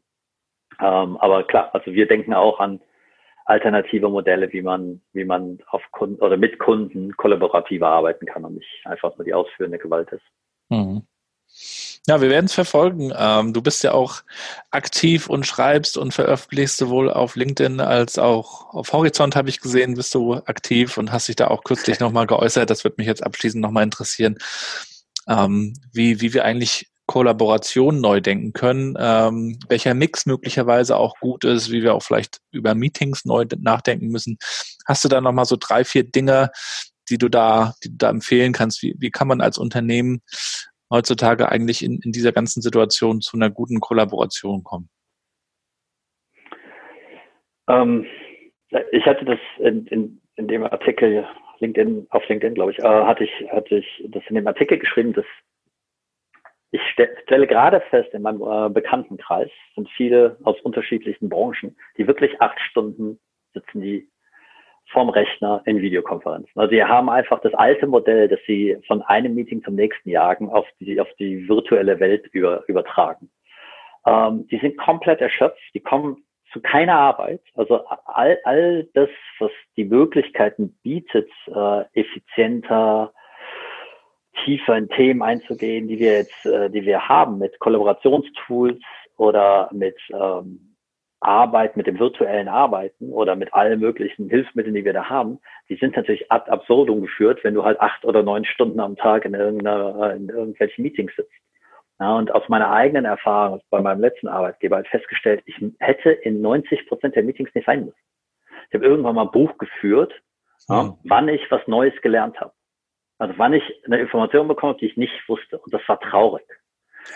[0.80, 2.80] Ähm, aber klar, also wir denken auch an
[3.46, 8.56] alternative Modelle, wie man, wie man auf Kunden oder mit Kunden kollaborativer arbeiten kann und
[8.56, 10.24] nicht einfach nur die ausführende Gewalt ist.
[10.70, 11.04] Mhm.
[12.08, 13.12] Ja, wir werden es verfolgen.
[13.18, 14.22] Ähm, du bist ja auch
[14.72, 19.96] aktiv und schreibst und veröffentlichst sowohl auf LinkedIn als auch auf Horizont, habe ich gesehen,
[19.96, 22.70] bist du aktiv und hast dich da auch kürzlich nochmal geäußert.
[22.70, 24.38] Das wird mich jetzt abschließend nochmal interessieren,
[25.28, 31.44] ähm, wie, wie wir eigentlich Kollaboration neu denken können, ähm, welcher Mix möglicherweise auch gut
[31.44, 34.38] ist, wie wir auch vielleicht über Meetings neu nachdenken müssen.
[34.88, 36.52] Hast du da nochmal so drei, vier Dinge,
[37.10, 38.84] die du da, die du da empfehlen kannst?
[38.84, 40.22] Wie, wie kann man als Unternehmen
[40.92, 44.88] heutzutage eigentlich in, in dieser ganzen Situation zu einer guten Kollaboration kommen?
[47.68, 48.06] Ähm,
[48.92, 53.24] ich hatte das in, in, in dem Artikel LinkedIn, auf LinkedIn, glaube ich, äh, hatte
[53.24, 55.26] ich, hatte ich das in dem Artikel geschrieben, dass
[56.72, 62.40] ich stelle gerade fest, in meinem äh, Bekanntenkreis sind viele aus unterschiedlichen Branchen, die wirklich
[62.42, 63.20] acht Stunden
[63.54, 64.08] sitzen die
[64.92, 66.52] vom Rechner in Videokonferenzen.
[66.56, 70.50] Also sie haben einfach das alte Modell, das sie von einem Meeting zum nächsten jagen,
[70.50, 73.30] auf die, auf die virtuelle Welt über, übertragen.
[74.06, 77.42] Ähm, die sind komplett erschöpft, die kommen zu keiner Arbeit.
[77.54, 83.14] Also all, all das, was die Möglichkeiten bietet, äh, effizienter,
[84.44, 88.80] tiefer in Themen einzugehen, die wir jetzt, äh, die wir haben mit Kollaborationstools
[89.18, 90.76] oder mit ähm,
[91.22, 95.76] Arbeit, mit dem virtuellen Arbeiten oder mit allen möglichen Hilfsmitteln, die wir da haben, die
[95.76, 99.34] sind natürlich ad absurdum geführt, wenn du halt acht oder neun Stunden am Tag in,
[99.34, 101.34] irgendeiner, in irgendwelchen Meetings sitzt.
[102.00, 106.40] Ja, und aus meiner eigenen Erfahrung bei meinem letzten Arbeitgeber halt festgestellt, ich hätte in
[106.40, 107.98] 90 Prozent der Meetings nicht sein müssen.
[108.70, 110.14] Ich habe irgendwann mal ein Buch geführt,
[110.70, 110.94] ja, mhm.
[111.04, 112.54] wann ich was Neues gelernt habe.
[113.20, 115.60] Also wann ich eine Information bekomme, die ich nicht wusste.
[115.60, 116.46] Und das war traurig.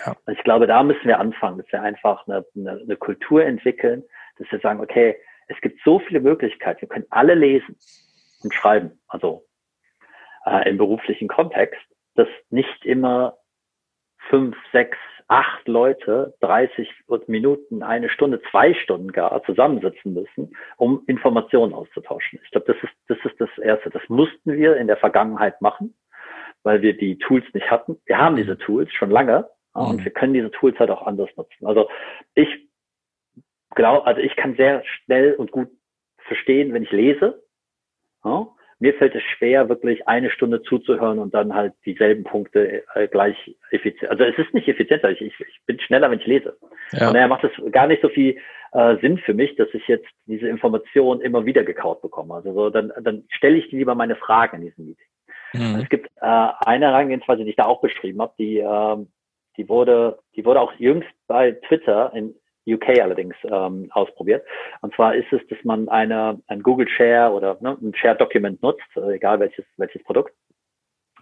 [0.04, 0.16] Ja.
[0.30, 4.04] Ich glaube, da müssen wir anfangen, dass wir einfach eine, eine, eine Kultur entwickeln,
[4.38, 5.16] dass wir sagen, okay,
[5.48, 7.76] es gibt so viele Möglichkeiten, wir können alle lesen
[8.42, 9.46] und schreiben, also
[10.46, 11.80] äh, im beruflichen Kontext,
[12.14, 13.36] dass nicht immer
[14.28, 14.98] fünf, sechs,
[15.28, 16.88] acht Leute 30
[17.26, 22.40] Minuten, eine Stunde, zwei Stunden gar zusammensitzen müssen, um Informationen auszutauschen.
[22.44, 23.90] Ich glaube, das ist, das ist das Erste.
[23.90, 25.94] Das mussten wir in der Vergangenheit machen,
[26.62, 27.98] weil wir die Tools nicht hatten.
[28.04, 30.04] Wir haben diese Tools schon lange, ja, und mhm.
[30.04, 31.66] wir können diese Tools halt auch anders nutzen.
[31.66, 31.88] Also
[32.34, 32.48] ich
[33.74, 35.68] glaube, also ich kann sehr schnell und gut
[36.18, 37.42] verstehen, wenn ich lese.
[38.24, 38.48] Ja,
[38.84, 43.36] mir fällt es schwer, wirklich eine Stunde zuzuhören und dann halt dieselben Punkte äh, gleich
[43.70, 44.10] effizient.
[44.10, 46.54] Also es ist nicht effizienter, ich, ich, ich bin schneller, wenn ich lese.
[46.92, 47.08] Ja.
[47.08, 48.36] Und daher macht es gar nicht so viel
[48.72, 52.34] äh, Sinn für mich, dass ich jetzt diese Information immer wieder gekaut bekomme.
[52.34, 55.06] Also so, dann, dann stelle ich lieber meine Fragen in diesem Meeting.
[55.54, 55.80] Mhm.
[55.82, 58.96] Es gibt äh, eine Herangehensweise, die ich da auch beschrieben habe, die äh,
[59.56, 62.34] die wurde, die wurde auch jüngst bei Twitter in
[62.66, 64.44] UK allerdings ähm, ausprobiert.
[64.80, 68.62] Und zwar ist es, dass man eine, ein Google Share oder ne, ein Share Document
[68.62, 70.32] nutzt, äh, egal welches, welches Produkt,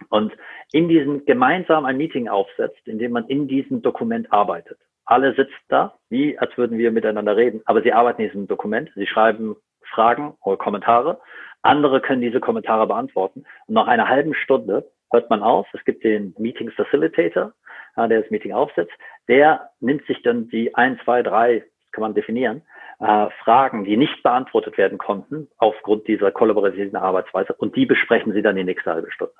[0.09, 0.33] und
[0.71, 4.77] in diesem gemeinsam ein Meeting aufsetzt, in dem man in diesem Dokument arbeitet.
[5.05, 8.89] alle sitzen da, wie als würden wir miteinander reden, aber sie arbeiten in diesem Dokument,
[8.95, 9.55] sie schreiben
[9.93, 11.19] Fragen oder Kommentare,
[11.61, 13.45] andere können diese Kommentare beantworten.
[13.67, 17.53] Und nach einer halben Stunde hört man auf, es gibt den Meeting Facilitator,
[17.97, 18.93] der das Meeting aufsetzt,
[19.27, 22.63] der nimmt sich dann die ein, zwei, drei, kann man definieren,
[22.99, 28.41] äh, Fragen, die nicht beantwortet werden konnten aufgrund dieser kollaborativen Arbeitsweise und die besprechen sie
[28.41, 29.33] dann die nächste halbe Stunde.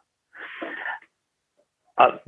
[1.95, 2.19] Ah,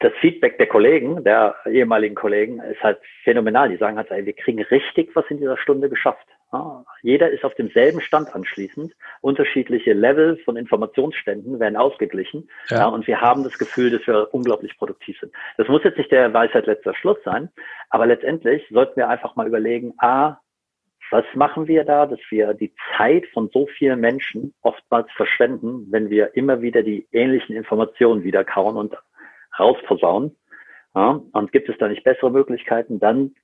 [0.00, 3.68] das Feedback der Kollegen, der ehemaligen Kollegen, ist halt phänomenal.
[3.68, 6.26] Die sagen halt, wir kriegen richtig was in dieser Stunde geschafft.
[6.54, 8.94] Ja, jeder ist auf demselben Stand anschließend.
[9.20, 12.48] Unterschiedliche Level von Informationsständen werden ausgeglichen.
[12.70, 12.78] Ja.
[12.78, 12.86] ja.
[12.86, 15.32] und wir haben das Gefühl, dass wir unglaublich produktiv sind.
[15.56, 17.50] Das muss jetzt nicht der Weisheit letzter Schluss sein,
[17.90, 20.38] aber letztendlich sollten wir einfach mal überlegen, a,
[21.10, 26.10] was machen wir da, dass wir die Zeit von so vielen Menschen oftmals verschwenden, wenn
[26.10, 28.96] wir immer wieder die ähnlichen Informationen wiederkauen und
[29.58, 30.36] rausposaunen.
[30.94, 33.34] Ja, und gibt es da nicht bessere Möglichkeiten, dann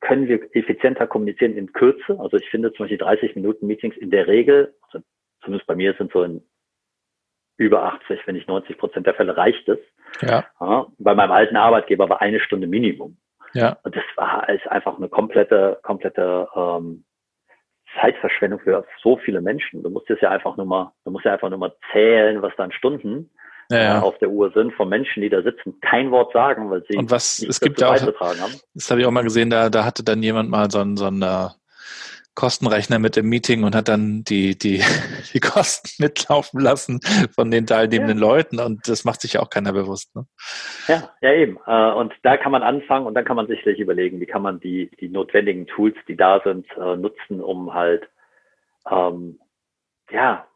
[0.00, 2.18] können wir effizienter kommunizieren in Kürze.
[2.20, 5.04] Also ich finde zum Beispiel 30 Minuten Meetings in der Regel, also
[5.42, 6.42] zumindest bei mir sind so in
[7.56, 9.78] über 80, wenn nicht 90 Prozent der Fälle reicht es.
[10.20, 10.44] Ja.
[10.60, 10.86] ja.
[10.98, 13.16] Bei meinem alten Arbeitgeber war eine Stunde Minimum.
[13.52, 13.78] Ja.
[13.82, 17.04] Und das war ist einfach eine komplette, komplette ähm,
[18.00, 19.82] Zeitverschwendung für so viele Menschen.
[19.82, 22.54] Du musst es ja einfach nur mal, du musst ja einfach nur mal zählen, was
[22.56, 23.30] da an Stunden
[23.72, 23.98] ja, ja.
[23.98, 26.96] Äh, auf der Uhr sind von Menschen, die da sitzen, kein Wort sagen, weil sie
[26.96, 28.60] und was es gibt ja auch, haben.
[28.74, 31.06] Das habe ich auch mal gesehen, da, da hatte dann jemand mal so einen, so
[31.06, 31.48] einen uh,
[32.34, 34.82] Kostenrechner mit im Meeting und hat dann die, die,
[35.32, 37.00] die Kosten mitlaufen lassen
[37.34, 38.26] von den teilnehmenden ja.
[38.26, 40.14] Leuten und das macht sich ja auch keiner bewusst.
[40.14, 40.26] Ne?
[40.88, 41.58] Ja, ja eben.
[41.66, 44.60] Äh, und da kann man anfangen und dann kann man sicherlich überlegen, wie kann man
[44.60, 48.08] die, die notwendigen Tools, die da sind, nutzen, um halt
[48.90, 49.38] ähm,
[50.10, 50.46] ja,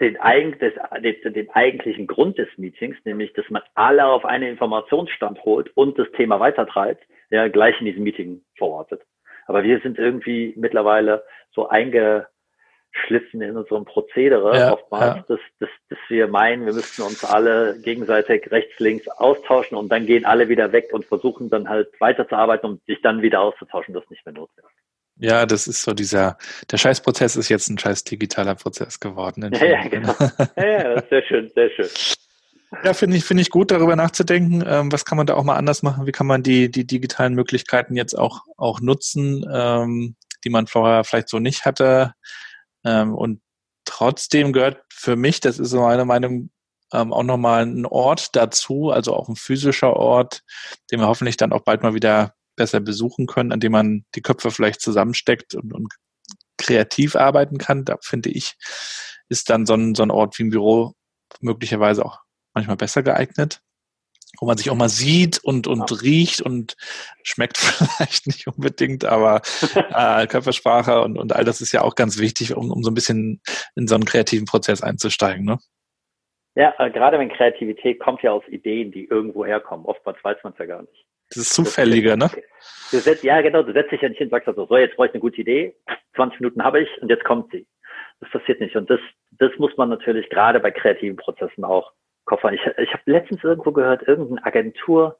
[0.00, 0.16] den,
[0.60, 5.76] des, den, den eigentlichen Grund des Meetings, nämlich dass man alle auf einen Informationsstand holt
[5.76, 9.02] und das Thema weitertreibt, ja, gleich in diesem Meeting verortet.
[9.46, 12.28] Aber wir sind irgendwie mittlerweile so eingeschliffen
[13.40, 15.24] in unserem Prozedere ja, oftmals, ja.
[15.28, 20.06] Dass, dass, dass wir meinen, wir müssten uns alle gegenseitig rechts, links austauschen und dann
[20.06, 24.04] gehen alle wieder weg und versuchen dann halt weiterzuarbeiten, um sich dann wieder auszutauschen, das
[24.04, 24.70] ist nicht mehr notwendig.
[25.20, 26.38] Ja, das ist so dieser,
[26.70, 29.50] der Scheißprozess ist jetzt ein scheiß digitaler Prozess geworden.
[29.52, 30.14] Ja, ja, genau.
[30.56, 31.88] ja, ja, sehr schön, sehr schön.
[32.84, 34.62] Ja, finde ich, finde ich gut, darüber nachzudenken.
[34.66, 36.06] Ähm, was kann man da auch mal anders machen?
[36.06, 41.02] Wie kann man die, die digitalen Möglichkeiten jetzt auch, auch nutzen, ähm, die man vorher
[41.04, 42.12] vielleicht so nicht hatte?
[42.84, 43.40] Ähm, und
[43.84, 46.50] trotzdem gehört für mich, das ist so meine Meinung,
[46.92, 50.42] ähm, auch nochmal ein Ort dazu, also auch ein physischer Ort,
[50.90, 54.22] den wir hoffentlich dann auch bald mal wieder besser besuchen können, an dem man die
[54.22, 55.94] Köpfe vielleicht zusammensteckt und, und
[56.58, 57.84] kreativ arbeiten kann.
[57.86, 58.56] Da finde ich,
[59.30, 60.92] ist dann so ein, so ein Ort wie ein Büro
[61.40, 62.18] möglicherweise auch
[62.54, 63.60] manchmal besser geeignet,
[64.40, 65.96] wo man sich auch mal sieht und, und ja.
[65.98, 66.76] riecht und
[67.22, 69.42] schmeckt vielleicht nicht unbedingt, aber
[69.74, 72.94] äh, Körpersprache und, und all das ist ja auch ganz wichtig, um, um so ein
[72.94, 73.40] bisschen
[73.76, 75.44] in so einen kreativen Prozess einzusteigen.
[75.44, 75.58] Ne?
[76.54, 79.86] Ja, äh, gerade wenn Kreativität kommt ja aus Ideen, die irgendwo herkommen.
[79.86, 81.07] Oftmals weiß man es ja gar nicht.
[81.30, 82.30] Das ist zufälliger, ne?
[82.90, 84.96] Du setzt, ja, genau, du setzt dich ja nicht hin und sagst also, so, jetzt
[84.96, 85.76] brauche ich eine gute Idee,
[86.14, 87.66] 20 Minuten habe ich und jetzt kommt sie.
[88.20, 88.76] Das passiert nicht.
[88.76, 89.00] Und das,
[89.32, 91.92] das muss man natürlich gerade bei kreativen Prozessen auch
[92.24, 92.54] koffern.
[92.54, 95.16] Ich, ich habe letztens irgendwo gehört, irgendein Agenturchef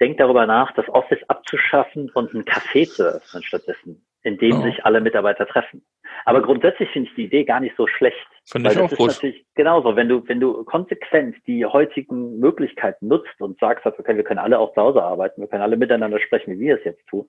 [0.00, 4.62] denkt darüber nach, das Office abzuschaffen und ein Café zu öffnen stattdessen, in dem oh.
[4.62, 5.84] sich alle Mitarbeiter treffen.
[6.24, 8.26] Aber grundsätzlich finde ich die Idee gar nicht so schlecht.
[8.46, 9.08] Finde ich auch ist gut.
[9.08, 9.96] natürlich genauso.
[9.96, 14.58] Wenn du, wenn du konsequent die heutigen Möglichkeiten nutzt und sagst, okay, wir können alle
[14.58, 17.28] auch zu Hause arbeiten, wir können alle miteinander sprechen, wie wir es jetzt tun.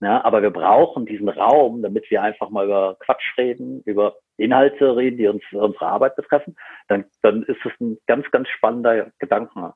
[0.00, 4.96] Ja, aber wir brauchen diesen Raum, damit wir einfach mal über Quatsch reden, über Inhalte
[4.96, 6.56] reden, die uns unsere Arbeit betreffen,
[6.86, 9.72] dann, dann ist es ein ganz, ganz spannender Gedanken.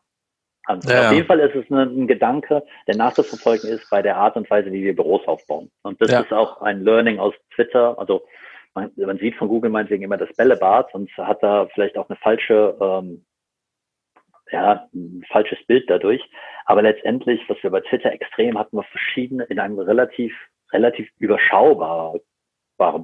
[0.65, 4.37] Also ja, auf jeden Fall ist es ein, Gedanke, der nachzuverfolgen ist bei der Art
[4.37, 5.71] und Weise, wie wir Büros aufbauen.
[5.83, 6.21] Und das ja.
[6.21, 7.99] ist auch ein Learning aus Twitter.
[7.99, 8.23] Also
[8.75, 12.17] man, man sieht von Google meinetwegen immer das Bällebad und hat da vielleicht auch eine
[12.17, 13.25] falsche, ähm,
[14.53, 16.23] ja, ein falsches Bild dadurch.
[16.65, 20.33] Aber letztendlich, was wir bei Twitter extrem hatten, wir verschiedene in einem relativ,
[20.73, 22.21] relativ überschaubaren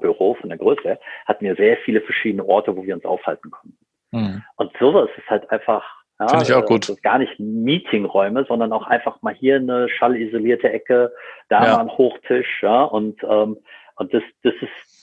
[0.01, 3.79] Büro von der Größe, hatten wir sehr viele verschiedene Orte, wo wir uns aufhalten konnten.
[4.13, 4.43] Mhm.
[4.57, 5.85] Und sowas ist halt einfach,
[6.19, 6.89] ja, Finde ich auch gut.
[6.89, 11.13] Äh, gar nicht Meetingräume, sondern auch einfach mal hier eine schallisolierte Ecke,
[11.49, 11.73] da ja.
[11.75, 13.59] mal ein Hochtisch, ja, und, ähm,
[13.97, 14.99] und das, das ist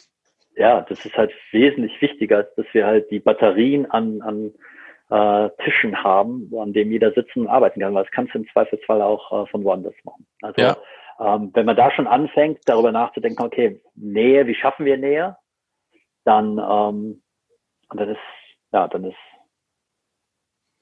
[0.58, 4.54] ja, das ist halt wesentlich wichtiger, dass wir halt die Batterien an, an
[5.10, 8.48] äh, Tischen haben, an dem jeder sitzen und arbeiten kann, weil das kannst du im
[8.50, 10.26] Zweifelsfall auch äh, von woanders machen.
[10.42, 10.78] Also ja.
[11.20, 15.38] ähm, wenn man da schon anfängt, darüber nachzudenken, okay, Nähe, wie schaffen wir Nähe,
[16.24, 17.22] dann, ähm,
[17.90, 18.20] dann ist,
[18.72, 19.18] ja, dann ist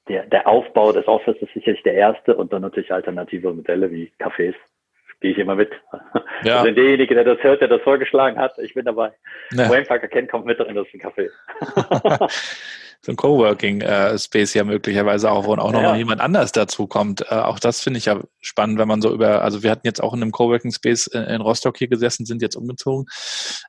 [0.08, 4.12] der, der Aufbau des Office ist sicherlich der erste und dann natürlich alternative Modelle wie
[4.20, 4.54] Cafés.
[5.20, 5.70] Gehe ich immer mit.
[6.42, 6.60] Ja.
[6.60, 9.12] Also derjenige, der das hört, der das vorgeschlagen hat, ich bin dabei.
[9.52, 9.70] Ja.
[9.70, 11.30] Wayne Parker kennt, kommt mit drin, das ist ein Café.
[13.00, 15.90] so ein Coworking-Space äh, ja möglicherweise auch, wo auch noch ja.
[15.90, 17.22] mal jemand anders dazu kommt.
[17.30, 20.02] Äh, auch das finde ich ja spannend, wenn man so über, also wir hatten jetzt
[20.02, 23.06] auch in einem Coworking-Space in, in Rostock hier gesessen, sind jetzt umgezogen.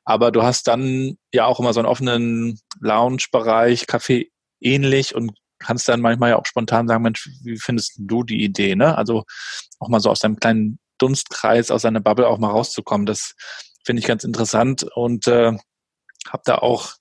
[0.04, 4.28] Aber du hast dann ja auch immer so einen offenen Lounge-Bereich, Café
[4.60, 5.32] ähnlich und
[5.66, 8.96] kannst dann manchmal ja auch spontan sagen, Mensch, wie findest du die Idee, ne?
[8.96, 9.24] Also
[9.78, 13.06] auch mal so aus deinem kleinen Dunstkreis, aus seiner Bubble auch mal rauszukommen.
[13.06, 13.34] Das
[13.84, 15.52] finde ich ganz interessant und äh,
[16.28, 16.94] habe da auch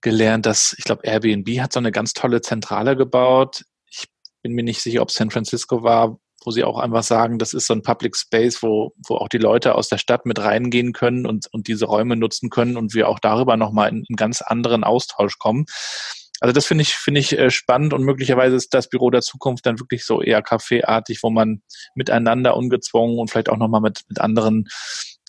[0.00, 3.64] gelernt, dass ich glaube, Airbnb hat so eine ganz tolle Zentrale gebaut.
[3.88, 4.06] Ich
[4.42, 7.66] bin mir nicht sicher, ob San Francisco war, wo sie auch einfach sagen, das ist
[7.66, 11.26] so ein Public Space, wo, wo auch die Leute aus der Stadt mit reingehen können
[11.26, 14.84] und, und diese Räume nutzen können und wir auch darüber nochmal in einen ganz anderen
[14.84, 15.64] Austausch kommen.
[16.40, 19.66] Also das finde ich, finde ich äh, spannend und möglicherweise ist das Büro der Zukunft
[19.66, 21.62] dann wirklich so eher kaffeeartig, wo man
[21.94, 24.68] miteinander ungezwungen und vielleicht auch nochmal mit, mit anderen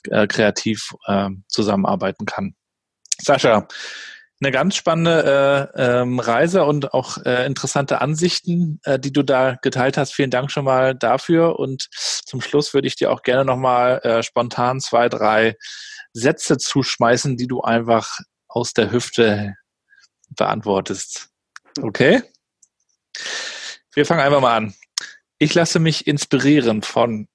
[0.09, 2.55] äh, kreativ äh, zusammenarbeiten kann.
[3.21, 3.67] Sascha,
[4.41, 9.55] eine ganz spannende äh, ähm, Reise und auch äh, interessante Ansichten, äh, die du da
[9.61, 10.13] geteilt hast.
[10.13, 11.57] Vielen Dank schon mal dafür.
[11.57, 15.55] Und zum Schluss würde ich dir auch gerne nochmal äh, spontan zwei, drei
[16.13, 19.55] Sätze zuschmeißen, die du einfach aus der Hüfte
[20.35, 21.29] beantwortest.
[21.81, 22.21] Okay?
[23.93, 24.73] Wir fangen einfach mal an.
[25.37, 27.27] Ich lasse mich inspirieren von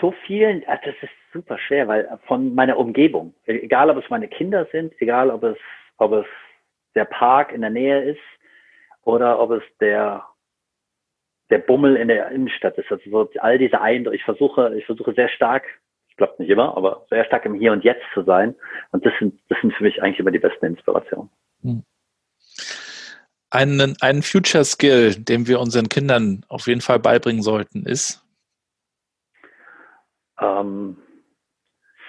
[0.00, 4.66] so vielen, das ist super schwer, weil von meiner Umgebung, egal ob es meine Kinder
[4.70, 5.56] sind, egal ob es,
[5.96, 6.26] ob es
[6.94, 8.20] der Park in der Nähe ist
[9.02, 10.24] oder ob es der,
[11.50, 12.90] der Bummel in der Innenstadt ist.
[12.90, 15.64] Also so all diese Eindrücke, ich versuche, ich versuche sehr stark,
[16.08, 18.54] ich glaube nicht immer, aber sehr stark im Hier und Jetzt zu sein.
[18.92, 21.30] Und das sind, das sind für mich eigentlich immer die besten Inspirationen.
[21.62, 21.84] Hm.
[23.50, 28.24] Einen, einen Future Skill, den wir unseren Kindern auf jeden Fall beibringen sollten, ist?
[30.40, 30.96] Ähm,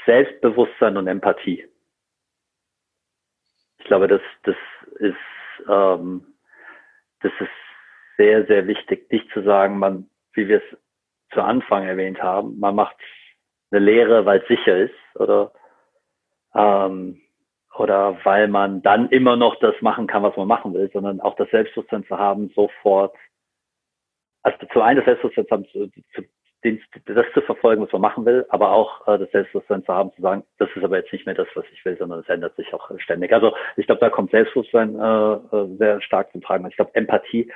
[0.06, 1.66] Selbstbewusstsein und Empathie.
[3.80, 4.56] Ich glaube, das, das
[5.00, 5.16] ist,
[5.68, 6.26] ähm,
[7.22, 7.50] das ist
[8.18, 10.78] sehr, sehr wichtig, nicht zu sagen, man, wie wir es
[11.34, 12.96] zu Anfang erwähnt haben, man macht
[13.72, 15.54] eine Lehre, weil es sicher ist, oder,
[16.54, 17.21] ähm,
[17.78, 21.36] oder weil man dann immer noch das machen kann, was man machen will, sondern auch
[21.36, 23.16] das Selbstbewusstsein zu haben, sofort,
[24.44, 26.28] also zu einem das Selbstbewusstsein zu haben, zu, zu,
[27.06, 30.22] das zu verfolgen, was man machen will, aber auch äh, das Selbstbewusstsein zu haben, zu
[30.22, 32.74] sagen, das ist aber jetzt nicht mehr das, was ich will, sondern es ändert sich
[32.74, 33.32] auch ständig.
[33.34, 36.68] Also ich glaube, da kommt Selbstbewusstsein äh, äh, sehr stark zum Tragen.
[36.68, 37.52] Ich glaube, Empathie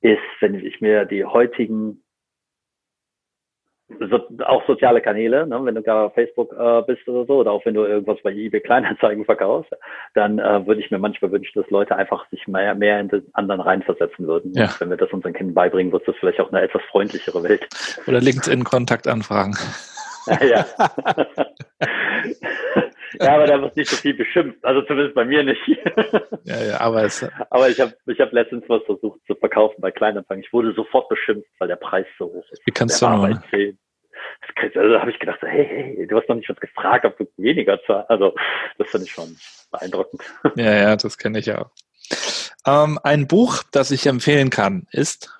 [0.00, 2.03] ist, wenn ich mir die heutigen
[3.88, 5.60] so, auch soziale Kanäle, ne?
[5.62, 8.32] wenn du gar auf Facebook äh, bist oder so, oder auch wenn du irgendwas bei
[8.32, 9.72] eBay Kleinanzeigen verkaufst,
[10.14, 13.26] dann äh, würde ich mir manchmal wünschen, dass Leute einfach sich mehr, mehr in den
[13.34, 14.52] anderen reinversetzen würden.
[14.54, 14.70] Ja.
[14.78, 17.68] wenn wir das unseren Kindern beibringen, wird das vielleicht auch eine etwas freundlichere Welt.
[18.06, 19.56] Oder LinkedIn-Kontaktanfragen.
[20.40, 20.64] ja.
[23.20, 24.64] ja, aber da wird nicht so viel beschimpft.
[24.64, 25.60] Also zumindest bei mir nicht.
[26.44, 29.90] ja, ja, aber es, aber ich habe ich hab letztens was versucht zu verkaufen bei
[29.90, 30.40] Kleinanfang.
[30.40, 32.62] Ich wurde sofort beschimpft, weil der Preis so hoch ist.
[32.66, 33.40] Wie kannst der du nur?
[34.76, 35.66] Also habe ich gedacht, hey,
[35.96, 38.10] hey, du hast noch nicht was gefragt, ob du weniger zahlst.
[38.10, 38.34] Also
[38.78, 39.36] das finde ich schon
[39.70, 40.22] beeindruckend.
[40.56, 41.70] Ja, ja, das kenne ich auch.
[42.66, 45.30] Ähm, ein Buch, das ich empfehlen kann, ist?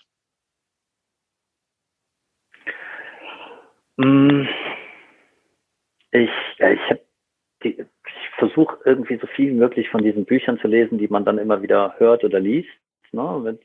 [3.96, 4.46] Mm,
[6.10, 7.00] ich, ich habe
[8.84, 11.94] irgendwie so viel wie möglich von diesen Büchern zu lesen, die man dann immer wieder
[11.98, 12.68] hört oder liest,
[13.12, 13.60] ne, mit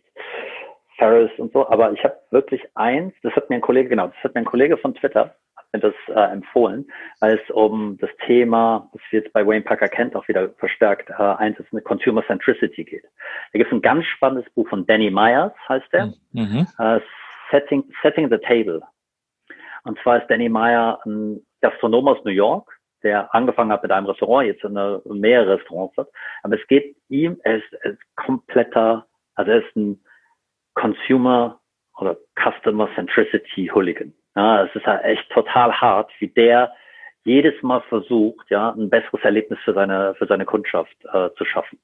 [0.98, 1.68] Ferris und so.
[1.70, 4.46] Aber ich habe wirklich eins, das hat mir ein Kollege, genau, das hat mir ein
[4.46, 6.90] Kollege von Twitter hat mir das äh, empfohlen,
[7.20, 11.10] weil es um das Thema, das wir jetzt bei Wayne Parker kennt, auch wieder verstärkt,
[11.10, 13.04] äh, eins ist eine Consumer Centricity geht.
[13.04, 16.68] Da gibt es ein ganz spannendes Buch von Danny Myers, heißt der, mhm.
[16.78, 17.00] äh,
[17.52, 18.82] Setting, Setting the Table.
[19.84, 24.08] Und zwar ist Danny Meyer ein Gastronom aus New York, der angefangen hat mit einem
[24.08, 26.10] Restaurant, jetzt eine, mehrere Restaurants hat.
[26.44, 30.04] Aber es geht ihm, er ist, er ist kompletter, also er ist ein
[30.74, 31.60] Consumer
[31.98, 34.14] oder Customer Centricity Hooligan.
[34.36, 36.74] Ja, es ist halt echt total hart, wie der
[37.24, 41.80] jedes Mal versucht, ja, ein besseres Erlebnis für seine, für seine Kundschaft äh, zu schaffen.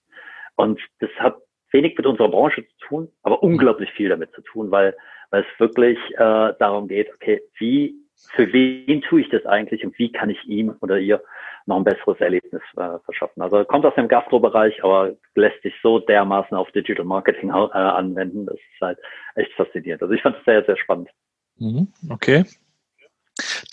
[0.56, 1.38] Und das hat
[1.72, 4.96] wenig mit unserer Branche zu tun, aber unglaublich viel damit zu tun, weil,
[5.32, 7.96] weil es wirklich äh, darum geht, okay, wie
[8.36, 11.22] für wen tue ich das eigentlich und wie kann ich ihm oder ihr
[11.66, 13.42] noch ein besseres Erlebnis äh, verschaffen.
[13.42, 18.46] Also kommt aus dem Gastrobereich, aber lässt sich so dermaßen auf Digital Marketing äh, anwenden.
[18.46, 19.00] Das ist halt
[19.36, 20.04] echt faszinierend.
[20.04, 21.10] Also ich fand es sehr, sehr spannend.
[21.58, 22.46] Mhm, okay.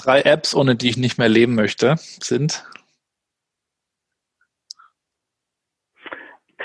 [0.02, 2.64] Drei Apps, ohne die ich nicht mehr leben möchte, sind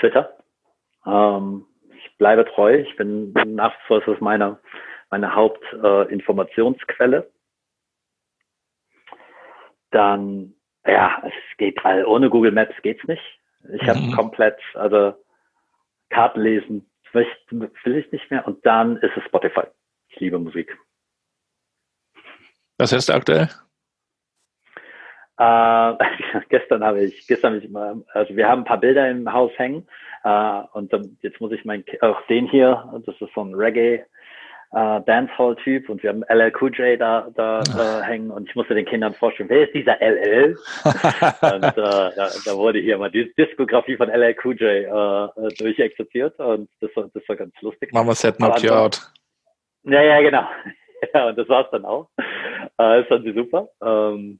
[0.00, 0.38] Twitter.
[1.06, 2.76] Ähm, ich bleibe treu.
[2.76, 4.58] Ich bin nach wie vor, das ist meine,
[5.10, 7.18] meine Hauptinformationsquelle.
[7.18, 7.37] Äh,
[9.90, 10.54] Dann,
[10.86, 13.22] ja, es geht, all, ohne Google Maps geht's nicht.
[13.72, 14.12] Ich habe mhm.
[14.12, 15.14] komplett, also
[16.10, 17.52] Karten lesen, will ich,
[17.84, 18.46] will ich nicht mehr.
[18.46, 19.64] Und dann ist es Spotify.
[20.08, 20.76] Ich liebe Musik.
[22.78, 23.48] Was hörst du aktuell?
[25.38, 25.94] Äh,
[26.48, 29.52] gestern habe ich, gestern habe ich mal, also wir haben ein paar Bilder im Haus
[29.56, 29.86] hängen
[30.24, 34.04] äh, und dann, jetzt muss ich mein, auch den hier, das ist so ein Reggae
[34.72, 38.74] äh, Dancehall-Typ und wir haben LL Cool J da, da äh, hängen und ich musste
[38.74, 40.56] den Kindern vorstellen, wer ist dieser LL?
[40.84, 42.10] und äh, da,
[42.44, 47.08] da wurde hier mal die Diskografie von LL Cool J äh, durchexerziert und das war,
[47.14, 47.92] das war ganz lustig.
[47.92, 49.00] Mama said knock you out.
[49.84, 50.46] Ja, ja, genau.
[51.14, 52.08] ja, und das war's dann auch.
[52.18, 53.68] Äh, das fand sie super.
[53.82, 54.38] Ähm,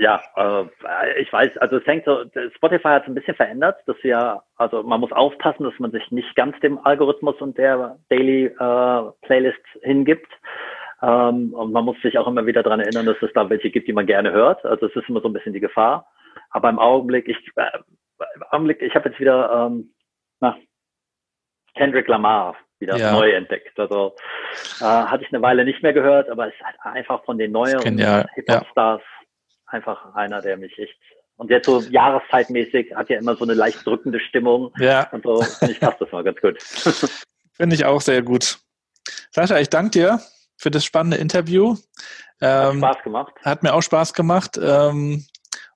[0.00, 2.24] ja, äh, ich weiß, also es hängt so,
[2.56, 6.10] Spotify hat es ein bisschen verändert, dass wir, also man muss aufpassen, dass man sich
[6.10, 10.32] nicht ganz dem Algorithmus und der Daily äh, Playlist hingibt.
[11.02, 13.88] Ähm, und man muss sich auch immer wieder daran erinnern, dass es da welche gibt,
[13.88, 14.64] die man gerne hört.
[14.64, 16.10] Also es ist immer so ein bisschen die Gefahr.
[16.48, 17.78] Aber im Augenblick, ich, äh,
[18.36, 19.92] im Augenblick, ich habe jetzt wieder ähm,
[20.40, 20.56] na,
[21.74, 23.12] Kendrick Lamar wieder ja.
[23.12, 23.78] neu entdeckt.
[23.78, 24.14] Also
[24.80, 27.52] äh, hatte ich eine Weile nicht mehr gehört, aber es ist halt einfach von den
[27.52, 29.19] neueren ja, Hip-Hop-Stars ja.
[29.70, 30.96] Einfach einer, der mich echt
[31.36, 34.74] und jetzt so jahreszeitmäßig hat ja immer so eine leicht drückende Stimmung.
[34.78, 35.08] Ja.
[35.10, 36.62] Und so ich passt das mal ganz gut.
[37.56, 38.58] finde ich auch sehr gut.
[39.30, 40.20] Sascha, ich danke dir
[40.58, 41.76] für das spannende Interview.
[42.42, 43.32] Hat ähm, Spaß gemacht.
[43.42, 44.60] Hat mir auch Spaß gemacht.
[44.62, 45.24] Ähm,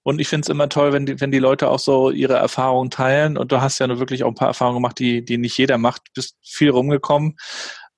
[0.02, 2.90] und ich finde es immer toll, wenn die, wenn die Leute auch so ihre Erfahrungen
[2.90, 3.38] teilen.
[3.38, 5.78] Und du hast ja nur wirklich auch ein paar Erfahrungen gemacht, die, die nicht jeder
[5.78, 6.02] macht.
[6.08, 7.38] Du bist viel rumgekommen.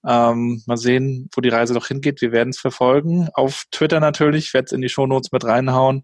[0.07, 2.21] Ähm, mal sehen, wo die Reise noch hingeht.
[2.21, 3.29] Wir werden es verfolgen.
[3.35, 6.03] Auf Twitter natürlich, werde es in die Shownotes mit reinhauen.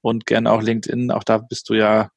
[0.00, 2.10] Und gerne auch LinkedIn, auch da bist du ja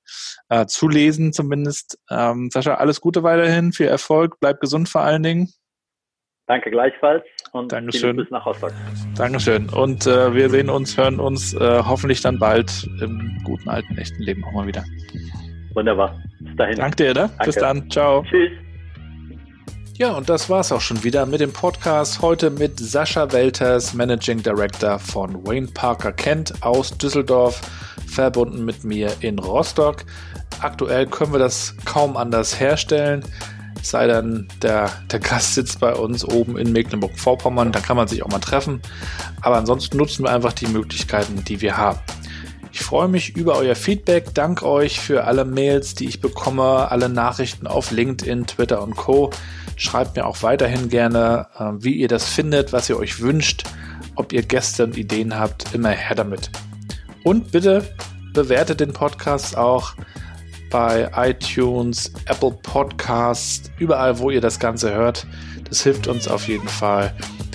[0.50, 2.00] äh, zu lesen zumindest.
[2.10, 5.50] Ähm, Sascha, alles Gute weiterhin, viel Erfolg, bleib gesund vor allen Dingen.
[6.48, 7.24] Danke gleichfalls
[7.54, 8.18] und Dankeschön.
[8.18, 8.72] bis nach Rostock.
[9.16, 9.70] Dankeschön.
[9.70, 14.22] Und äh, wir sehen uns, hören uns äh, hoffentlich dann bald im guten alten, echten
[14.22, 14.84] Leben auch mal wieder.
[15.74, 16.22] Wunderbar.
[16.40, 16.76] Bis dahin.
[16.78, 17.30] Danke dir, ne?
[17.30, 17.46] Danke.
[17.46, 17.90] Bis dann.
[17.90, 18.24] Ciao.
[18.24, 18.52] Tschüss.
[19.98, 22.22] Ja, und das war's auch schon wieder mit dem Podcast.
[22.22, 27.62] Heute mit Sascha Welters, Managing Director von Wayne Parker Kent aus Düsseldorf,
[28.06, 30.04] verbunden mit mir in Rostock.
[30.60, 33.24] Aktuell können wir das kaum anders herstellen
[33.86, 38.24] sei dann der, der Gast sitzt bei uns oben in Mecklenburg-Vorpommern, dann kann man sich
[38.24, 38.82] auch mal treffen.
[39.42, 42.00] Aber ansonsten nutzen wir einfach die Möglichkeiten, die wir haben.
[42.72, 44.34] Ich freue mich über euer Feedback.
[44.34, 49.30] Dank euch für alle Mails, die ich bekomme, alle Nachrichten auf LinkedIn, Twitter und Co.
[49.76, 53.64] Schreibt mir auch weiterhin gerne, äh, wie ihr das findet, was ihr euch wünscht,
[54.16, 56.50] ob ihr Gäste und Ideen habt, immer her damit.
[57.24, 57.94] Und bitte
[58.34, 59.94] bewertet den Podcast auch
[60.70, 65.26] bei iTunes, Apple Podcasts, überall, wo ihr das Ganze hört.
[65.68, 67.14] Das hilft uns auf jeden Fall,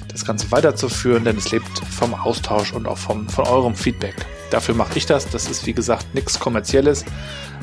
[0.08, 4.14] das Ganze weiterzuführen, denn es lebt vom Austausch und auch vom, von eurem Feedback.
[4.50, 5.28] Dafür mache ich das.
[5.28, 7.04] Das ist, wie gesagt, nichts Kommerzielles,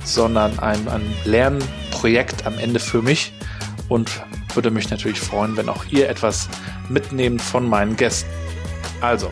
[0.04, 3.34] sondern ein, ein Lernprojekt am Ende für mich
[3.90, 4.24] und
[4.54, 6.50] würde mich natürlich freuen, wenn auch ihr etwas
[6.90, 8.30] mitnehmt von meinen Gästen.
[9.02, 9.32] Also,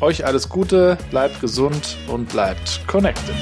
[0.00, 3.34] euch alles Gute, bleibt gesund und bleibt connected.